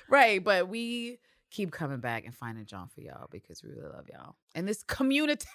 right. 0.09 0.43
But 0.43 0.69
we 0.69 1.19
keep 1.51 1.71
coming 1.71 2.01
back 2.01 2.25
and 2.25 2.35
finding 2.35 2.67
John 2.67 2.89
for 2.89 3.01
y'all 3.01 3.29
because 3.31 3.63
we 3.63 3.71
really 3.71 3.89
love 3.93 4.07
y'all. 4.13 4.37
And 4.55 4.67
this 4.69 4.83
community 4.83 5.47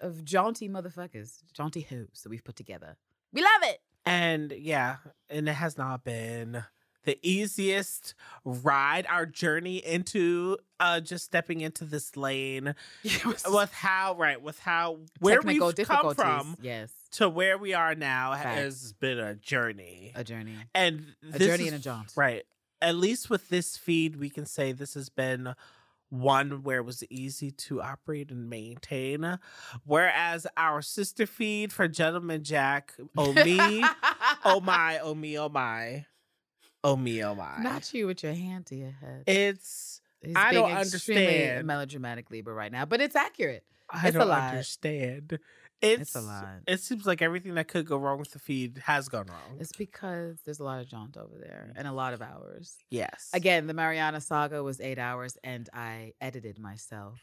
of 0.00 0.24
jaunty 0.24 0.68
motherfuckers, 0.68 1.42
jaunty 1.52 1.82
hoes 1.82 2.20
that 2.22 2.30
we've 2.30 2.44
put 2.44 2.56
together. 2.56 2.96
We 3.32 3.42
love 3.42 3.62
it. 3.62 3.78
And 4.06 4.52
yeah, 4.52 4.96
and 5.30 5.48
it 5.48 5.52
has 5.54 5.78
not 5.78 6.04
been 6.04 6.64
the 7.04 7.18
easiest 7.22 8.14
ride, 8.44 9.06
our 9.08 9.26
journey 9.26 9.76
into 9.78 10.56
uh 10.80 11.00
just 11.00 11.24
stepping 11.24 11.60
into 11.60 11.84
this 11.84 12.16
lane 12.16 12.74
It 13.04 13.24
with 13.48 13.72
how 13.72 14.14
right, 14.16 14.40
with 14.40 14.58
how 14.58 14.98
where 15.20 15.36
technical 15.36 15.72
we've 15.76 15.86
come 15.86 16.14
from 16.14 16.56
Yes. 16.60 16.90
to 17.12 17.28
where 17.28 17.56
we 17.58 17.74
are 17.74 17.94
now 17.94 18.32
Facts. 18.34 18.58
has 18.58 18.92
been 18.94 19.18
a 19.18 19.34
journey. 19.34 20.12
A 20.14 20.24
journey. 20.24 20.56
and 20.74 21.14
A 21.32 21.38
journey 21.38 21.64
is- 21.64 21.72
and 21.72 21.76
a 21.76 21.78
jaunt. 21.82 22.12
Right. 22.16 22.44
At 22.82 22.96
least 22.96 23.30
with 23.30 23.48
this 23.48 23.76
feed, 23.76 24.16
we 24.16 24.28
can 24.28 24.44
say 24.46 24.72
this 24.72 24.94
has 24.94 25.08
been 25.08 25.54
one 26.10 26.62
where 26.62 26.78
it 26.78 26.84
was 26.84 27.02
easy 27.10 27.50
to 27.50 27.80
operate 27.80 28.30
and 28.30 28.48
maintain. 28.50 29.38
Whereas 29.84 30.46
our 30.56 30.82
sister 30.82 31.26
feed 31.26 31.72
for 31.72 31.88
Gentleman 31.88 32.44
Jack, 32.44 32.94
oh 33.16 33.32
me, 33.32 33.82
oh 34.44 34.60
my, 34.60 34.98
oh 34.98 35.14
me, 35.14 35.38
oh 35.38 35.48
my, 35.48 36.04
oh 36.84 36.96
me, 36.96 37.24
oh 37.24 37.34
my. 37.34 37.60
Not 37.62 37.92
you 37.92 38.06
with 38.06 38.22
your 38.22 38.34
hand 38.34 38.66
to 38.66 38.76
your 38.76 38.92
head. 38.92 39.24
it's 39.26 40.00
He's 40.22 40.34
I 40.36 40.50
being 40.52 40.62
don't 40.62 40.72
understand. 40.72 41.66
melodramatic 41.66 42.30
Libra 42.30 42.54
right 42.54 42.70
now, 42.72 42.84
but 42.86 43.00
it's 43.00 43.16
accurate. 43.16 43.64
I 43.90 44.06
It's 44.08 44.16
a 44.16 44.20
don't 44.20 44.28
lot. 44.28 44.50
understand. 44.52 45.38
It's, 45.82 46.00
It's 46.00 46.14
a 46.14 46.22
lot. 46.22 46.46
It 46.66 46.80
seems 46.80 47.04
like 47.04 47.20
everything 47.20 47.54
that 47.56 47.68
could 47.68 47.84
go 47.84 47.98
wrong 47.98 48.18
with 48.18 48.30
the 48.30 48.38
feed 48.38 48.80
has 48.86 49.08
gone 49.10 49.26
wrong. 49.26 49.58
It's 49.60 49.72
because 49.72 50.38
there's 50.46 50.60
a 50.60 50.64
lot 50.64 50.80
of 50.80 50.88
jaunt 50.88 51.18
over 51.18 51.36
there 51.38 51.72
and 51.76 51.86
a 51.86 51.92
lot 51.92 52.14
of 52.14 52.22
hours. 52.22 52.76
yes. 52.90 53.28
Again, 53.34 53.66
the 53.66 53.74
Mariana 53.74 54.22
saga 54.22 54.62
was 54.62 54.80
eight 54.80 54.98
hours 54.98 55.36
and 55.44 55.68
I 55.74 56.14
edited 56.22 56.58
myself. 56.58 57.18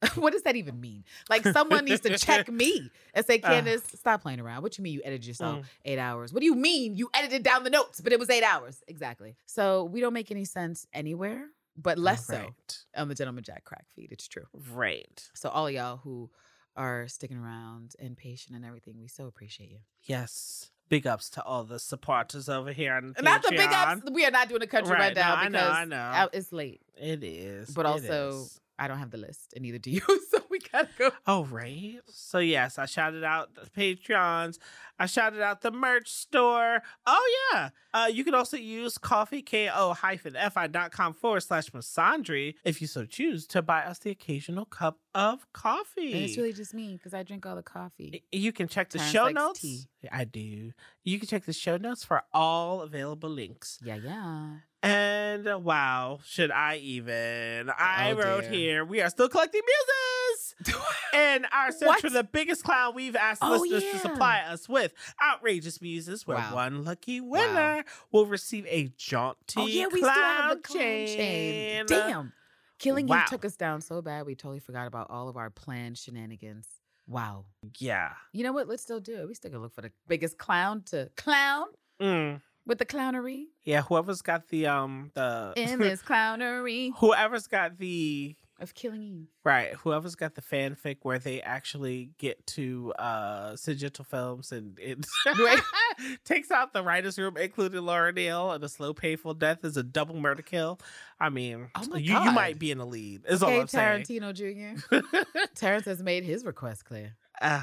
what 0.14 0.32
does 0.32 0.42
that 0.42 0.54
even 0.56 0.80
mean? 0.80 1.04
Like 1.28 1.42
someone 1.42 1.84
needs 1.84 2.00
to 2.02 2.16
check 2.18 2.48
me 2.52 2.90
and 3.14 3.26
say, 3.26 3.40
Uh. 3.42 3.48
Candace, 3.48 3.82
stop 3.94 4.22
playing 4.22 4.40
around. 4.40 4.62
What 4.62 4.78
you 4.78 4.84
mean 4.84 4.92
you 4.94 5.02
edited 5.04 5.26
yourself 5.26 5.58
Mm. 5.58 5.64
eight 5.86 5.98
hours? 5.98 6.32
What 6.32 6.40
do 6.40 6.46
you 6.46 6.54
mean 6.54 6.96
you 6.96 7.10
edited 7.14 7.42
down 7.42 7.64
the 7.64 7.70
notes, 7.70 8.00
but 8.00 8.12
it 8.12 8.18
was 8.18 8.30
eight 8.30 8.44
hours? 8.44 8.82
Exactly. 8.88 9.34
So 9.46 9.84
we 9.84 10.00
don't 10.00 10.12
make 10.14 10.30
any 10.30 10.44
sense 10.44 10.86
anywhere, 10.92 11.46
but 11.76 11.98
less 11.98 12.26
so 12.26 12.38
Right. 12.38 12.78
on 12.96 13.08
the 13.08 13.14
Gentleman 13.14 13.42
Jack 13.44 13.64
crack 13.64 13.86
feed. 13.94 14.12
It's 14.12 14.28
true. 14.28 14.46
Right. 14.72 15.28
So 15.34 15.48
all 15.48 15.68
y'all 15.70 15.96
who 15.98 16.30
are 16.76 17.08
sticking 17.08 17.38
around 17.38 17.94
and 17.98 18.16
patient 18.16 18.54
and 18.54 18.64
everything, 18.64 19.00
we 19.00 19.08
so 19.08 19.26
appreciate 19.26 19.70
you. 19.70 19.78
Yes. 20.04 20.70
Big 20.88 21.06
ups 21.08 21.28
to 21.30 21.42
all 21.42 21.64
the 21.64 21.78
supporters 21.80 22.48
over 22.48 22.72
here 22.72 22.94
on 22.94 23.14
Not 23.20 23.42
the 23.42 23.50
big 23.50 23.68
ups. 23.72 24.02
We 24.12 24.24
are 24.24 24.30
not 24.30 24.48
doing 24.48 24.62
a 24.62 24.66
country 24.66 24.92
Right, 24.92 25.14
no, 25.14 25.20
rundown 25.20 25.38
I 25.38 25.42
know, 25.44 25.50
because 25.50 25.76
I 25.76 25.84
know. 25.84 25.96
uh, 25.96 26.28
it's 26.32 26.52
late. 26.52 26.80
It 26.96 27.22
is. 27.24 27.70
But 27.70 27.84
it 27.84 27.88
also, 27.88 28.28
is. 28.42 28.60
I 28.78 28.88
don't 28.88 28.98
have 28.98 29.10
the 29.10 29.18
list, 29.18 29.52
and 29.54 29.62
neither 29.62 29.78
do 29.78 29.90
you. 29.98 30.00
So 30.30 30.38
we 30.50 30.58
gotta 30.60 30.88
go. 30.98 31.10
Oh, 31.26 31.44
right. 31.44 31.98
So, 32.06 32.38
yes, 32.38 32.78
I 32.78 32.86
shouted 32.86 33.24
out 33.24 33.54
the 33.54 33.68
Patreons. 33.70 34.58
I 34.98 35.06
shouted 35.06 35.40
out 35.40 35.60
the 35.62 35.70
merch 35.70 36.10
store. 36.10 36.82
Oh, 37.06 37.48
yeah. 37.52 37.70
Uh, 37.94 38.08
you 38.12 38.24
can 38.24 38.34
also 38.34 38.56
use 38.56 38.98
coffeeko-fi.com 38.98 41.14
forward 41.14 41.40
slash 41.40 41.70
misandry 41.70 42.54
if 42.64 42.80
you 42.80 42.86
so 42.86 43.04
choose 43.04 43.46
to 43.48 43.62
buy 43.62 43.82
us 43.84 43.98
the 44.00 44.10
occasional 44.10 44.64
cup 44.64 44.98
of 45.14 45.50
coffee. 45.52 46.12
And 46.14 46.24
it's 46.24 46.36
really 46.36 46.52
just 46.52 46.74
me 46.74 46.94
because 46.94 47.14
I 47.14 47.22
drink 47.22 47.46
all 47.46 47.56
the 47.56 47.62
coffee. 47.62 48.24
you 48.32 48.52
can 48.52 48.68
check 48.68 48.90
the 48.90 48.98
Terrence 48.98 49.12
show 49.12 49.28
notes. 49.28 49.60
tea. 49.60 49.88
I 50.10 50.24
do. 50.24 50.72
You 51.04 51.18
can 51.18 51.28
check 51.28 51.44
the 51.44 51.52
show 51.52 51.76
notes 51.76 52.04
for 52.04 52.22
all 52.32 52.82
available 52.82 53.30
links. 53.30 53.78
Yeah, 53.82 53.96
yeah. 53.96 54.48
And 54.82 55.48
uh, 55.48 55.58
wow, 55.58 56.20
should 56.24 56.50
I 56.52 56.76
even? 56.76 57.68
I 57.76 58.12
Oh, 58.12 58.16
wrote 58.16 58.42
dear. 58.42 58.50
here, 58.52 58.84
we 58.84 59.00
are 59.00 59.10
still 59.10 59.28
collecting 59.28 59.62
muses. 59.64 60.54
and 61.14 61.46
our 61.52 61.72
search 61.72 61.86
What? 61.88 62.00
for 62.00 62.10
the 62.10 62.22
biggest 62.24 62.62
clown, 62.64 62.94
we've 62.94 63.16
asked 63.16 63.42
Oh, 63.42 63.56
listeners 63.60 63.82
to 63.92 63.98
supply 63.98 64.40
us 64.40 64.68
with 64.68 64.92
outrageous 65.20 65.80
muses, 65.82 66.26
where 66.26 66.36
Wow. 66.36 66.54
one 66.54 66.84
lucky 66.84 67.20
winner 67.20 67.84
will 68.12 68.26
receive 68.26 68.66
a 68.68 68.92
jaunty 68.96 69.36
oh 69.56 69.66
yeah, 69.66 69.86
we 69.92 70.00
clown, 70.00 70.12
still 70.14 70.24
have 70.24 70.50
the 70.56 70.62
clown 70.62 70.78
chain. 70.78 71.06
chain. 71.16 71.86
Damn. 71.86 72.32
Killing 72.78 73.08
Wow. 73.08 73.22
Eve 73.22 73.30
took 73.30 73.44
us 73.44 73.56
down 73.56 73.80
so 73.80 74.00
bad 74.00 74.26
we 74.26 74.36
totally 74.36 74.60
forgot 74.60 74.86
about 74.86 75.08
all 75.10 75.28
of 75.28 75.36
our 75.36 75.50
planned 75.50 75.98
shenanigans. 75.98 76.68
Wow. 77.08 77.46
Yeah. 77.78 78.10
You 78.32 78.44
know 78.44 78.52
what? 78.52 78.68
Let's 78.68 78.82
still 78.82 79.00
do 79.00 79.16
it. 79.20 79.26
We 79.26 79.34
still 79.34 79.50
gonna 79.50 79.62
look 79.62 79.74
for 79.74 79.80
the 79.82 79.90
biggest 80.06 80.38
clown 80.38 80.82
to 80.86 81.10
clown 81.16 81.66
Mm. 82.00 82.40
With 82.68 82.78
the 82.78 82.86
clownery 82.86 83.46
Yeah. 83.64 83.82
Whoever's 83.82 84.22
got 84.22 84.46
the 84.48 84.66
um 84.68 85.10
the 85.14 85.54
in 85.56 85.78
this 85.80 86.02
clownery 86.02 86.92
whoever's 86.98 87.48
got 87.48 87.78
the 87.78 88.36
of 88.60 88.74
Killing 88.74 89.02
Eve. 89.02 89.28
Right. 89.44 89.72
Whoever's 89.74 90.16
got 90.16 90.34
the 90.34 90.42
fanfic 90.42 90.98
where 91.02 91.18
they 91.20 91.40
actually 91.40 92.10
get 92.18 92.44
to 92.48 92.92
uh 92.98 93.56
Sid 93.56 93.78
Gentle 93.78 94.04
Films 94.04 94.52
and 94.52 94.78
it 94.80 95.06
takes 96.24 96.50
out 96.50 96.72
the 96.72 96.82
writer's 96.82 97.18
room, 97.18 97.36
including 97.36 97.82
Laura 97.86 98.12
Neal, 98.12 98.50
and 98.52 98.62
a 98.64 98.68
slow, 98.68 98.92
painful 98.92 99.34
death 99.34 99.64
is 99.64 99.76
a 99.76 99.82
double 99.82 100.16
murder 100.16 100.42
kill. 100.42 100.78
I 101.20 101.28
mean, 101.30 101.68
Oh 101.74 101.96
you, 101.96 102.18
you 102.20 102.32
might 102.32 102.58
be 102.58 102.70
in 102.70 102.78
the 102.78 102.86
lead. 102.86 103.22
Is 103.28 103.42
all 103.42 103.48
Okay, 103.48 103.60
I'm 103.60 103.68
saying. 103.68 104.02
Tarantino 104.04 104.34
Jr. 104.34 105.06
Terrence 105.54 105.84
has 105.86 106.02
made 106.02 106.24
his 106.24 106.44
request 106.44 106.84
clear. 106.84 107.14
uh, 107.40 107.62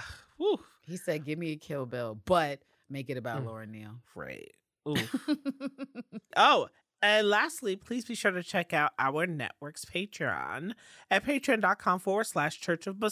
He 0.88 0.98
said, 0.98 1.26
"Give 1.26 1.38
me 1.38 1.52
a 1.52 1.56
Kill 1.58 1.86
Bill, 1.86 2.18
but 2.26 2.60
make 2.90 3.10
it 3.10 3.18
about 3.18 3.42
Mm. 3.44 3.46
Laura 3.48 3.68
Neal." 3.68 4.00
right. 4.16 4.52
Oh, 6.38 6.68
and 7.02 7.30
lastly, 7.30 7.76
please 7.76 8.04
be 8.04 8.16
sure 8.16 8.32
to 8.32 8.42
check 8.42 8.74
out 8.74 8.92
our 8.98 9.28
network's 9.28 9.86
Patreon 9.86 10.72
at 11.12 11.24
patreon.com 11.24 12.00
forward 12.00 12.24
slash 12.24 12.60
Church 12.60 12.88
of 12.88 13.00
pew, 13.00 13.08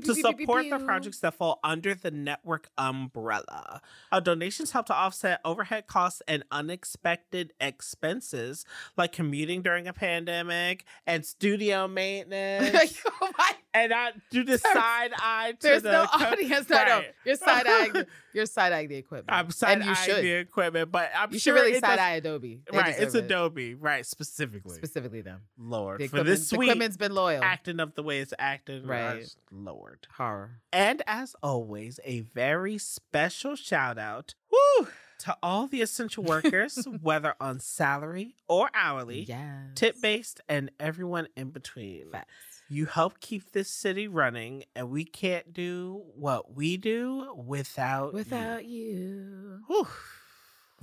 to 0.00 0.14
support 0.14 0.68
the 0.68 0.82
projects 0.84 1.20
that 1.20 1.34
fall 1.34 1.60
under 1.62 1.94
the 1.94 2.10
network 2.10 2.68
umbrella. 2.76 3.80
Our 4.10 4.20
donations 4.20 4.72
help 4.72 4.86
to 4.86 4.94
offset 4.94 5.40
overhead 5.44 5.86
costs 5.86 6.20
and 6.26 6.42
unexpected 6.50 7.52
expenses 7.60 8.64
like 8.96 9.12
commuting 9.12 9.62
during 9.62 9.86
a 9.86 9.92
pandemic 9.92 10.84
and 11.06 11.24
studio 11.24 11.86
maintenance. 11.96 13.02
oh 13.22 13.30
my 13.38 13.52
and 13.84 13.92
I 13.94 14.12
do 14.30 14.44
the 14.44 14.58
side 14.74 15.12
eye 15.16 15.52
to 15.52 15.56
There's 15.60 15.82
the 15.82 15.92
no 15.92 16.06
co- 16.06 16.24
audience. 16.26 16.68
No, 16.68 16.84
no. 16.84 17.02
You're 17.24 17.36
side 17.36 17.66
eyeing. 17.66 18.04
You're 18.34 18.46
side 18.46 18.72
eyeing 18.72 18.88
the 18.88 18.96
equipment. 18.96 19.28
I'm 19.30 19.50
side 19.50 19.80
eyeing 19.82 20.22
the 20.22 20.32
equipment, 20.32 20.92
but 20.92 21.10
I'm 21.16 21.32
you 21.32 21.38
sure 21.38 21.56
should 21.56 21.62
really 21.62 21.80
side 21.80 21.98
eye 21.98 22.12
Adobe. 22.16 22.60
They 22.70 22.76
right, 22.76 22.94
it's 22.98 23.14
it. 23.14 23.24
Adobe, 23.24 23.74
right? 23.74 24.04
Specifically, 24.04 24.76
Specifically 24.76 25.22
them. 25.22 25.40
Lord, 25.58 26.00
The 26.00 26.08
for 26.08 26.22
this 26.22 26.50
the 26.50 26.56
equipment's 26.60 26.96
been 26.96 27.14
loyal. 27.14 27.42
acting 27.42 27.80
of 27.80 27.94
the 27.94 28.02
way 28.02 28.20
it's 28.20 28.34
acting, 28.38 28.86
Right. 28.86 29.14
right? 29.14 29.36
Lord. 29.50 30.06
Horror. 30.16 30.60
And 30.72 31.02
as 31.06 31.34
always, 31.42 31.98
a 32.04 32.20
very 32.20 32.76
special 32.78 33.56
shout 33.56 33.96
out 33.98 34.34
woo, 34.52 34.88
to 35.20 35.34
all 35.42 35.66
the 35.66 35.80
essential 35.80 36.22
workers, 36.22 36.86
whether 37.00 37.34
on 37.40 37.58
salary 37.60 38.34
or 38.48 38.68
hourly, 38.74 39.20
Yes. 39.22 39.70
tip 39.74 40.00
based, 40.02 40.42
and 40.46 40.70
everyone 40.78 41.28
in 41.36 41.50
between. 41.50 42.10
Facts. 42.12 42.55
You 42.68 42.86
help 42.86 43.20
keep 43.20 43.52
this 43.52 43.70
city 43.70 44.08
running, 44.08 44.64
and 44.74 44.90
we 44.90 45.04
can't 45.04 45.52
do 45.52 46.02
what 46.16 46.54
we 46.56 46.76
do 46.76 47.32
without 47.36 48.08
you. 48.12 48.16
Without 48.18 48.64
you. 48.64 49.60
Whew. 49.68 49.86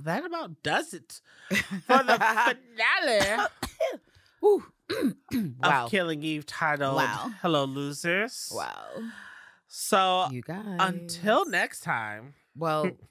That 0.00 0.24
about 0.24 0.62
does 0.62 0.92
it 0.94 1.20
for 1.86 2.02
the 2.02 2.18
finale 2.98 3.46
wow. 5.62 5.84
of 5.84 5.90
Killing 5.90 6.22
Eve 6.22 6.46
titled 6.46 6.96
Wow. 6.96 7.30
Hello 7.42 7.64
Losers. 7.64 8.50
Wow. 8.54 8.86
So 9.68 10.28
You 10.30 10.42
guys. 10.42 10.64
until 10.80 11.46
next 11.48 11.80
time. 11.80 12.34
Well. 12.56 12.90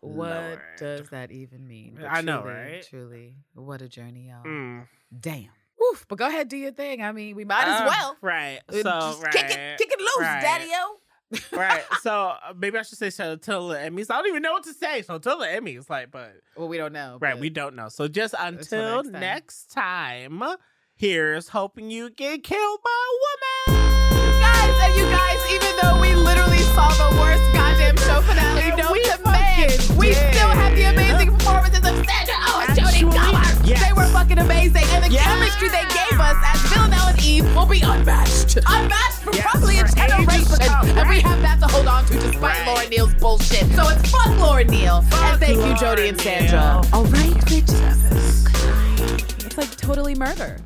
what 0.00 0.30
Lord. 0.30 0.60
does 0.78 1.08
that 1.10 1.30
even 1.32 1.66
mean? 1.66 1.96
But 2.00 2.06
I 2.06 2.20
know, 2.20 2.42
truly, 2.42 2.54
right? 2.56 2.86
Truly, 2.88 3.34
what 3.54 3.82
a 3.82 3.88
journey, 3.88 4.28
y'all. 4.28 4.44
Mm. 4.44 4.86
Damn. 5.20 5.48
Oof. 5.92 6.06
But 6.08 6.18
go 6.18 6.26
ahead, 6.26 6.48
do 6.48 6.56
your 6.56 6.72
thing. 6.72 7.02
I 7.02 7.12
mean, 7.12 7.36
we 7.36 7.44
might 7.44 7.66
as 7.66 7.80
Uh, 7.82 7.84
well. 7.88 8.16
Right. 8.20 8.60
Uh, 8.68 8.72
So 8.82 9.20
right. 9.22 9.32
kick 9.32 9.44
it, 9.50 9.78
kick 9.78 9.92
it 9.92 10.00
loose, 10.00 10.18
right. 10.20 10.42
Daddy-o. 10.42 10.96
right. 11.56 11.82
So 12.02 12.12
uh, 12.12 12.54
maybe 12.56 12.78
I 12.78 12.82
should 12.82 12.98
say 12.98 13.10
so 13.10 13.32
until 13.32 13.68
the 13.68 13.76
Emmys. 13.76 14.06
I 14.10 14.16
don't 14.18 14.28
even 14.28 14.42
know 14.42 14.52
what 14.52 14.64
to 14.64 14.72
say. 14.74 15.02
So 15.02 15.16
until 15.16 15.38
the 15.38 15.46
Emmys, 15.46 15.88
like, 15.90 16.10
but 16.10 16.32
Well, 16.56 16.68
we 16.68 16.78
don't 16.78 16.92
know. 16.92 17.18
right, 17.20 17.38
we 17.38 17.50
don't 17.50 17.74
know. 17.76 17.88
So 17.88 18.08
just 18.08 18.34
until 18.38 19.02
next 19.04 19.20
next 19.20 19.70
time. 19.74 20.38
time. 20.40 20.56
here's 20.96 21.48
hoping 21.48 21.90
you 21.90 22.10
get 22.10 22.42
killed 22.42 22.80
by 22.82 22.90
a 22.90 23.72
woman. 23.74 24.40
guys, 24.40 24.80
and 24.84 24.96
you 24.96 25.04
guys, 25.10 25.52
even 25.52 25.76
though 25.82 26.00
we 26.00 26.14
literally 26.14 26.58
saw 26.74 26.88
the 26.88 27.16
worst 27.20 27.42
goddamn 27.54 27.96
show 27.98 28.20
finale 28.22 28.76
known 28.76 28.92
we 28.92 29.02
to 29.04 29.18
man, 29.24 29.68
we 29.98 30.12
still 30.14 30.48
have 30.48 30.74
the 30.74 30.84
amazing 30.84 31.30
performances 31.36 31.78
of 31.78 31.94
Sandra 32.06 32.34
Oh 32.48 32.74
and 33.06 33.12
Jodie 33.12 33.68
yes. 33.68 33.86
They 33.86 33.92
were 33.92 34.06
fucking 34.08 34.38
amazing, 34.38 34.84
and 34.92 35.04
the 35.04 35.10
Yes. 35.10 35.24
chemistry 35.24 35.68
they 35.68 35.84
gave 35.94 36.18
us 36.20 36.36
as 36.54 36.60
Villanelle 36.72 37.08
and 37.08 37.22
Eve 37.22 37.44
will 37.54 37.66
be 37.66 37.80
unmatched. 37.80 38.58
Unmatched 38.66 39.18
for 39.22 39.32
Yes, 39.34 39.46
probably 39.50 39.78
a 39.78 39.86
for 39.86 39.86
ages 39.86 39.94
generation, 40.16 40.44
to 40.58 40.66
come, 40.66 40.88
and 40.98 41.08
we 41.08 41.20
have 41.20 41.40
that 41.42 41.60
to 41.60 41.66
hold 41.66 41.86
on 41.86 42.04
to 42.06 42.14
despite 42.14 42.42
Right. 42.42 42.66
Laura 42.66 42.88
Neal's 42.88 43.14
bullshit. 43.14 43.66
So 43.74 43.88
it's 43.88 44.10
fuck 44.10 44.38
Laura 44.38 44.64
Neal, 44.64 45.02
Fuck 45.02 45.22
and 45.24 45.40
thank 45.40 45.56
you, 45.58 45.74
Jody 45.76 46.02
Jodie 46.02 46.08
and 46.08 46.16
Neal. 46.18 46.24
Sandra. 46.48 46.82
All 46.92 47.04
right, 47.04 47.34
bitches. 47.46 47.98
It's 49.46 49.56
like 49.56 49.76
totally 49.76 50.14
murder. 50.14 50.58